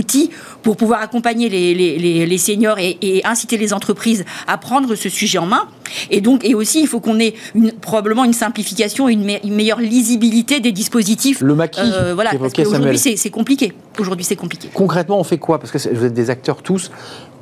pour 0.63 0.77
pouvoir 0.77 1.01
accompagner 1.03 1.49
les, 1.49 1.75
les, 1.75 1.99
les- 1.99 2.27
les 2.27 2.39
seniors 2.39 2.79
et, 2.79 2.99
et 3.03 3.25
inciter 3.27 3.57
les 3.59 3.73
entreprises 3.73 4.25
à 4.47 4.59
prendre 4.59 4.95
ce 4.95 5.09
sujet 5.09 5.39
en 5.39 5.47
main. 5.47 5.69
Et 6.11 6.21
donc 6.21 6.45
et 6.45 6.55
aussi 6.55 6.81
il 6.81 6.87
faut 6.87 7.01
qu'on 7.01 7.19
ait 7.19 7.35
une, 7.55 7.73
probablement 7.73 8.25
une 8.25 8.33
simplification, 8.33 9.09
une, 9.09 9.25
me- 9.25 9.45
une 9.47 9.55
meilleure 9.55 9.81
lisibilité 9.81 10.61
des 10.61 10.73
dispositifs. 10.73 11.41
Le 11.41 11.55
maquis 11.55 11.81
Euh, 11.83 12.15
voilà, 12.15 12.31
parce 12.39 12.53
qu'aujourd'hui 12.53 12.99
c'est 12.99 13.31
compliqué. 13.31 13.73
Aujourd'hui 13.99 14.25
c'est 14.25 14.37
compliqué. 14.37 14.69
Concrètement, 14.73 15.19
on 15.19 15.25
fait 15.25 15.39
quoi? 15.39 15.59
Parce 15.59 15.71
que 15.73 15.79
vous 15.95 16.05
êtes 16.05 16.15
des 16.15 16.31
acteurs 16.31 16.63
tous. 16.63 16.91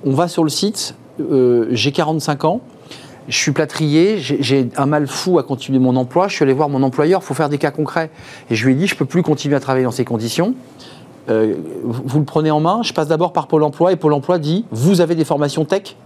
On 0.04 0.12
va 0.12 0.28
sur 0.28 0.44
le 0.44 0.50
site, 0.50 0.94
euh, 1.20 1.66
j'ai 1.72 1.92
45 1.92 2.44
ans, 2.44 2.60
je 3.28 3.36
suis 3.36 3.50
plâtrier, 3.52 4.18
j'ai- 4.18 4.38
j'ai 4.40 4.68
un 4.76 4.86
mal 4.86 5.06
fou 5.06 5.38
à 5.38 5.42
continuer 5.42 5.78
mon 5.78 5.96
emploi, 5.96 6.28
je 6.28 6.34
suis 6.36 6.42
allé 6.44 6.52
voir 6.54 6.68
mon 6.68 6.82
employeur, 6.82 7.20
il 7.22 7.26
faut 7.26 7.34
faire 7.34 7.48
des 7.48 7.58
cas 7.58 7.70
concrets. 7.70 8.10
Et 8.50 8.54
je 8.54 8.64
lui 8.64 8.72
ai 8.72 8.76
dit, 8.76 8.86
je 8.86 8.94
ne 8.94 8.98
peux 8.98 9.04
plus 9.04 9.22
continuer 9.22 9.56
à 9.56 9.60
travailler 9.60 9.84
dans 9.84 9.90
ces 9.90 10.04
conditions. 10.04 10.54
Euh, 11.28 11.54
vous 11.84 12.18
le 12.18 12.24
prenez 12.24 12.50
en 12.50 12.60
main, 12.60 12.82
je 12.82 12.92
passe 12.92 13.08
d'abord 13.08 13.32
par 13.32 13.48
Pôle 13.48 13.62
emploi, 13.62 13.92
et 13.92 13.96
Pôle 13.96 14.14
emploi 14.14 14.38
dit, 14.38 14.64
vous 14.70 15.00
avez 15.00 15.14
des 15.14 15.24
formations 15.24 15.64
tech 15.64 15.96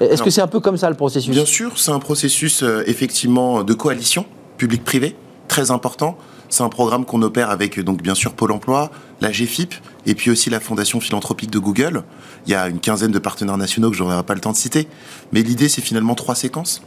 Est-ce 0.00 0.22
que 0.22 0.30
c'est 0.30 0.40
un 0.40 0.48
peu 0.48 0.60
comme 0.60 0.76
ça 0.76 0.90
le 0.90 0.96
processus? 0.96 1.30
Bien 1.30 1.46
sûr, 1.46 1.78
c'est 1.78 1.92
un 1.92 2.00
processus 2.00 2.62
euh, 2.62 2.82
effectivement 2.86 3.62
de 3.62 3.74
coalition 3.74 4.26
public-privé 4.56 5.16
très 5.48 5.70
important. 5.70 6.16
C'est 6.48 6.62
un 6.62 6.68
programme 6.68 7.04
qu'on 7.04 7.22
opère 7.22 7.50
avec 7.50 7.80
donc 7.80 8.02
bien 8.02 8.14
sûr 8.14 8.34
Pôle 8.34 8.52
Emploi, 8.52 8.90
la 9.20 9.30
GFIP 9.30 9.74
et 10.04 10.14
puis 10.14 10.30
aussi 10.30 10.50
la 10.50 10.60
Fondation 10.60 11.00
philanthropique 11.00 11.50
de 11.50 11.58
Google. 11.58 12.04
Il 12.46 12.52
y 12.52 12.54
a 12.54 12.68
une 12.68 12.78
quinzaine 12.78 13.10
de 13.10 13.18
partenaires 13.18 13.56
nationaux 13.56 13.90
que 13.90 13.96
je 13.96 14.02
n'aurai 14.02 14.22
pas 14.22 14.34
le 14.34 14.40
temps 14.40 14.52
de 14.52 14.56
citer, 14.56 14.86
mais 15.32 15.42
l'idée 15.42 15.68
c'est 15.68 15.80
finalement 15.80 16.14
trois 16.14 16.34
séquences. 16.34 16.82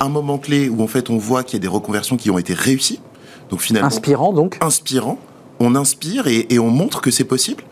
Un 0.00 0.08
moment 0.08 0.38
clé 0.38 0.68
où 0.68 0.82
en 0.82 0.86
fait 0.86 1.08
on 1.08 1.16
voit 1.16 1.42
qu'il 1.42 1.54
y 1.54 1.60
a 1.60 1.62
des 1.62 1.68
reconversions 1.68 2.16
qui 2.16 2.30
ont 2.30 2.38
été 2.38 2.52
réussies. 2.52 3.00
Donc 3.50 3.60
finalement 3.60 3.88
Inspirant 3.88 4.32
donc? 4.32 4.58
Inspirant. 4.60 5.18
On 5.60 5.74
inspire 5.74 6.26
et, 6.26 6.46
et 6.50 6.58
on 6.58 6.70
montre 6.70 7.00
que 7.00 7.10
c'est 7.10 7.24
possible. 7.24 7.64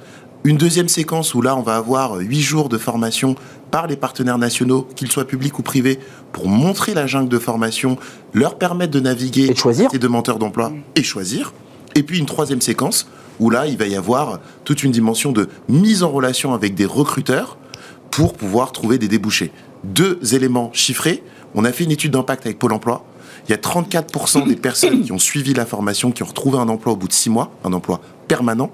Une 0.45 0.57
deuxième 0.57 0.89
séquence 0.89 1.35
où 1.35 1.43
là, 1.43 1.57
on 1.57 1.63
va 1.63 1.77
avoir 1.77 2.15
huit 2.17 2.41
jours 2.41 2.69
de 2.69 2.79
formation 2.79 3.35
par 3.71 3.89
les 3.89 3.97
partenaires 3.97 4.39
nationaux, 4.39 4.87
qu'ils 4.95 5.11
soient 5.11 5.27
publics 5.27 5.59
ou 5.59 5.63
privés, 5.63 5.99
pour 6.33 6.49
montrer 6.49 6.95
la 6.95 7.07
jungle 7.07 7.29
de 7.29 7.39
formation, 7.39 7.99
leur 8.33 8.57
permettre 8.57 8.93
de 8.93 9.01
naviguer 9.01 9.47
Et 9.47 9.55
de 9.55 9.59
choisir. 9.59 9.91
ces 9.91 9.99
demandeurs 9.99 10.39
d'emploi 10.39 10.73
et 10.95 11.03
choisir. 11.03 11.53
Et 11.97 12.03
puis 12.03 12.19
une 12.19 12.27
troisième 12.27 12.61
séquence 12.61 13.09
où 13.41 13.51
là, 13.51 13.67
il 13.67 13.77
va 13.77 13.87
y 13.87 13.97
avoir 13.97 14.41
toute 14.65 14.83
une 14.83 14.93
dimension 14.93 15.33
de 15.33 15.49
mise 15.69 16.03
en 16.03 16.11
relation 16.11 16.55
avec 16.55 16.75
des 16.75 16.87
recruteurs 16.87 17.59
pour 18.11 18.35
pouvoir 18.35 18.73
trouver 18.73 18.99
des 18.99 19.09
débouchés. 19.09 19.51
Deux 19.85 20.19
éléments 20.33 20.71
chiffrés. 20.73 21.23
On 21.55 21.65
a 21.65 21.73
fait 21.73 21.85
une 21.85 21.91
étude 21.91 22.13
d'impact 22.13 22.47
avec 22.47 22.59
Pôle 22.59 22.73
emploi. 22.73 23.05
Il 23.49 23.53
y 23.53 23.55
a 23.55 23.59
34% 23.59 24.47
des 24.47 24.57
personnes 24.57 25.03
qui 25.03 25.13
ont 25.13 25.19
suivi 25.19 25.55
la 25.55 25.67
formation 25.67 26.11
qui 26.11 26.23
ont 26.23 26.27
retrouvé 26.27 26.59
un 26.59 26.69
emploi 26.69 26.93
au 26.95 26.97
bout 26.97 27.09
de 27.09 27.13
six 27.13 27.31
mois, 27.31 27.51
un 27.65 27.73
emploi 27.73 28.01
permanent. 28.29 28.71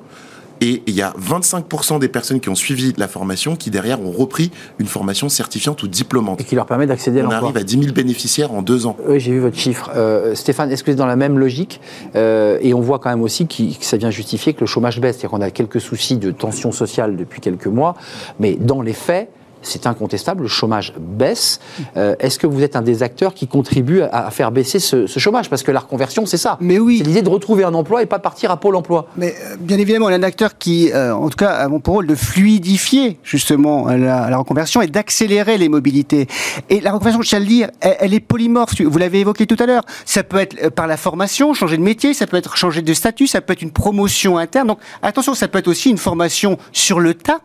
Et 0.64 0.80
il 0.86 0.94
y 0.94 1.02
a 1.02 1.12
25% 1.20 1.98
des 1.98 2.06
personnes 2.06 2.38
qui 2.38 2.48
ont 2.48 2.54
suivi 2.54 2.94
la 2.96 3.08
formation 3.08 3.56
qui 3.56 3.68
derrière 3.68 4.00
ont 4.00 4.12
repris 4.12 4.52
une 4.78 4.86
formation 4.86 5.28
certifiante 5.28 5.82
ou 5.82 5.88
diplômante. 5.88 6.40
et 6.40 6.44
qui 6.44 6.54
leur 6.54 6.66
permet 6.66 6.86
d'accéder 6.86 7.18
à 7.18 7.22
On 7.22 7.30
l'emploi. 7.30 7.48
arrive 7.48 7.56
à 7.56 7.64
10 7.64 7.80
000 7.80 7.92
bénéficiaires 7.92 8.52
en 8.52 8.62
deux 8.62 8.86
ans. 8.86 8.96
Oui, 9.08 9.18
j'ai 9.18 9.32
vu 9.32 9.40
votre 9.40 9.58
chiffre. 9.58 9.90
Euh, 9.96 10.36
Stéphane, 10.36 10.70
est-ce 10.70 10.84
que 10.84 10.92
c'est 10.92 10.96
dans 10.96 11.06
la 11.06 11.16
même 11.16 11.36
logique? 11.36 11.80
Euh, 12.14 12.58
Et 12.62 12.74
on 12.74 12.80
voit 12.80 13.00
quand 13.00 13.10
même 13.10 13.22
aussi 13.22 13.46
qui- 13.48 13.76
que 13.76 13.84
ça 13.84 13.96
vient 13.96 14.10
justifier 14.10 14.54
que 14.54 14.60
le 14.60 14.66
chômage 14.66 15.00
baisse. 15.00 15.16
C'est-à-dire 15.16 15.30
qu'on 15.30 15.40
a 15.44 15.50
quelques 15.50 15.80
soucis 15.80 16.16
de 16.16 16.30
tension 16.30 16.70
sociale 16.70 17.16
depuis 17.16 17.40
quelques 17.40 17.66
mois, 17.66 17.96
mais 18.38 18.54
dans 18.54 18.82
les 18.82 18.92
faits, 18.92 19.30
c'est 19.62 19.86
incontestable, 19.86 20.42
le 20.42 20.48
chômage 20.48 20.92
baisse. 20.98 21.60
Euh, 21.96 22.14
est-ce 22.18 22.38
que 22.38 22.46
vous 22.46 22.62
êtes 22.62 22.76
un 22.76 22.82
des 22.82 23.02
acteurs 23.02 23.34
qui 23.34 23.46
contribue 23.46 24.02
à, 24.02 24.30
faire 24.30 24.50
baisser 24.50 24.78
ce, 24.78 25.06
chômage? 25.06 25.48
Parce 25.48 25.62
que 25.62 25.70
la 25.70 25.80
reconversion, 25.80 26.26
c'est 26.26 26.36
ça. 26.36 26.56
Mais 26.60 26.78
oui. 26.78 26.98
C'est 26.98 27.04
l'idée 27.04 27.22
de 27.22 27.28
retrouver 27.28 27.64
un 27.64 27.74
emploi 27.74 28.02
et 28.02 28.06
pas 28.06 28.18
partir 28.18 28.50
à 28.50 28.58
Pôle 28.58 28.76
emploi. 28.76 29.06
Mais 29.16 29.34
euh, 29.44 29.56
bien 29.58 29.78
évidemment, 29.78 30.06
on 30.06 30.10
est 30.10 30.14
un 30.14 30.22
acteur 30.22 30.58
qui, 30.58 30.90
euh, 30.92 31.14
en 31.14 31.28
tout 31.28 31.36
cas, 31.36 31.50
a 31.50 31.68
pour 31.68 31.94
rôle 31.94 32.06
de 32.06 32.14
fluidifier 32.14 33.18
justement 33.22 33.88
la, 33.88 34.36
reconversion 34.36 34.82
et 34.82 34.86
d'accélérer 34.86 35.58
les 35.58 35.68
mobilités. 35.68 36.26
Et 36.70 36.80
la 36.80 36.92
reconversion, 36.92 37.22
je 37.22 37.28
tiens 37.28 37.38
à 37.38 37.40
le 37.40 37.46
dire, 37.46 37.70
elle, 37.80 38.14
est 38.14 38.20
polymorphe. 38.20 38.80
Vous 38.80 38.98
l'avez 38.98 39.20
évoqué 39.20 39.46
tout 39.46 39.56
à 39.58 39.66
l'heure. 39.66 39.84
Ça 40.04 40.22
peut 40.22 40.38
être 40.38 40.70
par 40.70 40.86
la 40.86 40.96
formation, 40.96 41.54
changer 41.54 41.76
de 41.76 41.82
métier, 41.82 42.14
ça 42.14 42.26
peut 42.26 42.36
être 42.36 42.56
changer 42.56 42.82
de 42.82 42.94
statut, 42.94 43.26
ça 43.26 43.40
peut 43.40 43.52
être 43.52 43.62
une 43.62 43.72
promotion 43.72 44.38
interne. 44.38 44.68
Donc 44.68 44.78
attention, 45.02 45.34
ça 45.34 45.48
peut 45.48 45.58
être 45.58 45.68
aussi 45.68 45.90
une 45.90 45.98
formation 45.98 46.58
sur 46.72 47.00
le 47.00 47.14
tas. 47.14 47.40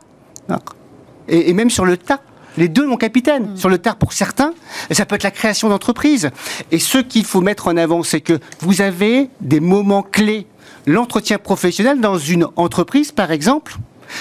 Et 1.28 1.54
même 1.54 1.70
sur 1.70 1.86
le 1.86 1.98
tas. 1.98 2.22
Les 2.58 2.68
deux, 2.68 2.86
mon 2.88 2.98
capitaine, 2.98 3.52
mm. 3.52 3.58
sur 3.58 3.70
le 3.70 3.78
tard 3.78 3.96
pour 3.98 4.14
certains, 4.14 4.54
ça 4.92 5.06
peut 5.06 5.16
être 5.16 5.24
la 5.24 5.32
création 5.32 5.70
d'entreprises. 5.70 6.32
Et 6.72 6.80
ce 6.80 6.98
qu'il 6.98 7.24
faut 7.24 7.42
mettre 7.42 7.68
en 7.68 7.78
avant, 7.78 8.04
c'est 8.04 8.22
que 8.22 8.40
vous 8.62 8.82
avez 8.82 9.30
des 9.42 9.60
moments 9.60 10.04
clés. 10.04 10.48
L'entretien 10.86 11.38
professionnel 11.38 12.02
dans 12.02 12.18
une 12.18 12.48
entreprise, 12.56 13.12
par 13.12 13.32
exemple, 13.32 13.78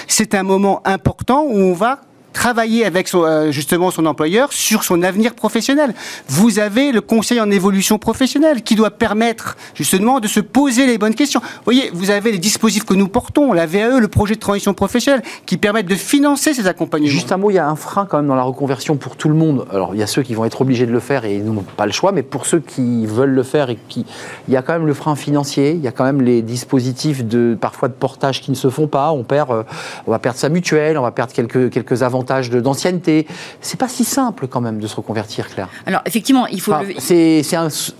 c'est 0.07 0.35
un 0.35 0.43
moment 0.43 0.83
important 0.85 1.45
où 1.45 1.57
on 1.57 1.73
va 1.73 2.01
travailler 2.37 2.85
avec 2.85 3.09
son, 3.09 3.25
euh, 3.25 3.51
justement 3.51 3.91
son 3.91 4.05
employeur 4.05 4.53
sur 4.53 4.85
son 4.85 5.03
avenir 5.03 5.35
professionnel. 5.35 5.95
Vous 6.29 6.59
avez 6.59 6.93
le 6.93 7.01
conseil 7.01 7.41
en 7.41 7.51
évolution 7.51 7.99
professionnelle 7.99 8.63
qui 8.63 8.75
doit 8.75 8.91
permettre 8.91 9.57
justement 9.75 10.21
de 10.21 10.29
se 10.29 10.41
poser 10.41 10.87
les 10.87 10.99
bonnes 10.99 11.15
questions. 11.15 11.41
Vous 11.41 11.65
voyez, 11.65 11.91
vous 11.95 12.11
avez 12.11 12.33
les 12.33 12.39
dispositifs 12.39 12.85
que 12.85 12.93
nous 12.93 13.09
portons, 13.09 13.55
la 13.55 13.65
VAE, 13.65 14.01
le 14.01 14.09
projet 14.09 14.35
de 14.35 14.41
transition 14.41 14.75
professionnelle, 14.75 15.23
qui 15.47 15.57
permettent 15.57 15.87
de 15.87 15.95
financer 15.95 16.53
ces 16.53 16.67
accompagnements. 16.67 17.11
Juste 17.11 17.33
un 17.33 17.39
mot, 17.39 17.51
il 17.51 17.55
y 17.55 17.59
a 17.59 17.67
un 17.67 17.75
frein 17.75 18.05
quand 18.05 18.19
même 18.19 18.27
dans 18.27 18.35
la 18.35 18.43
reconversion 18.43 18.97
pour 18.97 19.17
tout 19.17 19.31
le 19.31 19.35
monde. 19.35 19.67
Alors, 19.73 19.95
il 19.95 20.01
y 20.01 20.03
a 20.03 20.07
ceux 20.07 20.23
qui 20.23 20.35
vont 20.35 20.45
être 20.45 20.61
obligés 20.61 20.85
de 20.85 20.93
le 20.93 21.01
faire 21.01 21.25
et 21.25 21.37
ils 21.37 21.45
n'ont 21.45 21.65
pas 21.77 21.87
le 21.87 21.93
choix, 21.93 22.13
mais 22.13 22.23
pour 22.23 22.45
ceux 22.45 22.61
qui 22.61 23.07
veulent 23.07 23.35
le 23.35 23.45
faire 23.45 23.71
et 23.71 23.79
qui... 23.89 24.05
Il 24.47 24.53
y 24.53 24.59
a 24.59 24.63
quand 24.63 24.75
même 24.75 24.87
le 24.87 24.95
frein 24.95 25.17
financier, 25.17 25.73
il 25.73 25.81
y 25.81 25.89
a 25.89 25.93
quand 25.93 26.05
même 26.05 26.21
les 26.21 26.43
dispositifs 26.43 27.25
de 27.25 27.57
parfois 27.59 27.89
de 27.89 27.95
portage 27.95 28.43
qui 28.43 28.51
ne 28.51 28.57
se 28.57 28.69
font 28.69 28.89
pas. 28.89 29.11
On 29.13 29.25
perd, 29.25 29.51
euh, 29.51 29.63
on 30.07 30.11
va 30.11 30.19
perdre 30.19 30.39
sa 30.39 30.51
mutuelle, 30.51 30.99
on 30.99 31.03
va 31.03 31.13
perdre 31.13 31.33
quelques, 31.33 31.71
quelques 31.71 32.03
avantages 32.03 32.26
d'ancienneté. 32.27 33.27
C'est 33.61 33.79
pas 33.79 33.89
si 33.89 34.05
simple 34.05 34.49
quand 34.49 34.61
même 34.61 34.79
de 34.79 34.87
se 34.87 34.97
reconvertir, 34.97 35.49
Claire. 35.49 35.69
Alors 35.87 36.03
effectivement, 36.07 36.47
il 36.47 36.61
faut. 36.61 36.75
C'est 36.99 37.43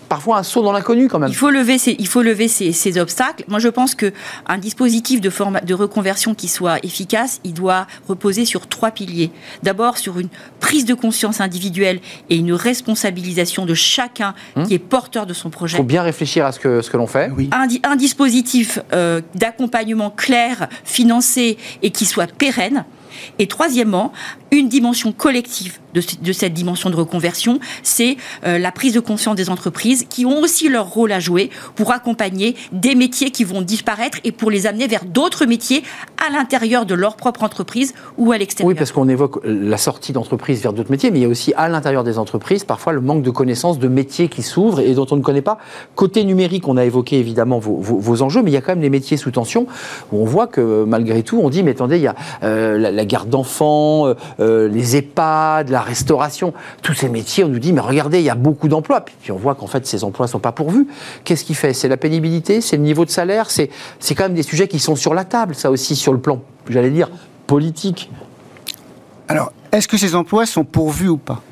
parfois 0.09 0.39
un 0.39 0.43
saut 0.43 0.63
dans 0.63 0.73
l'inconnu 0.73 1.09
quand 1.09 1.19
même. 1.19 1.31
Il 1.31 1.37
faut 1.37 1.51
lever 1.51 1.79
ces, 1.79 1.97
il 1.99 2.09
faut 2.09 2.23
lever 2.23 2.49
ces, 2.49 2.73
ces 2.73 2.99
obstacles. 2.99 3.45
Moi, 3.49 3.59
je 3.59 3.69
pense 3.69 3.95
que 3.95 4.13
un 4.47 4.59
dispositif 4.59 5.21
de, 5.21 5.31
de 5.65 5.75
reconversion 5.75 6.35
qui 6.35 6.49
soit 6.49 6.79
efficace, 6.85 7.41
il 7.45 7.55
doit 7.55 7.87
reposer 8.09 8.45
sur 8.45 8.67
trois 8.67 8.91
piliers. 8.91 9.31
D'abord, 9.63 9.99
sur 9.99 10.19
une 10.19 10.29
prise 10.61 10.85
de 10.85 10.95
conscience 10.95 11.41
individuelle 11.41 12.01
et 12.31 12.37
une 12.37 12.53
responsabilisation 12.53 13.67
de 13.67 13.75
chacun 13.75 14.35
hum. 14.57 14.67
qui 14.67 14.75
est 14.75 14.79
porteur 14.79 15.27
de 15.27 15.35
son 15.35 15.51
projet. 15.51 15.77
Il 15.77 15.79
faut 15.79 15.83
bien 15.85 16.03
réfléchir 16.03 16.47
à 16.47 16.53
ce 16.53 16.61
que, 16.61 16.83
ce 16.83 16.91
que 16.91 16.97
l'on 16.97 17.07
fait. 17.07 17.31
Oui. 17.37 17.51
Un, 17.53 17.67
un 17.91 17.97
dispositif 17.97 18.79
euh, 18.93 19.21
d'accompagnement 19.35 20.11
clair, 20.11 20.69
financé 20.85 21.59
et 21.83 21.91
qui 21.91 22.07
soit 22.07 22.31
pérenne. 22.31 22.85
Et 23.39 23.47
troisièmement, 23.47 24.13
une 24.51 24.69
dimension 24.69 25.13
collective 25.13 25.79
de, 25.95 26.33
cette 26.33 26.53
dimension 26.53 26.91
de 26.91 26.97
reconversion, 26.97 27.59
c'est 27.83 28.17
euh, 28.45 28.59
la 28.59 28.71
prise 28.71 28.93
de 28.93 29.01
conscience 29.01 29.35
des 29.35 29.51
entreprises 29.51 30.07
qui 30.09 30.27
ont 30.27 30.41
aussi 30.41 30.69
leur 30.69 30.91
rôle 30.91 31.13
à 31.13 31.21
jouer 31.21 31.51
pour 31.75 31.93
accompagner 31.93 32.55
des 32.73 32.95
métiers 32.95 33.31
qui 33.31 33.45
vont 33.45 33.63
disparaître 33.63 34.19
et 34.25 34.33
pour 34.33 34.51
les 34.51 34.67
amener 34.67 34.87
vers 34.87 35.05
d'autres 35.05 35.47
métiers 35.47 35.83
à 36.27 36.31
l'intérieur 36.31 36.87
de 36.87 36.95
leur 36.95 37.17
propre 37.17 37.45
entreprise 37.45 37.95
ou 38.19 38.33
à 38.33 38.39
l'extérieur. 38.39 38.69
Oui, 38.69 38.75
parce 38.75 38.93
qu'on 38.93 39.09
évoque 39.09 39.41
la 39.45 39.77
sortie 39.77 40.13
d'entreprises 40.13 40.61
vers 40.61 40.73
d'autres 40.73 40.91
métiers, 40.91 41.11
mais 41.11 41.19
il 41.19 41.23
y 41.23 41.27
a 41.27 41.29
aussi 41.29 41.53
à 41.57 41.69
l'intérieur 41.69 42.05
des 42.05 42.19
entreprises 42.19 42.65
parfois 42.65 42.93
le 42.93 43.01
manque 43.01 43.23
de 43.23 43.31
connaissances 43.31 43.79
de 43.79 43.89
métiers 43.89 44.29
qui 44.29 44.43
s'ouvrent 44.43 44.81
et 44.81 44.95
dont 44.95 45.07
on 45.11 45.17
ne 45.17 45.23
connaît 45.23 45.43
pas. 45.43 45.59
Côté 45.95 46.25
numérique, 46.25 46.69
on 46.69 46.77
a 46.77 46.85
évoqué 46.85 47.19
évidemment 47.19 47.59
vos, 47.59 48.23
enjeux, 48.23 48.43
mais 48.43 48.51
il 48.51 48.55
y 48.55 48.57
a 48.57 48.61
quand 48.61 48.73
même 48.73 48.83
les 48.83 48.91
métiers 48.91 49.17
sous 49.17 49.31
tension 49.31 49.67
où 50.13 50.23
on 50.23 50.25
voit 50.25 50.47
que 50.47 50.85
malgré 50.85 51.23
tout, 51.23 51.41
on 51.43 51.51
dit 51.51 51.63
mais 51.63 51.73
attendez, 51.73 51.97
il 51.97 52.03
y 52.03 52.07
a 52.07 52.15
euh, 52.43 52.79
la, 52.79 52.96
garde 53.05 53.29
d'enfants, 53.29 54.15
euh, 54.41 54.69
les 54.69 54.97
EHPAD, 54.97 55.69
la 55.69 55.81
restauration, 55.81 56.53
tous 56.83 56.95
ces 56.95 57.09
métiers, 57.09 57.45
on 57.45 57.49
nous 57.49 57.59
dit, 57.59 57.73
mais 57.73 57.81
regardez, 57.81 58.19
il 58.19 58.25
y 58.25 58.31
a 58.31 58.35
beaucoup 58.35 58.69
d'emplois. 58.69 59.01
Puis, 59.01 59.33
on 59.33 59.37
voit 59.37 59.55
qu'en 59.55 59.67
fait, 59.67 59.87
ces 59.87 60.05
emplois 60.05 60.27
ne 60.27 60.31
sont 60.31 60.39
pas 60.39 60.53
pourvus. 60.53 60.87
Qu'est-ce 61.25 61.45
qui 61.45 61.55
fait? 61.55 61.73
C'est 61.73 61.89
la 61.89 61.97
pénibilité, 61.97 62.61
c'est 62.61 62.77
le 62.77 62.83
niveau 62.83 63.05
de 63.05 63.11
salaire, 63.11 63.51
c'est 63.51 63.71
quand 64.15 64.25
même 64.25 64.35
des 64.35 64.43
sujets 64.43 64.69
qui 64.69 64.79
sont 64.79 64.97
sur 64.97 65.15
la 65.15 65.25
table, 65.25 65.55
ça 65.55 65.71
aussi, 65.71 65.97
sur 65.97 66.13
le 66.13 66.19
plan, 66.19 66.41
j'allais 66.69 66.91
dire, 66.91 67.11
politique. 67.47 68.11
Alors, 69.29 69.53
est-ce 69.73 69.89
que 69.89 69.97
ces 69.97 70.15
emplois 70.15 70.47
sont 70.47 70.65
pourvus 70.65 71.09
ou 71.09 71.17
pas? 71.17 71.43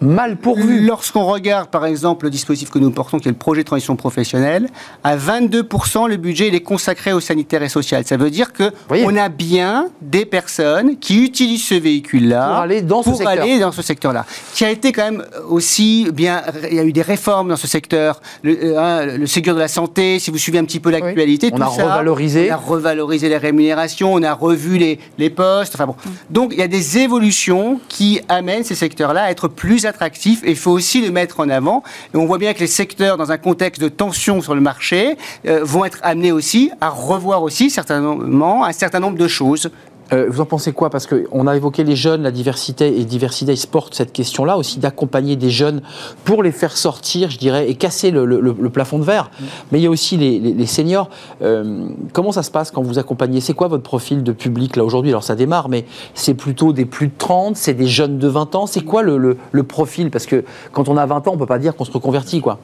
Mal 0.00 0.36
pourvu. 0.36 0.80
Lorsqu'on 0.80 1.24
regarde, 1.24 1.68
par 1.68 1.86
exemple, 1.86 2.24
le 2.26 2.30
dispositif 2.30 2.70
que 2.70 2.78
nous 2.78 2.90
portons, 2.90 3.18
qui 3.18 3.28
est 3.28 3.32
le 3.32 3.36
projet 3.36 3.62
de 3.62 3.66
transition 3.66 3.96
professionnelle, 3.96 4.68
à 5.04 5.16
22%, 5.16 6.08
le 6.08 6.16
budget 6.16 6.48
il 6.48 6.54
est 6.54 6.60
consacré 6.60 7.12
au 7.12 7.20
sanitaire 7.20 7.62
et 7.62 7.68
social. 7.68 8.04
Ça 8.06 8.16
veut 8.16 8.30
dire 8.30 8.52
que 8.52 8.72
on 8.90 9.16
a 9.16 9.28
bien 9.28 9.88
des 10.00 10.24
personnes 10.24 10.98
qui 10.98 11.24
utilisent 11.24 11.64
ce 11.64 11.74
véhicule-là 11.74 12.48
pour 12.48 12.56
aller 12.56 12.82
dans 12.82 13.02
ce 13.02 13.14
secteur. 13.14 13.28
aller 13.28 13.58
dans 13.58 13.72
ce 13.72 13.82
secteur-là, 13.82 14.24
qui 14.54 14.64
a 14.64 14.70
été 14.70 14.92
quand 14.92 15.04
même 15.04 15.24
aussi 15.48 16.08
bien. 16.12 16.42
Il 16.70 16.76
y 16.76 16.78
a 16.78 16.84
eu 16.84 16.92
des 16.92 17.02
réformes 17.02 17.48
dans 17.50 17.56
ce 17.56 17.66
secteur, 17.66 18.20
le, 18.42 18.78
hein, 18.78 19.06
le 19.06 19.26
Ségur 19.26 19.54
de 19.54 19.60
la 19.60 19.68
santé. 19.68 20.18
Si 20.18 20.30
vous 20.30 20.38
suivez 20.38 20.58
un 20.58 20.64
petit 20.64 20.80
peu 20.80 20.90
l'actualité, 20.90 21.50
on 21.52 21.60
a 21.60 21.66
revalorisé, 21.66 22.50
on 22.50 22.54
a 22.54 22.56
revalorisé 22.56 23.28
les 23.28 23.36
rémunérations, 23.36 24.14
on 24.14 24.22
a 24.22 24.32
revu 24.32 24.78
les, 24.78 24.98
les 25.18 25.30
postes. 25.30 25.74
Enfin 25.74 25.86
bon, 25.86 25.96
donc 26.30 26.52
il 26.52 26.58
y 26.58 26.62
a 26.62 26.68
des 26.68 26.98
évolutions 26.98 27.80
qui 27.88 28.20
amènent 28.28 28.64
ces 28.64 28.74
secteurs-là 28.74 29.24
à 29.24 29.30
être 29.30 29.48
plus 29.48 29.86
attractif 29.90 30.42
et 30.44 30.50
il 30.50 30.56
faut 30.56 30.70
aussi 30.70 31.02
le 31.02 31.10
mettre 31.10 31.40
en 31.40 31.48
avant. 31.48 31.82
On 32.14 32.24
voit 32.24 32.38
bien 32.38 32.54
que 32.54 32.60
les 32.60 32.66
secteurs, 32.66 33.16
dans 33.16 33.30
un 33.30 33.38
contexte 33.38 33.80
de 33.82 33.88
tension 33.88 34.40
sur 34.40 34.54
le 34.54 34.60
marché, 34.60 35.16
euh, 35.46 35.60
vont 35.62 35.84
être 35.84 35.98
amenés 36.02 36.32
aussi 36.32 36.70
à 36.80 36.88
revoir 36.88 37.42
aussi 37.42 37.68
certainement 37.70 38.64
un 38.64 38.72
certain 38.72 39.00
nombre 39.00 39.18
de 39.18 39.28
choses 39.28 39.70
euh, 40.12 40.26
vous 40.28 40.40
en 40.40 40.46
pensez 40.46 40.72
quoi? 40.72 40.90
Parce 40.90 41.06
qu'on 41.06 41.46
a 41.46 41.56
évoqué 41.56 41.84
les 41.84 41.96
jeunes, 41.96 42.22
la 42.22 42.30
diversité, 42.30 42.98
et 42.98 43.04
Diversité 43.04 43.54
porte 43.70 43.94
cette 43.94 44.12
question-là 44.12 44.56
aussi 44.56 44.78
d'accompagner 44.78 45.36
des 45.36 45.50
jeunes 45.50 45.82
pour 46.24 46.42
les 46.42 46.52
faire 46.52 46.76
sortir, 46.76 47.30
je 47.30 47.38
dirais, 47.38 47.68
et 47.70 47.74
casser 47.74 48.10
le, 48.10 48.70
plafond 48.70 48.98
de 48.98 49.04
verre. 49.04 49.30
Mm. 49.30 49.44
Mais 49.72 49.78
il 49.80 49.82
y 49.82 49.86
a 49.86 49.90
aussi 49.90 50.16
les, 50.16 50.66
seniors. 50.66 51.10
Euh, 51.42 51.88
comment 52.12 52.32
ça 52.32 52.42
se 52.42 52.50
passe 52.50 52.70
quand 52.70 52.82
vous 52.82 52.98
accompagnez? 52.98 53.40
C'est 53.40 53.54
quoi 53.54 53.68
votre 53.68 53.82
profil 53.82 54.22
de 54.22 54.32
public 54.32 54.76
là 54.76 54.84
aujourd'hui? 54.84 55.10
Alors 55.10 55.24
ça 55.24 55.34
démarre, 55.34 55.68
mais 55.68 55.84
c'est 56.14 56.34
plutôt 56.34 56.72
des 56.72 56.84
plus 56.84 57.08
de 57.08 57.12
30, 57.16 57.56
c'est 57.56 57.74
des 57.74 57.86
jeunes 57.86 58.18
de 58.18 58.28
20 58.28 58.54
ans. 58.54 58.66
C'est 58.66 58.84
quoi 58.84 59.02
le, 59.02 59.36
profil? 59.62 60.10
Parce 60.10 60.26
que 60.26 60.44
quand 60.72 60.88
on 60.88 60.96
a 60.96 61.06
20 61.06 61.28
ans, 61.28 61.32
on 61.34 61.38
peut 61.38 61.46
pas 61.46 61.58
dire 61.58 61.76
qu'on 61.76 61.84
se 61.84 61.92
reconvertit, 61.92 62.40
quoi. 62.40 62.58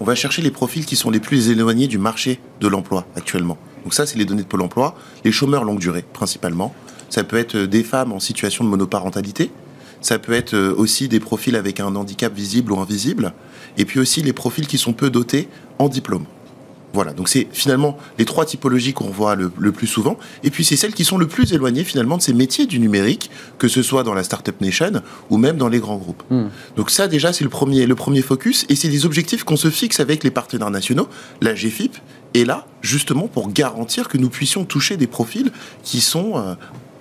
On 0.00 0.04
va 0.04 0.14
chercher 0.14 0.42
les 0.42 0.50
profils 0.50 0.84
qui 0.84 0.96
sont 0.96 1.10
les 1.10 1.20
plus 1.20 1.50
éloignés 1.50 1.86
du 1.86 1.98
marché 1.98 2.40
de 2.60 2.68
l'emploi 2.68 3.06
actuellement. 3.16 3.56
Donc 3.84 3.94
ça, 3.94 4.06
c'est 4.06 4.18
les 4.18 4.24
données 4.24 4.42
de 4.42 4.48
Pôle 4.48 4.62
Emploi. 4.62 4.96
Les 5.24 5.32
chômeurs 5.32 5.64
longue 5.64 5.78
durée, 5.78 6.04
principalement. 6.12 6.74
Ça 7.10 7.22
peut 7.22 7.36
être 7.36 7.54
euh, 7.54 7.66
des 7.66 7.84
femmes 7.84 8.12
en 8.12 8.18
situation 8.18 8.64
de 8.64 8.68
monoparentalité. 8.70 9.50
Ça 10.00 10.18
peut 10.18 10.32
être 10.32 10.54
euh, 10.54 10.74
aussi 10.76 11.08
des 11.08 11.20
profils 11.20 11.54
avec 11.54 11.80
un 11.80 11.94
handicap 11.94 12.34
visible 12.34 12.72
ou 12.72 12.80
invisible. 12.80 13.32
Et 13.76 13.84
puis 13.84 14.00
aussi 14.00 14.22
les 14.22 14.32
profils 14.32 14.66
qui 14.66 14.78
sont 14.78 14.92
peu 14.92 15.10
dotés 15.10 15.48
en 15.78 15.88
diplôme. 15.88 16.24
Voilà, 16.94 17.12
donc 17.12 17.28
c'est 17.28 17.48
finalement 17.50 17.98
les 18.20 18.24
trois 18.24 18.44
typologies 18.44 18.92
qu'on 18.92 19.10
voit 19.10 19.34
le, 19.34 19.50
plus 19.72 19.88
souvent. 19.88 20.16
Et 20.44 20.50
puis 20.50 20.64
c'est 20.64 20.76
celles 20.76 20.94
qui 20.94 21.04
sont 21.04 21.18
le 21.18 21.26
plus 21.26 21.52
éloignées 21.52 21.82
finalement 21.82 22.16
de 22.16 22.22
ces 22.22 22.32
métiers 22.32 22.66
du 22.66 22.78
numérique, 22.78 23.32
que 23.58 23.66
ce 23.66 23.82
soit 23.82 24.04
dans 24.04 24.14
la 24.14 24.22
Startup 24.22 24.58
Nation 24.60 25.02
ou 25.28 25.36
même 25.36 25.56
dans 25.56 25.68
les 25.68 25.80
grands 25.80 25.96
groupes. 25.96 26.22
Hmm. 26.30 26.46
Donc 26.76 26.90
ça 26.90 27.08
déjà 27.08 27.32
c'est 27.32 27.42
le 27.42 27.50
premier, 27.50 27.86
le 27.86 27.96
premier 27.96 28.22
focus 28.22 28.64
et 28.68 28.76
c'est 28.76 28.88
des 28.88 29.06
objectifs 29.06 29.42
qu'on 29.42 29.56
se 29.56 29.70
fixe 29.70 29.98
avec 29.98 30.22
les 30.22 30.30
partenaires 30.30 30.70
nationaux. 30.70 31.08
La 31.40 31.54
GFIP 31.54 31.96
est 32.34 32.44
là 32.44 32.66
justement 32.82 33.28
pour 33.28 33.50
garantir 33.50 34.08
que 34.08 34.18
nous 34.18 34.28
puissions 34.28 34.64
toucher 34.64 34.96
des 34.96 35.06
profils 35.06 35.50
qui 35.82 36.00
sont 36.00 36.36
euh, 36.36 36.54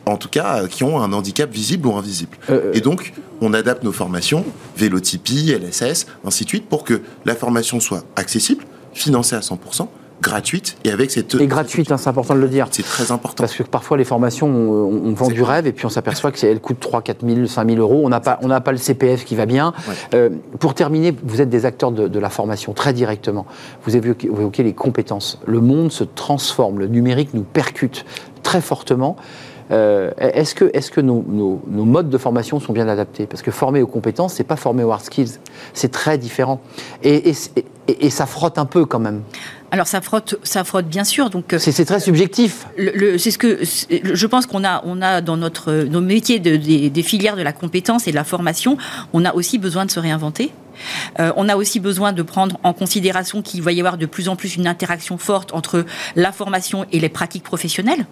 en 0.06 0.18
tout 0.18 0.30
cas, 0.30 0.68
qui 0.68 0.84
ont 0.84 1.00
un 1.02 1.14
handicap 1.14 1.52
visible 1.52 1.88
ou 1.88 1.96
invisible. 1.96 2.38
Euh, 2.50 2.72
et 2.74 2.82
donc, 2.82 3.14
on 3.42 3.54
adapte 3.54 3.84
nos 3.84 3.92
formations, 3.92 4.46
vélotypie, 4.76 5.54
LSS, 5.54 6.08
ainsi 6.26 6.44
de 6.44 6.50
suite, 6.50 6.68
pour 6.68 6.84
que 6.84 7.02
la 7.26 7.36
formation 7.36 7.80
soit 7.80 8.04
accessible, 8.16 8.66
financée 8.94 9.36
à 9.36 9.40
100%, 9.40 9.88
gratuite 10.22 10.78
et 10.86 10.92
avec 10.92 11.12
cette... 11.12 11.36
Et 11.36 11.48
gratuite, 11.48 11.92
hein, 11.92 11.98
c'est 11.98 12.10
important 12.10 12.36
de 12.36 12.40
le 12.40 12.48
dire. 12.48 12.68
C'est 12.72 12.84
très 12.84 13.12
important. 13.12 13.44
Parce 13.44 13.56
que 13.56 13.64
parfois 13.64 13.98
les 13.98 14.04
formations, 14.04 14.48
on, 14.48 15.14
vend 15.14 15.28
du 15.28 15.44
rêve 15.44 15.68
et 15.68 15.74
puis 15.74 15.86
on 15.86 15.90
s'aperçoit 15.90 16.32
qu'elles 16.32 16.60
coûtent 16.60 16.80
3, 16.80 17.02
4 17.02 17.26
000, 17.28 17.46
5 17.48 17.70
000 17.70 17.82
euros. 17.82 18.02
On 18.06 18.10
n'a 18.10 18.20
pas, 18.20 18.36
pas 18.38 18.72
le 18.72 18.78
CPF 18.78 19.26
qui 19.26 19.36
va 19.36 19.46
bien. 19.46 19.74
Euh, 20.14 20.30
pour 20.60 20.74
terminer, 20.74 21.16
vous 21.24 21.42
êtes 21.42 21.50
des 21.50 21.66
acteurs 21.66 21.92
de, 21.92 22.20
la 22.20 22.30
formation 22.30 22.74
très 22.74 22.94
directement. 22.94 23.46
Vous 23.84 23.96
évoquez, 23.98 24.30
vous 24.30 24.42
évoquez 24.42 24.64
les 24.64 24.74
compétences. 24.74 25.40
Le 25.46 25.60
monde 25.60 25.92
se 25.92 26.04
transforme, 26.06 26.80
le 26.80 26.88
numérique 26.88 27.34
nous 27.34 27.44
percute 27.44 28.06
très 28.44 28.62
fortement. 28.62 29.18
Euh, 29.72 30.12
est-ce 30.18 30.56
que, 30.56 30.66
est 30.74 30.90
que 30.92 31.02
nos, 31.02 31.24
nos- 31.28 31.62
nos 31.68 31.86
modes 31.86 32.10
de 32.10 32.18
formation 32.18 32.60
sont 32.60 32.74
bien 32.74 32.88
adaptés? 32.88 33.26
Parce 33.26 33.42
que 33.42 33.50
former 33.52 33.82
aux 33.82 33.88
compétences, 33.88 34.34
c'est 34.34 34.44
pas 34.44 34.58
former 34.58 34.84
aux 34.84 34.92
hard 34.92 35.04
skills. 35.04 35.40
C'est 35.74 35.92
très 35.92 36.18
différent. 36.18 36.60
Et, 37.02 37.30
et- 37.30 37.36
et- 37.88 38.06
et 38.06 38.10
ça 38.10 38.26
frotte 38.26 38.58
un 38.58 38.66
peu 38.66 38.86
quand 38.86 39.00
même. 39.00 39.22
Alors 39.74 39.88
ça 39.88 40.02
frotte, 40.02 40.36
ça 40.44 40.64
frotte 40.64 40.86
bien 40.86 41.04
sûr. 41.04 41.32
Donc 41.32 41.52
euh, 41.52 41.58
C'est 41.58 41.84
très 41.86 42.00
subjectif. 42.00 42.68
le- 42.78 42.92
le- 42.94 43.18
c'est 43.18 43.32
ce 43.32 43.40
que 43.40 43.60
je 43.64 44.28
pense 44.28 44.46
qu'on 44.46 44.64
a, 44.64 44.84
on 44.86 45.02
a 45.02 45.20
dans 45.22 45.36
notre 45.36 45.74
nos 45.96 46.00
métiers 46.00 46.38
de- 46.38 46.58
des, 46.58 46.92
des 46.92 47.02
filières 47.04 47.36
de 47.36 47.42
la 47.42 47.54
compétence 47.54 48.08
et 48.08 48.12
de 48.12 48.16
la 48.16 48.24
formation, 48.24 48.78
on 49.14 49.26
a 49.26 49.34
aussi 49.34 49.58
besoin 49.58 49.86
de 49.86 49.92
se 49.92 50.00
réinventer. 50.00 50.52
Euh, 51.20 51.32
on 51.38 51.50
a 51.50 51.56
aussi 51.56 51.80
besoin 51.80 52.14
de 52.14 52.22
prendre 52.22 52.60
en 52.64 52.74
considération 52.74 53.42
qu'il 53.42 53.64
va 53.64 53.72
y 53.72 53.80
avoir 53.80 53.98
de 53.98 54.06
plus 54.06 54.30
en 54.30 54.36
plus 54.36 54.56
une 54.58 54.68
interaction 54.68 55.18
forte 55.18 55.54
entre 55.56 55.86
la 56.16 56.32
formation 56.32 56.86
et 56.92 57.00
les 57.00 57.10
pratiques 57.10 57.44
professionnelles. 57.44 58.06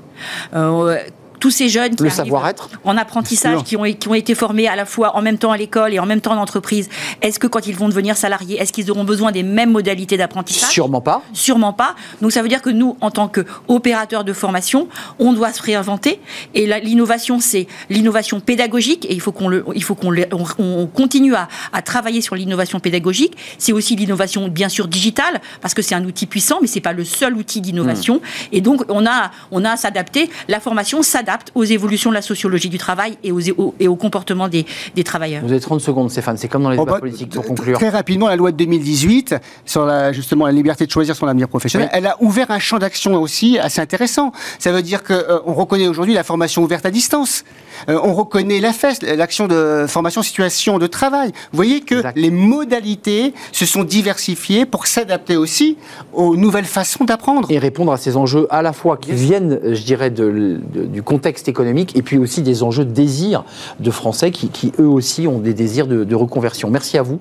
Euh, 0.56 0.98
tous 1.42 1.52
ces 1.52 1.68
jeunes 1.68 1.96
qui 1.96 2.04
Le 2.04 2.10
savoir-être. 2.10 2.70
en 2.86 2.96
apprentissage, 2.96 3.64
qui 3.64 3.76
ont, 3.76 3.84
qui 3.84 4.08
ont 4.08 4.14
été 4.14 4.36
formés 4.36 4.68
à 4.70 4.76
la 4.78 4.86
fois 4.86 5.18
en 5.18 5.22
même 5.22 5.38
temps 5.40 5.52
à 5.52 5.58
l'école 5.58 5.92
et 5.94 6.00
en 6.00 6.06
même 6.06 6.22
temps 6.22 6.34
en 6.34 6.38
entreprise, 6.38 6.88
est-ce 7.22 7.40
que 7.40 7.48
quand 7.48 7.66
ils 7.68 7.76
vont 7.76 7.90
devenir 7.90 8.16
salariés, 8.16 8.58
est-ce 8.62 8.72
qu'ils 8.72 8.90
auront 8.92 9.04
besoin 9.04 9.32
des 9.34 9.42
mêmes 9.44 9.72
modalités 9.72 10.16
d'apprentissage? 10.18 10.70
Sûrement 10.70 11.02
pas. 11.02 11.24
Sûrement 11.34 11.74
pas. 11.74 11.96
Donc 12.22 12.32
ça 12.32 12.42
veut 12.44 12.48
dire 12.48 12.62
que 12.62 12.70
nous, 12.70 12.96
en 13.02 13.10
tant 13.12 13.28
qu'opérateurs 13.28 14.24
de 14.24 14.34
formation, 14.34 14.88
on 15.18 15.34
doit 15.34 15.52
se 15.52 15.62
réinventer. 15.64 16.20
Et 16.54 16.68
l'innovation, 16.82 17.40
c'est 17.40 17.66
l'innovation 17.90 18.40
pédagogique. 18.40 19.06
Et 19.10 19.14
il 19.14 19.20
faut 19.22 19.32
qu'on 19.32 19.48
le, 19.48 19.66
il 19.74 19.84
faut 19.84 19.96
qu'on 19.96 20.12
le- 20.12 20.28
on, 20.32 20.46
on 20.64 20.86
continue 20.86 21.34
à, 21.34 21.48
à 21.74 21.82
travailler 21.82 22.22
sur 22.22 22.36
l'innovation 22.36 22.80
pédagogique. 22.80 23.34
C'est 23.58 23.74
aussi 23.74 23.96
l'innovation, 23.96 24.48
bien 24.48 24.70
sûr, 24.70 24.88
digitale, 24.88 25.42
parce 25.62 25.74
que 25.74 25.82
c'est 25.82 25.96
un 25.96 26.06
outil 26.06 26.28
puissant, 26.28 26.60
mais 26.62 26.68
c'est 26.68 26.82
pas 26.82 26.94
le 26.94 27.04
seul 27.04 27.36
outil 27.36 27.62
d'innovation. 27.62 28.18
Hmm. 28.18 28.50
Et 28.52 28.62
donc 28.62 28.84
on 28.90 29.08
a, 29.08 29.32
on 29.50 29.66
a 29.66 29.72
à 29.72 29.78
s'adapter. 29.78 30.30
La 30.48 30.60
formation 30.60 31.02
s'adapte 31.02 31.31
aux 31.56 31.64
évolutions 31.64 32.10
de 32.10 32.16
la 32.16 32.22
sociologie 32.22 32.70
du 32.70 32.78
travail 32.78 33.18
et 33.24 33.32
aux, 33.32 33.42
au- 33.58 33.74
et 33.80 33.88
au 33.88 33.96
comportement 33.96 34.48
des, 34.48 34.66
des 34.96 35.04
travailleurs. 35.04 35.42
Vous 35.44 35.52
avez 35.52 35.60
30 35.62 35.82
secondes, 35.82 36.10
Stéphane. 36.12 36.38
C'est 36.38 36.48
comme 36.48 36.64
dans 36.64 36.70
les 36.70 36.78
Oh, 36.78 36.82
débats 36.86 36.94
bah, 36.94 37.00
politiques 37.00 37.32
pour 37.34 37.46
conclure. 37.46 37.78
Très 37.78 37.90
rapidement, 37.90 38.28
la 38.28 38.36
loi 38.36 38.52
de 38.52 38.58
2018 38.58 39.36
sur 39.66 39.86
la, 39.86 40.12
justement 40.12 40.46
la 40.46 40.52
liberté 40.52 40.86
de 40.86 40.92
choisir 40.92 41.16
son 41.16 41.28
avenir 41.28 41.48
professionnel, 41.48 41.90
Oui. 41.92 41.98
elle 41.98 42.08
a 42.08 42.16
ouvert 42.22 42.52
un 42.52 42.60
champ 42.60 42.80
d'action 42.80 43.16
aussi 43.22 43.58
assez 43.60 43.82
intéressant. 43.82 44.32
Ça 44.60 44.72
veut 44.72 44.82
dire 44.82 45.04
qu'on 45.04 45.54
reconnaît 45.54 45.88
aujourd'hui 45.88 46.14
la 46.14 46.24
formation 46.24 46.64
ouverte 46.64 46.86
à 46.86 46.92
distance. 46.92 47.44
Euh, 47.90 48.00
on 48.04 48.14
reconnaît 48.14 48.60
la 48.60 48.74
FES, 48.74 49.02
l'action 49.18 49.48
de 49.48 49.86
formation 49.88 50.22
situation 50.24 50.78
de 50.80 50.88
travail. 50.88 51.30
Vous 51.52 51.56
voyez 51.58 51.82
que 51.82 51.96
Exact. 51.96 52.18
les 52.18 52.30
modalités 52.32 53.34
se 53.52 53.66
sont 53.66 53.84
diversifiées 53.84 54.66
pour 54.66 54.88
s'adapter 54.88 55.36
aussi 55.38 55.78
aux 56.14 56.36
nouvelles 56.36 56.66
façons 56.66 57.06
d'apprendre. 57.06 57.48
et 57.50 57.60
répondre 57.60 57.92
à 57.92 57.98
ces 57.98 58.18
enjeux 58.18 58.48
à 58.50 58.62
la 58.62 58.72
fois 58.74 58.98
qui 58.98 59.12
viennent, 59.14 59.60
euh, 59.64 59.74
je 59.76 59.84
dirais, 59.84 60.10
de- 60.10 60.60
de- 60.74 60.86
du 60.86 61.02
contexte 61.22 61.48
économique 61.48 61.96
et 61.96 62.02
puis 62.02 62.18
aussi 62.18 62.42
des 62.42 62.64
enjeux 62.64 62.84
de 62.84 62.90
désir 62.92 63.44
de 63.80 63.92
Français 63.92 64.32
qui, 64.32 64.50
qui, 64.50 64.72
eux 64.80 64.88
aussi 64.88 65.28
ont 65.28 65.38
des 65.38 65.54
désirs 65.54 65.86
de, 65.86 66.04
de 66.04 66.16
reconversion. 66.16 66.72
Merci 66.72 66.98
à 66.98 67.04
vous. 67.04 67.20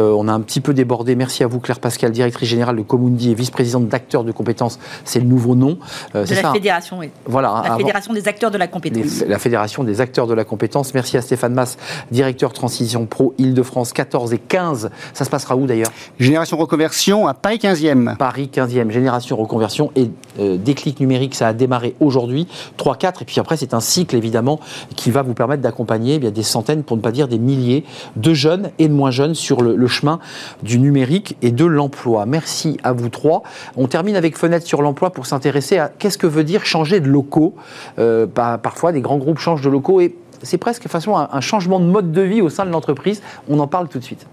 Euh, 0.00 0.12
on 0.18 0.26
a 0.26 0.32
un 0.32 0.40
petit 0.40 0.60
peu 0.60 0.74
débordé. 0.74 1.14
Merci 1.14 1.44
à 1.44 1.46
vous, 1.46 1.60
Claire 1.60 1.78
Pascal, 1.78 2.10
directrice 2.10 2.48
générale 2.48 2.74
de 2.74 2.82
Comundi 2.82 3.30
et 3.30 3.34
vice-présidente 3.34 3.86
d'acteurs 3.86 4.24
de 4.24 4.32
compétences. 4.32 4.80
C'est 5.04 5.20
le 5.20 5.26
nouveau 5.26 5.54
nom. 5.54 5.78
Euh, 6.16 6.22
De 6.22 6.26
c'est 6.26 6.34
la 6.34 6.42
ça, 6.42 6.50
hein 6.50 6.54
fédération, 6.54 6.98
oui. 6.98 7.10
Voilà. 7.24 7.60
La 7.62 7.68
avant- 7.70 7.76
fédération 7.78 8.12
des 8.12 8.26
acteurs 8.26 8.50
de 8.50 8.58
la 8.58 8.66
compétence. 8.66 9.22
la 9.28 9.38
Fédération 9.38 9.84
des 9.84 10.00
acteurs 10.00 10.26
de 10.26 10.34
la 10.34 10.42
compétence. 10.44 10.92
Merci 10.92 11.16
à 11.16 11.22
Stéphane 11.22 11.54
Mass, 11.54 11.78
directeur 12.10 12.52
Transition 12.52 13.06
Pro 13.06 13.32
Île-de-France 13.38 13.92
14 13.92 14.32
et 14.32 14.38
15. 14.38 14.90
Ça 15.14 15.24
se 15.24 15.30
passera 15.30 15.54
où 15.54 15.66
d'ailleurs? 15.66 15.92
Génération 16.18 16.56
reconversion 16.56 17.28
à 17.28 17.34
Paris 17.34 17.58
15e. 17.62 18.16
Paris 18.16 18.50
15e, 18.52 18.90
génération 18.90 19.36
reconversion 19.36 19.92
et 19.94 20.10
euh, 20.40 20.56
déclic 20.56 20.98
numérique, 20.98 21.36
ça 21.36 21.46
a 21.46 21.52
démarré 21.52 21.94
aujourd'hui, 22.00 22.48
3-4, 22.78 23.22
et 23.22 23.24
puis 23.24 23.35
après 23.40 23.56
c'est 23.56 23.74
un 23.74 23.80
cycle 23.80 24.16
évidemment 24.16 24.60
qui 24.96 25.10
va 25.10 25.22
vous 25.22 25.34
permettre 25.34 25.62
d'accompagner 25.62 26.20
eh 26.22 26.30
des 26.30 26.42
centaines, 26.42 26.82
pour 26.82 26.96
ne 26.96 27.02
pas 27.02 27.12
dire 27.12 27.28
des 27.28 27.38
milliers, 27.38 27.84
de 28.16 28.34
jeunes 28.34 28.70
et 28.78 28.88
de 28.88 28.92
moins 28.92 29.10
jeunes 29.10 29.34
sur 29.34 29.62
le, 29.62 29.86
chemin 29.86 30.18
du 30.62 30.78
numérique 30.78 31.36
et 31.42 31.52
de 31.52 31.64
l'emploi. 31.64 32.26
Merci 32.26 32.78
à 32.82 32.92
vous 32.92 33.08
trois. 33.08 33.42
On 33.76 33.86
termine 33.86 34.16
avec 34.16 34.36
Fenêtre 34.36 34.66
sur 34.66 34.82
l'emploi 34.82 35.10
pour 35.10 35.26
s'intéresser 35.26 35.78
à 35.78 35.88
qu'est-ce 35.88 36.18
que 36.18 36.26
veut 36.26 36.44
dire 36.44 36.64
changer 36.64 37.00
de 37.00 37.08
locaux. 37.08 37.54
Euh, 37.98 38.26
bah, 38.26 38.58
parfois 38.62 38.92
des 38.92 39.00
grands 39.00 39.18
groupes 39.18 39.38
changent 39.38 39.62
de 39.62 39.70
locaux 39.70 40.00
et 40.00 40.16
c'est 40.42 40.58
presque 40.58 40.88
façon 40.88 41.16
un 41.16 41.40
changement 41.40 41.80
de 41.80 41.86
mode 41.86 42.12
de 42.12 42.22
vie 42.22 42.42
au 42.42 42.50
sein 42.50 42.66
de 42.66 42.70
l'entreprise. 42.70 43.22
On 43.48 43.58
en 43.58 43.66
parle 43.66 43.88
tout 43.88 43.98
de 43.98 44.04
suite. 44.04 44.26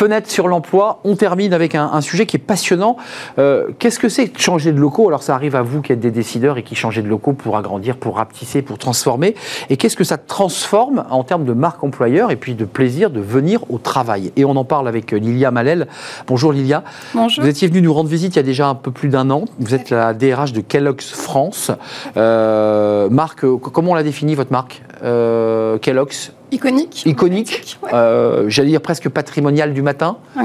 Fenêtre 0.00 0.30
sur 0.30 0.48
l'emploi, 0.48 1.00
on 1.04 1.14
termine 1.14 1.52
avec 1.52 1.74
un, 1.74 1.90
un 1.92 2.00
sujet 2.00 2.24
qui 2.24 2.38
est 2.38 2.40
passionnant. 2.40 2.96
Euh, 3.38 3.66
Qu'est-ce 3.78 3.98
que 3.98 4.08
c'est 4.08 4.28
que 4.28 4.40
changer 4.40 4.72
de 4.72 4.80
locaux? 4.80 5.06
Alors 5.08 5.22
ça 5.22 5.34
arrive 5.34 5.54
à 5.54 5.60
vous 5.60 5.82
qui 5.82 5.92
êtes 5.92 6.00
des 6.00 6.10
décideurs 6.10 6.56
et 6.56 6.62
qui 6.62 6.74
changez 6.74 7.02
de 7.02 7.06
locaux 7.06 7.34
pour 7.34 7.58
agrandir, 7.58 7.98
pour 7.98 8.16
rapetisser, 8.16 8.62
pour 8.62 8.78
transformer. 8.78 9.34
Et 9.68 9.76
qu'est-ce 9.76 9.98
que 9.98 10.04
ça 10.04 10.16
transforme 10.16 11.04
en 11.10 11.22
termes 11.22 11.44
de 11.44 11.52
marque 11.52 11.84
employeur 11.84 12.30
et 12.30 12.36
puis 12.36 12.54
de 12.54 12.64
plaisir 12.64 13.10
de 13.10 13.20
venir 13.20 13.70
au 13.70 13.76
travail? 13.76 14.32
Et 14.36 14.46
on 14.46 14.56
en 14.56 14.64
parle 14.64 14.88
avec 14.88 15.12
euh, 15.12 15.18
Lilia 15.18 15.50
Malel. 15.50 15.86
Bonjour 16.26 16.54
Lilia. 16.54 16.82
Bonjour. 17.12 17.44
Vous 17.44 17.50
étiez 17.50 17.68
venue 17.68 17.82
nous 17.82 17.92
rendre 17.92 18.08
visite 18.08 18.36
il 18.36 18.38
y 18.38 18.40
a 18.40 18.42
déjà 18.42 18.68
un 18.68 18.76
peu 18.76 18.92
plus 18.92 19.10
d'un 19.10 19.28
an. 19.28 19.44
Vous 19.58 19.74
êtes 19.74 19.90
la 19.90 20.14
DRH 20.14 20.54
de 20.54 20.62
Kellogg's 20.62 21.10
France. 21.10 21.72
Euh, 22.16 23.10
marque, 23.10 23.44
euh, 23.44 23.58
comment 23.58 23.90
on 23.90 23.94
l'a 23.94 24.02
défini 24.02 24.34
votre 24.34 24.50
marque? 24.50 24.82
Euh, 25.04 25.76
Kellogg's? 25.76 26.32
Iconique. 26.52 27.04
iconique, 27.06 27.78
Ouais. 27.82 27.90
euh, 27.92 28.44
j'allais 28.48 28.70
dire 28.70 28.80
presque 28.80 29.08
patrimonial 29.08 29.72
du 29.72 29.82
matin. 29.82 30.16
Oui. 30.36 30.44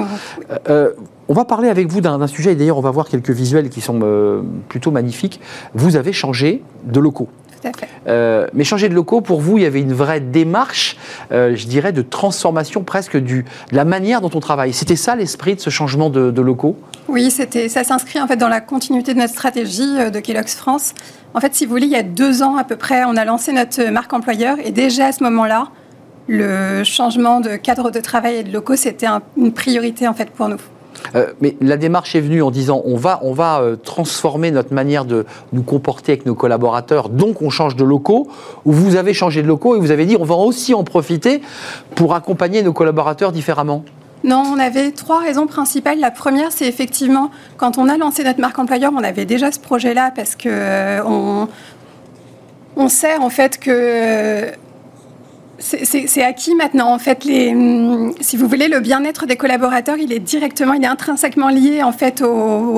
Euh, 0.69 0.91
on 1.27 1.33
va 1.33 1.45
parler 1.45 1.69
avec 1.69 1.87
vous 1.87 2.01
d'un 2.01 2.27
sujet, 2.27 2.51
et 2.51 2.55
d'ailleurs 2.55 2.77
on 2.77 2.81
va 2.81 2.91
voir 2.91 3.07
quelques 3.07 3.31
visuels 3.31 3.69
qui 3.69 3.81
sont 3.81 3.99
euh, 4.03 4.41
plutôt 4.69 4.91
magnifiques. 4.91 5.39
Vous 5.73 5.95
avez 5.95 6.13
changé 6.13 6.61
de 6.83 6.99
locaux. 6.99 7.27
Tout 7.61 7.67
à 7.69 7.71
fait. 7.73 7.87
Euh, 8.07 8.45
mais 8.53 8.63
changer 8.63 8.89
de 8.89 8.93
locaux, 8.93 9.21
pour 9.21 9.41
vous, 9.41 9.57
il 9.57 9.63
y 9.63 9.65
avait 9.65 9.81
une 9.81 9.93
vraie 9.93 10.19
démarche, 10.19 10.97
euh, 11.31 11.55
je 11.55 11.65
dirais, 11.65 11.91
de 11.93 12.03
transformation 12.03 12.83
presque 12.83 13.17
du, 13.17 13.43
de 13.71 13.75
la 13.75 13.85
manière 13.85 14.21
dont 14.21 14.29
on 14.35 14.39
travaille. 14.39 14.71
C'était 14.73 14.95
ça 14.95 15.15
l'esprit 15.15 15.55
de 15.55 15.61
ce 15.61 15.71
changement 15.71 16.11
de, 16.11 16.29
de 16.29 16.41
locaux? 16.41 16.77
Oui, 17.07 17.31
c'était, 17.31 17.69
ça 17.69 17.83
s'inscrit 17.83 18.19
en 18.21 18.27
fait 18.27 18.35
dans 18.37 18.49
la 18.49 18.61
continuité 18.61 19.13
de 19.15 19.19
notre 19.19 19.33
stratégie 19.33 19.95
euh, 19.97 20.09
de 20.11 20.19
Kellogg's 20.19 20.53
France. 20.55 20.93
En 21.33 21.39
fait, 21.39 21.55
si 21.55 21.65
vous 21.65 21.71
voulez, 21.71 21.87
il 21.87 21.91
y 21.91 21.95
a 21.95 22.03
deux 22.03 22.43
ans 22.43 22.55
à 22.57 22.63
peu 22.63 22.75
près, 22.75 23.03
on 23.05 23.17
a 23.17 23.25
lancé 23.25 23.51
notre 23.51 23.83
marque 23.89 24.13
employeur 24.13 24.57
et 24.63 24.69
déjà 24.71 25.07
à 25.07 25.11
ce 25.11 25.23
moment-là, 25.23 25.69
le 26.27 26.83
changement 26.83 27.39
de 27.39 27.55
cadre 27.55 27.91
de 27.91 27.99
travail 27.99 28.37
et 28.37 28.43
de 28.43 28.51
locaux, 28.51 28.75
c'était 28.75 29.05
un- 29.05 29.21
une 29.37 29.51
priorité 29.53 30.07
en 30.07 30.13
fait 30.13 30.29
pour 30.31 30.47
nous. 30.49 30.57
Euh, 31.13 31.27
mais 31.39 31.55
la 31.61 31.77
démarche 31.77 32.15
est 32.15 32.21
venue 32.21 32.41
en 32.41 32.49
disant 32.49 32.81
on 32.85 32.95
va, 32.95 33.19
on 33.21 33.33
va 33.33 33.59
euh, 33.59 33.75
transformer 33.75 34.49
notre 34.49 34.73
manière 34.73 35.05
de 35.05 35.25
nous 35.53 35.61
comporter 35.61 36.13
avec 36.13 36.25
nos 36.25 36.33
collaborateurs, 36.35 37.09
donc 37.09 37.41
on 37.43 37.49
change 37.51 37.75
de 37.75 37.83
locaux, 37.83 38.27
ou 38.65 38.71
vous 38.71 38.95
avez 38.95 39.13
changé 39.13 39.43
de 39.43 39.47
locaux 39.47 39.75
et 39.75 39.79
vous 39.79 39.91
avez 39.91 40.05
dit 40.05 40.17
on 40.19 40.23
va 40.23 40.35
aussi 40.35 40.73
en 40.73 40.83
profiter 40.83 41.41
pour 41.95 42.15
accompagner 42.15 42.63
nos 42.63 42.73
collaborateurs 42.73 43.31
différemment 43.31 43.83
Non, 44.23 44.41
on 44.51 44.57
avait 44.57 44.91
trois 44.91 45.19
raisons 45.19 45.45
principales. 45.45 45.99
La 45.99 46.09
première, 46.11 46.51
c'est 46.51 46.65
effectivement, 46.67 47.29
quand 47.57 47.77
on 47.77 47.87
a 47.87 47.97
lancé 47.97 48.23
notre 48.23 48.39
marque 48.41 48.57
employeur, 48.57 48.91
on 48.95 49.03
avait 49.03 49.25
déjà 49.25 49.51
ce 49.51 49.59
projet-là 49.59 50.11
parce 50.15 50.35
que 50.35 50.49
euh, 50.49 51.03
on, 51.05 51.47
on 52.77 52.87
sait 52.89 53.17
en 53.17 53.29
fait 53.29 53.59
que 53.59 54.47
c'est- 55.59 56.21
acquis 56.23 56.55
maintenant. 56.55 56.93
En 56.93 56.99
fait, 56.99 57.23
les, 57.25 57.49
hum, 57.53 58.13
si 58.19 58.37
vous 58.37 58.47
voulez, 58.47 58.67
le 58.67 58.79
bien-être 58.79 59.25
des 59.25 59.35
collaborateurs, 59.35 59.97
il 59.97 60.11
est 60.11 60.19
directement, 60.19 60.73
il 60.73 60.83
est 60.83 60.87
intrinsèquement 60.87 61.49
lié 61.49 61.81
en 61.83 61.91
fait 61.91 62.21
au- 62.21 62.27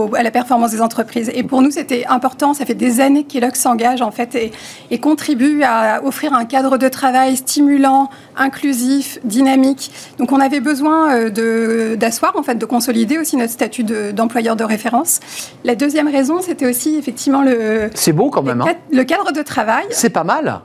au- 0.10 0.16
à 0.16 0.24
la 0.24 0.32
performance 0.32 0.72
des 0.72 0.82
entreprises. 0.82 1.32
Et 1.34 1.44
pour 1.44 1.62
nous, 1.62 1.72
c'était 1.72 2.06
important. 2.08 2.54
Ça 2.54 2.66
fait 2.66 2.74
des 2.76 3.00
années 3.02 3.24
que 3.24 3.34
Kellogg 3.34 3.56
s'engage 3.56 4.02
en 4.02 4.12
fait 4.12 4.36
et, 4.36 4.52
et 4.92 5.00
contribue 5.00 5.64
à 5.64 6.02
offrir 6.04 6.34
un 6.34 6.46
cadre 6.46 6.78
de 6.78 6.88
travail 6.88 7.36
stimulant, 7.38 8.10
inclusif, 8.36 9.20
dynamique. 9.24 9.92
Donc, 10.20 10.32
on 10.32 10.40
avait 10.40 10.60
besoin 10.60 11.14
euh, 11.16 11.96
d'asseoir 11.96 12.36
en 12.38 12.44
fait, 12.44 12.56
de 12.56 12.66
consolider 12.66 13.18
aussi 13.18 13.38
notre 13.38 13.52
statut 13.54 13.84
de- 13.84 14.12
d'employeur 14.12 14.56
de, 14.56 14.64
référence. 14.64 15.20
La 15.64 15.76
deuxième 15.76 16.08
raison, 16.10 16.42
c'était 16.42 16.68
aussi 16.68 16.96
effectivement 16.98 17.42
le 17.42 17.90
C'est 17.94 18.12
beau 18.14 18.30
quand 18.30 18.44
même, 18.44 18.62
hein 18.62 18.66
le 18.92 19.04
cadre 19.04 19.32
de 19.32 19.42
travail. 19.42 19.86
c'est 19.92 20.10
pas 20.10 20.24
mal. 20.26 20.60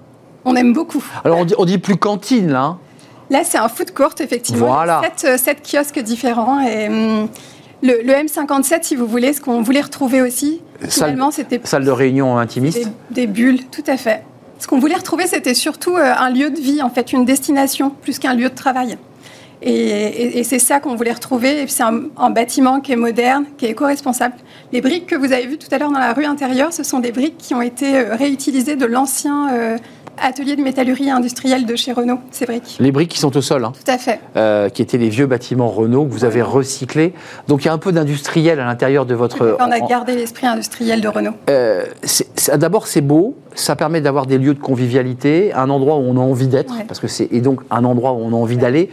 On 0.45 0.57
aime 0.57 0.72
beaucoup. 0.72 1.03
Alors 1.24 1.38
on 1.38 1.45
dit, 1.45 1.55
on 1.59 1.64
dit 1.64 1.78
plus 1.78 1.97
cantine 1.97 2.51
là. 2.51 2.62
hein. 2.62 2.78
Là, 3.30 3.45
c'est 3.45 3.57
un 3.59 3.68
food 3.68 3.95
court, 3.95 4.12
effectivement. 4.20 4.66
Voilà. 4.66 5.01
Sept, 5.03 5.24
euh, 5.30 5.38
sept 5.38 5.62
kiosques 5.66 6.01
différents. 6.01 6.61
Et, 6.61 6.88
hum, 6.88 7.28
le, 7.82 8.03
le 8.05 8.12
M57, 8.12 8.80
si 8.82 8.95
vous 8.97 9.07
voulez, 9.07 9.32
ce 9.32 9.40
qu'on 9.40 9.62
voulait 9.62 9.80
retrouver 9.80 10.20
aussi, 10.20 10.61
finalement, 10.88 11.30
c'était 11.30 11.61
Salle 11.64 11.84
de 11.84 11.90
réunion 11.90 12.36
intimiste. 12.38 12.84
des, 13.11 13.22
des 13.22 13.26
bulles, 13.26 13.64
tout 13.70 13.84
à 13.86 13.97
fait. 13.97 14.22
Ce 14.59 14.66
qu'on 14.66 14.78
voulait 14.78 14.95
retrouver, 14.97 15.26
c'était 15.26 15.55
surtout 15.55 15.97
euh, 15.97 16.12
un 16.16 16.30
lieu 16.30 16.51
de 16.51 16.61
vie, 16.61 16.82
en 16.82 16.90
fait, 16.90 17.12
une 17.12 17.24
destination, 17.24 17.90
plus 17.90 18.18
qu'un 18.18 18.34
lieu 18.34 18.49
de 18.51 18.55
travail. 18.55 18.99
Et, 19.62 19.72
et- 19.72 20.38
et 20.40 20.45
c'est 20.45 20.59
ça 20.59 20.78
qu'on 20.80 20.95
voulait 20.97 21.12
retrouver. 21.12 21.66
C'est 21.68 21.82
un, 21.84 22.03
un 22.18 22.30
bâtiment 22.30 22.80
qui 22.80 22.93
est 22.93 22.97
moderne, 22.97 23.47
qui 23.57 23.66
est 23.66 23.70
éco-responsable. 23.70 24.34
Les 24.72 24.80
briques 24.80 25.07
que 25.07 25.16
vous 25.16 25.32
avez 25.32 25.47
vues 25.47 25.59
tout 25.59 25.68
à 25.72 25.78
l'heure 25.78 25.90
dans 25.90 25.99
la 26.01 26.12
rue 26.12 26.24
intérieure, 26.26 26.72
ce 26.72 26.82
sont 26.82 26.99
des 26.99 27.12
briques 27.12 27.38
qui 27.38 27.55
ont 27.55 27.62
été 27.62 27.97
euh, 27.97 28.14
réutilisées 28.14 28.76
de 28.76 28.86
l'ancien 28.86 29.53
euh, 29.55 29.78
atelier 30.20 30.56
de 30.56 30.62
métallurgie 30.62 31.10
industrielle 31.10 31.66
de 31.66 31.76
chez 31.76 31.92
Renault, 31.92 32.18
ces 32.30 32.46
briques. 32.46 32.76
Les 32.80 32.92
briques 32.92 33.10
qui 33.10 33.18
sont 33.18 33.36
au 33.36 33.40
sol, 33.42 33.64
hein, 33.64 33.72
Tout 33.84 33.90
à 33.90 33.98
fait. 33.98 34.20
euh, 34.36 34.68
qui 34.68 34.82
étaient 34.82 34.98
les 34.98 35.08
vieux 35.08 35.26
bâtiments 35.26 35.68
Renault 35.68 36.04
que 36.06 36.12
vous 36.12 36.24
avez 36.24 36.42
recyclés. 36.42 37.12
Donc 37.48 37.62
il 37.64 37.66
y 37.66 37.68
a 37.68 37.72
un 37.72 37.78
peu 37.78 37.92
d'industriel 37.92 38.60
à 38.60 38.64
l'intérieur 38.64 39.06
de 39.06 39.14
votre. 39.14 39.56
On 39.60 39.70
a 39.70 39.80
gardé 39.80 40.14
l'esprit 40.14 40.46
industriel 40.46 41.00
de 41.00 41.08
Renault. 41.08 41.32
Euh, 41.50 41.84
c'est- 42.02 42.28
c'est- 42.36 42.56
D'abord, 42.58 42.86
c'est 42.86 43.00
beau, 43.00 43.36
ça 43.54 43.76
permet 43.76 44.00
d'avoir 44.00 44.26
des 44.26 44.38
lieux 44.38 44.54
de 44.54 44.60
convivialité, 44.60 45.52
un 45.54 45.68
endroit 45.70 45.96
où 45.96 46.00
on 46.02 46.16
a 46.16 46.20
envie 46.20 46.46
d'être, 46.48 46.74
Ouais. 46.76 46.84
parce 46.86 47.00
que 47.00 47.08
c'est 47.08 47.28
et 47.32 47.40
donc 47.40 47.60
un 47.70 47.84
endroit 47.84 48.12
où 48.12 48.18
on 48.20 48.28
a 48.32 48.36
envie 48.36 48.56
d'aller. 48.56 48.90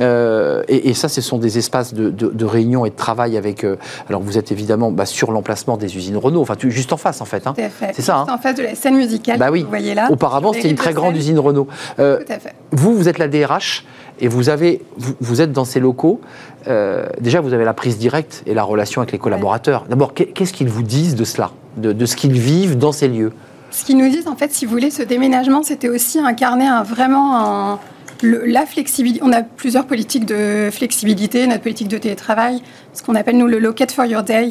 Euh, 0.00 0.62
et, 0.68 0.88
et 0.90 0.94
ça, 0.94 1.08
ce 1.08 1.20
sont 1.20 1.38
des 1.38 1.58
espaces 1.58 1.92
de, 1.94 2.10
de- 2.10 2.28
de 2.32 2.44
réunion 2.44 2.84
et 2.86 2.90
de 2.90 2.94
travail 2.96 3.36
avec. 3.36 3.64
alors, 4.08 4.22
vous 4.22 4.38
êtes 4.38 4.52
évidemment 4.52 4.90
bah, 4.92 5.06
sur 5.06 5.32
l'emplacement 5.32 5.76
des 5.76 5.96
usines 5.96 6.16
Renault, 6.16 6.40
enfin 6.40 6.54
tu- 6.56 6.70
juste 6.70 6.92
en 6.92 6.96
face 6.96 7.20
en 7.20 7.24
fait. 7.24 7.46
hein. 7.46 7.54
Tout 7.56 7.62
à 7.62 7.68
fait. 7.68 7.92
C'est 7.94 8.02
ça, 8.02 8.18
Juste 8.18 8.30
hein. 8.30 8.34
en 8.34 8.38
face 8.38 8.54
de 8.56 8.62
la 8.62 8.74
scène 8.74 8.96
musicale, 8.96 9.38
Bah 9.38 9.48
que 9.48 9.52
oui. 9.52 9.62
vous 9.62 9.68
voyez 9.68 9.94
là. 9.94 10.08
Auparavant, 10.10 10.52
c'était 10.62 10.70
une 10.70 10.76
très 10.76 10.92
grande 10.92 11.16
usine 11.16 11.38
Renault. 11.38 11.68
Euh, 11.98 12.18
Tout 12.24 12.32
à 12.32 12.38
fait. 12.38 12.54
vous, 12.72 12.94
vous 12.94 13.08
êtes 13.08 13.18
la 13.18 13.28
DRH 13.28 13.84
et 14.20 14.28
vous, 14.28 14.48
avez, 14.48 14.82
vous, 14.96 15.14
vous 15.20 15.40
êtes 15.40 15.52
dans 15.52 15.64
ces 15.64 15.80
locaux. 15.80 16.20
Euh, 16.68 17.06
déjà, 17.20 17.40
vous 17.40 17.52
avez 17.54 17.64
la 17.64 17.72
prise 17.74 17.98
directe 17.98 18.42
et 18.46 18.54
la 18.54 18.62
relation 18.62 19.00
avec 19.00 19.12
les 19.12 19.18
collaborateurs. 19.18 19.86
D'abord, 19.88 20.12
qu'est- 20.14 20.26
qu'est-ce 20.26 20.52
qu'ils 20.52 20.68
vous 20.68 20.82
disent 20.82 21.14
de 21.14 21.24
cela, 21.24 21.50
de, 21.78 21.92
de 21.92 22.06
ce 22.06 22.16
qu'ils 22.16 22.32
vivent 22.38 22.76
dans 22.76 22.92
ces 22.92 23.08
lieux? 23.08 23.32
Ce 23.70 23.84
qu'ils 23.84 23.96
nous 23.96 24.08
disent, 24.10 24.26
en 24.28 24.36
fait, 24.36 24.52
si 24.52 24.66
vous 24.66 24.72
voulez, 24.72 24.90
ce 24.90 25.02
déménagement, 25.02 25.62
c'était 25.62 25.88
aussi 25.88 26.18
incarner 26.18 26.66
un, 26.66 26.82
vraiment 26.82 27.36
un- 27.38 27.78
le- 28.22 28.44
la 28.44 28.66
flexibilité. 28.66 29.20
On 29.24 29.32
a 29.32 29.42
plusieurs 29.42 29.86
politiques 29.86 30.26
de 30.26 30.68
flexibilité, 30.70 31.46
notre 31.46 31.62
politique 31.62 31.88
de 31.88 31.96
télétravail, 31.96 32.60
ce 32.92 33.02
qu'on 33.02 33.14
appelle 33.14 33.38
nous 33.38 33.46
le 33.46 33.58
Locate 33.58 33.92
for 33.92 34.04
Your 34.04 34.22
Day, 34.22 34.50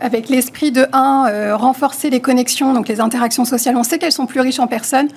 avec 0.00 0.30
l'esprit 0.30 0.72
de, 0.72 0.86
un, 0.94 1.26
euh, 1.28 1.56
renforcer 1.56 2.08
les 2.08 2.20
connexions, 2.20 2.72
donc 2.72 2.88
les 2.88 3.00
interactions 3.00 3.44
sociales. 3.44 3.76
On 3.76 3.82
sait 3.82 3.98
qu'elles 3.98 4.12
sont 4.12 4.24
plus 4.26 4.40
riches 4.40 4.60
en 4.60 4.66
personnes. 4.66 5.08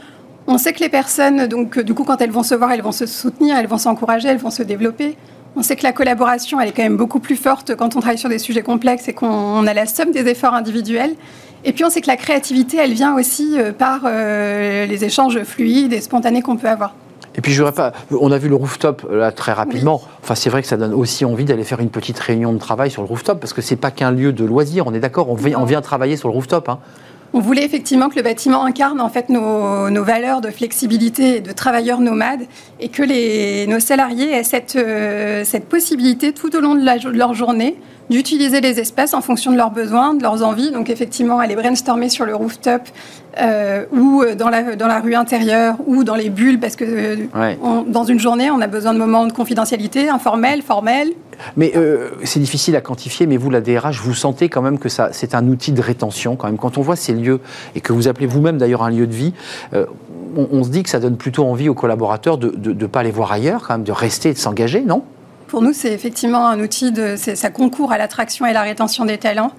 On 0.48 0.58
sait 0.58 0.74
que 0.74 0.80
les 0.82 0.90
personnes, 0.90 1.48
donc, 1.48 1.78
euh, 1.78 1.84
du 1.84 1.94
coup, 1.94 2.04
quand 2.04 2.20
elles 2.22 2.32
vont 2.32 2.44
se 2.44 2.54
voir, 2.56 2.72
elles 2.72 2.82
vont 2.82 2.92
se 2.92 3.06
soutenir, 3.06 3.56
elles 3.58 3.68
vont 3.68 3.78
s'encourager, 3.78 4.28
elles 4.28 4.38
vont 4.38 4.50
se 4.52 4.64
développer. 4.64 5.16
On 5.56 5.62
sait 5.64 5.76
que 5.76 5.84
la 5.84 5.94
collaboration, 5.94 6.60
elle 6.60 6.70
est 6.70 6.72
quand 6.74 6.84
même 6.84 6.98
beaucoup 6.98 7.20
plus 7.20 7.36
forte 7.36 7.76
quand 7.76 7.96
on 7.96 8.00
travaille 8.00 8.18
sur 8.18 8.28
des 8.30 8.40
sujets 8.40 8.64
complexes 8.64 9.08
et 9.08 9.14
qu'on 9.14 9.28
on 9.30 9.68
a 9.68 9.74
la 9.74 9.86
somme 9.86 10.12
des 10.12 10.28
efforts 10.28 10.54
individuels. 10.54 11.14
Et 11.64 11.72
puis 11.72 11.86
on 11.86 11.90
sait 11.90 12.02
que 12.02 12.08
la 12.08 12.18
créativité, 12.18 12.78
elle 12.78 12.94
vient 12.94 13.16
aussi 13.16 13.56
euh, 13.58 13.72
par 13.72 14.02
euh, 14.06 14.86
les 14.86 15.06
échanges 15.06 15.42
fluides 15.44 15.94
et 15.94 16.02
spontanés 16.02 16.42
qu'on 16.42 16.58
peut 16.58 16.68
avoir. 16.68 16.94
Et 17.36 17.42
puis, 17.42 17.52
je 17.54 17.64
pas. 17.64 17.94
On 18.12 18.32
a 18.32 18.38
vu 18.38 18.48
le 18.50 18.54
rooftop 18.56 19.08
là 19.12 19.32
très 19.32 19.54
rapidement. 19.54 20.02
Enfin, 20.22 20.36
c'est 20.36 20.50
vrai 20.52 20.62
que 20.62 20.68
ça 20.68 20.78
donne 20.78 20.94
aussi 20.94 21.24
envie 21.26 21.46
d'aller 21.46 21.64
faire 21.64 21.80
une 21.80 21.90
petite 21.90 22.20
réunion 22.20 22.54
de 22.54 22.60
travail 22.60 22.92
sur 22.92 23.02
le 23.02 23.08
rooftop 23.08 23.40
parce 23.40 23.54
que 23.54 23.62
c'est 23.64 23.76
pas 23.76 23.90
qu'un 23.92 24.12
lieu 24.12 24.34
de 24.34 24.46
loisir. 24.46 24.86
On 24.86 24.94
est 24.94 25.00
d'accord. 25.00 25.30
On, 25.30 25.34
vient- 25.36 25.58
on 25.60 25.64
vient 25.66 25.82
travailler 25.82 26.16
sur 26.18 26.28
le 26.28 26.34
rooftop. 26.36 26.70
hein. 26.70 26.78
On 27.36 27.40
voulait 27.40 27.66
effectivement 27.66 28.10
que 28.10 28.16
le 28.16 28.22
bâtiment 28.22 28.64
incarne 28.64 29.02
en 29.02 29.10
fait 29.10 29.30
nos, 29.30 29.90
nos 29.90 30.04
valeurs 30.04 30.40
de 30.40 30.52
flexibilité 30.52 31.38
et 31.38 31.42
de 31.42 31.52
travailleurs 31.52 32.00
nomades 32.00 32.46
et 32.80 32.90
que 32.90 33.02
les, 33.02 33.66
nos 33.66 33.80
salariés 33.80 34.32
aient 34.32 34.44
cette, 34.44 34.76
euh, 34.76 35.44
cette 35.44 35.68
possibilité 35.68 36.32
tout 36.32 36.56
au 36.56 36.60
long 36.60 36.76
de, 36.76 36.82
de 36.82 37.18
leur 37.18 37.34
journée 37.34 37.76
d'utiliser 38.12 38.62
les 38.62 38.80
espaces 38.80 39.14
en 39.16 39.22
fonction 39.22 39.52
de 39.52 39.58
leurs 39.58 39.72
besoins, 39.72 40.14
de 40.14 40.22
leurs 40.22 40.44
envies. 40.44 40.72
Donc 40.72 40.90
effectivement, 40.92 41.40
aller 41.40 41.56
brainstormer 41.56 42.10
sur 42.10 42.26
le 42.26 42.36
rooftop 42.36 42.82
euh, 43.42 43.86
ou 43.92 44.24
dans 44.38 44.50
la, 44.50 44.76
dans 44.76 44.88
la 44.88 45.00
rue 45.00 45.16
intérieure 45.16 45.76
ou 45.88 46.04
dans 46.04 46.16
les 46.16 46.30
bulles 46.30 46.60
parce 46.60 46.76
que 46.76 46.84
euh, 46.86 47.16
Ouais. 47.36 47.58
on- 47.64 47.82
dans 47.82 48.04
une 48.04 48.20
journée, 48.20 48.52
on 48.52 48.62
a 48.62 48.68
besoin 48.68 48.94
de 48.94 49.00
moments 49.00 49.26
de 49.26 49.32
confidentialité 49.34 50.10
informels, 50.10 50.62
formels. 50.62 51.10
Mais 51.58 51.74
euh, 51.76 52.10
c'est 52.24 52.40
difficile 52.40 52.76
à 52.76 52.82
quantifier, 52.82 53.26
mais 53.26 53.38
vous, 53.38 53.50
la 53.50 53.60
DRH, 53.62 54.00
vous 54.02 54.14
sentez 54.14 54.50
quand 54.50 54.62
même 54.62 54.78
que 54.78 54.88
ça, 54.90 55.10
c'est 55.12 55.34
un 55.36 55.48
outil 55.48 55.72
de 55.72 55.82
rétention 55.82 56.36
quand 56.36 56.48
même. 56.48 56.58
Quand 56.58 56.78
on 56.78 56.82
voit 56.82 56.96
ces 56.96 57.14
lieux, 57.14 57.40
et 57.76 57.82
que 57.82 57.92
vous 57.92 58.08
appelez 58.08 58.28
vous-même 58.28 58.58
d'ailleurs 58.60 58.84
un 58.84 58.92
lieu 58.92 59.08
de 59.08 59.14
vie, 59.14 59.34
euh, 59.74 59.86
on, 60.38 60.48
on 60.52 60.64
se 60.64 60.70
dit 60.70 60.84
que 60.84 60.90
ça 60.90 61.00
donne 61.00 61.18
plutôt 61.18 61.46
envie 61.46 61.70
aux 61.70 61.74
collaborateurs 61.74 62.38
de 62.38 62.74
ne 62.74 62.86
pas 62.86 63.00
aller 63.02 63.12
voir 63.12 63.32
ailleurs, 63.32 63.64
quand 63.68 63.74
même, 63.74 63.84
de 63.84 63.92
rester 63.92 64.30
et 64.30 64.34
de 64.34 64.38
s'engager, 64.38 64.82
non? 64.82 65.04
Pour 65.48 65.62
nous, 65.62 65.74
c'est 65.74 65.92
effectivement 65.94 66.48
un 66.48 66.60
outil 66.60 66.92
de, 66.92 67.16
ça 67.16 67.50
concourt 67.52 67.92
à 67.92 67.98
l'attraction 67.98 68.46
et 68.48 68.54
la 68.54 68.62
rétention 68.64 69.06
des 69.06 69.18
talents. 69.20 69.52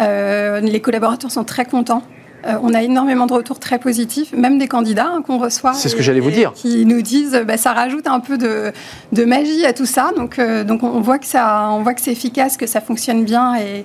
Euh, 0.00 0.60
les 0.60 0.80
collaborateurs 0.80 1.30
sont 1.30 1.44
très 1.44 1.64
contents. 1.66 2.02
Euh, 2.46 2.54
on 2.62 2.74
a 2.74 2.82
énormément 2.82 3.26
de 3.26 3.32
retours 3.32 3.58
très 3.58 3.78
positifs, 3.78 4.32
même 4.32 4.58
des 4.58 4.68
candidats 4.68 5.10
hein, 5.14 5.22
qu'on 5.24 5.38
reçoit. 5.38 5.74
C'est 5.74 5.88
ce 5.88 5.96
que 5.96 6.02
j'allais 6.02 6.20
vous 6.20 6.30
dire. 6.30 6.52
Qui 6.54 6.84
nous 6.86 7.02
disent, 7.02 7.40
bah, 7.46 7.56
ça 7.56 7.72
rajoute 7.72 8.06
un 8.06 8.20
peu 8.20 8.36
de, 8.36 8.72
de 9.12 9.24
magie 9.24 9.64
à 9.64 9.72
tout 9.72 9.86
ça. 9.86 10.10
Donc, 10.16 10.38
euh, 10.38 10.64
donc 10.64 10.82
on 10.82 11.00
voit 11.00 11.18
que 11.18 11.26
ça, 11.26 11.68
on 11.70 11.82
voit 11.82 11.94
que 11.94 12.00
c'est 12.00 12.12
efficace, 12.12 12.56
que 12.56 12.66
ça 12.66 12.80
fonctionne 12.80 13.24
bien, 13.24 13.54
et, 13.56 13.84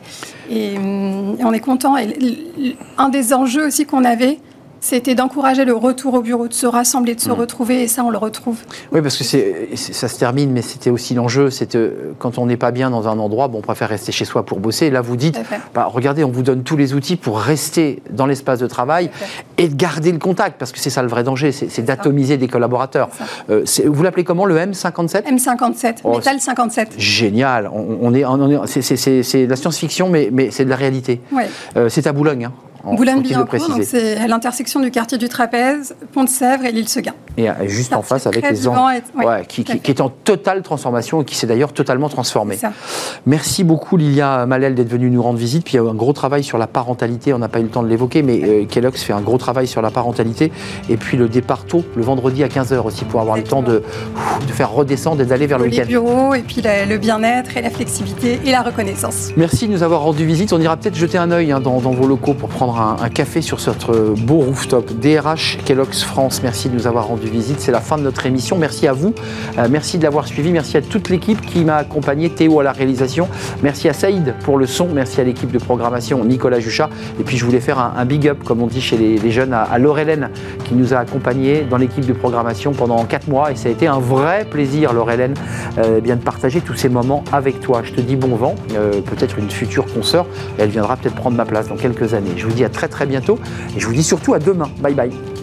et, 0.49 0.78
hum, 0.78 1.36
et 1.39 1.45
on 1.45 1.53
est 1.53 1.60
content. 1.60 1.97
Et 1.97 2.76
un 2.97 3.10
des 3.10 3.34
enjeux 3.34 3.68
aussi 3.68 3.86
qu'on 3.86 4.03
avait, 4.03 4.39
c'était 4.88 5.16
d'encourager 5.16 5.66
le 5.66 5.74
retour 5.74 6.14
au 6.14 6.22
bureau, 6.22 6.48
de 6.48 6.54
se 6.54 6.66
rassembler, 6.66 7.14
de 7.16 7.20
se 7.20 7.30
Mmh. 7.30 7.34
retrouver, 7.34 7.84
et 7.84 7.88
ça, 7.88 8.04
on 8.06 8.10
le 8.10 8.18
retrouve. 8.18 8.58
Oui, 8.94 9.02
parce 9.02 9.18
que 9.18 9.24
c'est, 9.26 9.70
ça 9.76 10.08
se 10.08 10.18
termine, 10.18 10.52
mais 10.52 10.62
c'était 10.62 10.90
aussi 10.90 11.14
l'enjeu. 11.14 11.50
C'est 11.50 11.78
quand 12.20 12.38
on 12.38 12.46
n'est 12.46 12.56
pas 12.58 12.72
bien 12.72 12.90
dans 12.90 13.08
un 13.10 13.20
endroit, 13.20 13.48
bon, 13.50 13.58
on 13.60 13.62
préfère 13.62 13.90
rester 13.90 14.12
chez 14.14 14.24
soi 14.26 14.46
pour 14.46 14.60
bosser. 14.60 14.90
Là, 14.90 15.02
vous 15.02 15.18
dites, 15.18 15.40
bah, 15.74 15.90
regardez, 15.92 16.24
on 16.24 16.32
vous 16.32 16.42
donne 16.42 16.64
tous 16.64 16.78
les 16.78 16.94
outils 16.94 17.18
pour 17.18 17.40
rester 17.40 18.02
dans 18.12 18.26
l'espace 18.26 18.60
de 18.60 18.68
travail 18.68 19.10
et 19.58 19.68
de 19.68 19.76
garder 19.76 20.12
le 20.12 20.20
contact, 20.20 20.58
parce 20.58 20.72
que 20.72 20.80
c'est 20.80 20.90
ça 20.90 21.02
le 21.02 21.10
vrai 21.10 21.24
danger, 21.24 21.52
c'est, 21.52 21.82
d'atomiser 21.82 22.38
des 22.38 22.48
collaborateurs. 22.48 23.10
Euh, 23.50 23.64
vous 23.86 24.04
l'appelez 24.04 24.24
comment, 24.24 24.46
le 24.46 24.56
M57? 24.58 25.24
M57, 25.26 25.96
Oh, 26.06 26.16
métal 26.18 26.40
57. 26.40 26.94
Génial. 26.98 27.70
On, 27.74 27.98
on 28.02 28.14
est, 28.14 28.24
on 28.26 28.66
est- 28.66 28.82
c'est, 28.82 29.46
de 29.46 29.50
la 29.50 29.56
science-fiction, 29.56 30.10
mais, 30.10 30.30
mais 30.32 30.50
c'est 30.52 30.64
de 30.66 30.70
la 30.70 30.76
réalité. 30.78 31.20
Ouais. 31.32 31.50
Euh, 31.76 31.90
c'est 31.90 32.08
à 32.08 32.14
Boulogne. 32.14 32.46
Hein, 32.46 32.54
Boulogne-Billancourt, 32.96 33.68
donc 33.70 33.84
c'est 33.84 34.18
à 34.18 34.28
l'intersection 34.28 34.80
du 34.80 34.92
quartier 34.92 35.18
du 35.18 35.30
Trapèze, 35.30 35.96
Pont-de-Sèvres 36.14 36.66
et 36.66 36.72
l'île 36.72 36.88
Seguin. 36.90 37.14
Et 37.38 37.50
euh, 37.50 37.54
juste 37.68 37.94
en 37.94 38.02
face 38.02 38.26
avec 38.28 38.50
les 38.50 38.66
et- 38.66 38.68
ouais, 38.70 39.26
Ouais, 39.26 39.46
qui, 39.48 39.62
est 39.92 40.02
en 40.02 40.10
totale 40.10 40.62
transformation 40.64 41.22
et 41.22 41.26
qui 41.26 41.36
s'est 41.36 41.46
d'ailleurs 41.48 41.74
totalement 41.74 42.10
transformé. 42.10 42.56
C'est 42.56 42.62
ça. 42.62 42.74
Merci 43.26 43.64
beaucoup 43.64 43.98
Lilia 43.98 44.46
Malel 44.46 44.74
d'être 44.76 44.90
venue 44.90 45.10
nous 45.10 45.22
rendre 45.22 45.38
visite. 45.38 45.64
Puis 45.64 45.74
il 45.74 45.78
y 45.78 45.80
a 45.80 45.84
eu 45.84 45.90
un 45.90 45.94
gros 45.94 46.14
travail 46.14 46.44
sur 46.44 46.58
la 46.58 46.68
parentalité, 46.68 47.34
on 47.34 47.40
n'a 47.40 47.48
pas 47.50 47.60
eu 47.60 47.64
le 47.64 47.70
temps 47.70 47.84
de 47.84 47.88
l'évoquer, 47.88 48.24
mais 48.24 48.42
euh, 48.44 48.66
Kellogg's 48.66 49.02
fait 49.04 49.14
un 49.14 49.22
gros 49.22 49.38
travail 49.38 49.68
sur 49.68 49.82
la 49.82 49.92
parentalité. 49.92 50.52
Et 50.90 50.98
puis 50.98 51.18
le 51.18 51.28
départ 51.30 51.66
tôt, 51.66 51.84
le 51.96 52.04
vendredi 52.04 52.44
à 52.44 52.48
15h 52.48 52.80
aussi, 52.86 53.06
pour 53.06 53.22
avoir 53.22 53.38
le 53.38 53.44
temps 53.44 53.62
de, 53.62 53.84
de 54.48 54.52
faire 54.54 54.72
redescendre 54.72 55.22
et 55.22 55.26
d'aller 55.26 55.46
vers 55.48 55.60
le 55.60 55.66
week-end. 55.66 55.86
bureaux, 55.88 56.34
et 56.34 56.42
puis 56.42 56.62
la- 56.62 56.86
le 56.86 56.98
bien-être 56.98 57.56
et 57.58 57.62
la 57.62 57.70
flexibilité 57.70 58.40
et 58.46 58.52
la 58.52 58.62
reconnaissance. 58.62 59.30
Merci 59.38 59.68
de 59.68 59.74
nous 59.74 59.84
avoir 59.84 60.02
rendu 60.02 60.26
visite. 60.26 60.54
On 60.54 60.60
ira 60.62 60.76
peut-être 60.78 60.96
jeter 60.96 61.18
un 61.18 61.32
œil 61.32 61.52
hein, 61.52 61.60
dans, 61.60 61.80
dans 61.82 61.92
vos 61.92 62.08
locaux 62.08 62.34
pour 62.34 62.50
prendre 62.50 62.77
un, 62.78 63.10
café 63.10 63.42
sur 63.42 63.58
notre 63.68 64.14
beau 64.18 64.38
rooftop. 64.38 64.92
DRH 65.00 65.58
Kellogg's 65.66 66.04
France, 66.04 66.42
merci 66.44 66.70
de 66.70 66.76
nous 66.76 66.88
avoir 66.88 67.08
rendu 67.08 67.28
visite. 67.28 67.60
C'est 67.60 67.72
la 67.72 67.82
fin 67.82 67.98
de 67.98 68.04
notre 68.04 68.26
émission. 68.26 68.58
Merci 68.58 68.88
à 68.88 68.94
vous. 68.94 69.14
Euh, 69.58 69.68
merci 69.70 69.98
de 69.98 70.04
l'avoir 70.04 70.28
suivi. 70.28 70.52
Merci 70.52 70.78
à 70.78 70.82
toute 70.82 71.10
l'équipe 71.10 71.42
qui 71.42 71.64
m'a 71.64 71.78
accompagné. 71.78 72.30
Théo 72.30 72.60
à 72.60 72.64
la 72.64 72.72
réalisation. 72.72 73.28
Merci 73.64 73.90
à 73.90 73.94
Saïd 73.94 74.36
pour 74.44 74.58
le 74.58 74.68
son. 74.68 74.88
Merci 74.88 75.22
à 75.22 75.24
l'équipe 75.24 75.52
de 75.52 75.58
programmation 75.58 76.24
Nicolas 76.24 76.60
Juchat. 76.60 76.90
Et 77.20 77.24
puis 77.24 77.38
je 77.38 77.46
voulais 77.46 77.60
faire 77.60 77.80
un, 77.80 78.06
big 78.06 78.28
up, 78.28 78.44
comme 78.44 78.62
on 78.62 78.68
dit 78.68 78.82
chez 78.82 78.98
les, 78.98 79.32
jeunes, 79.32 79.54
à, 79.54 79.64
à 79.64 79.78
qui 80.66 80.76
nous 80.76 80.94
a 80.94 80.98
accompagnés 80.98 81.62
dans 81.70 81.78
l'équipe 81.78 82.06
de 82.06 82.14
programmation 82.14 82.74
pendant 82.74 83.04
4 83.06 83.28
mois. 83.28 83.52
Et 83.52 83.56
ça 83.56 83.70
a 83.70 83.72
été 83.72 83.88
un 83.88 84.00
vrai 84.00 84.46
plaisir, 84.50 84.94
Laure-Hélène, 84.94 85.34
euh, 85.78 86.00
bien 86.00 86.16
de 86.16 86.24
partager 86.24 86.62
tous 86.62 86.76
ces 86.76 86.90
moments 86.90 87.24
avec 87.32 87.60
toi. 87.60 87.82
Je 87.84 87.94
te 87.94 88.02
dis 88.02 88.16
bon 88.16 88.36
vent. 88.36 88.56
Euh, 88.76 89.02
peut-être 89.02 89.40
une 89.40 89.50
future 89.50 89.86
consoeur. 89.92 90.26
Elle 90.58 90.70
viendra 90.70 90.98
peut-être 90.98 91.16
prendre 91.16 91.38
ma 91.38 91.46
place 91.46 91.68
dans 91.68 91.76
quelques 91.76 92.14
années. 92.14 92.34
Je 92.36 92.46
à 92.64 92.70
très 92.70 92.88
très 92.88 93.05
bientôt. 93.05 93.39
Et 93.76 93.80
je 93.80 93.88
vous 93.88 93.93
dis 93.93 94.03
surtout 94.03 94.34
à 94.34 94.39
demain. 94.39 94.70
Bye 94.82 94.93
bye. 94.93 95.37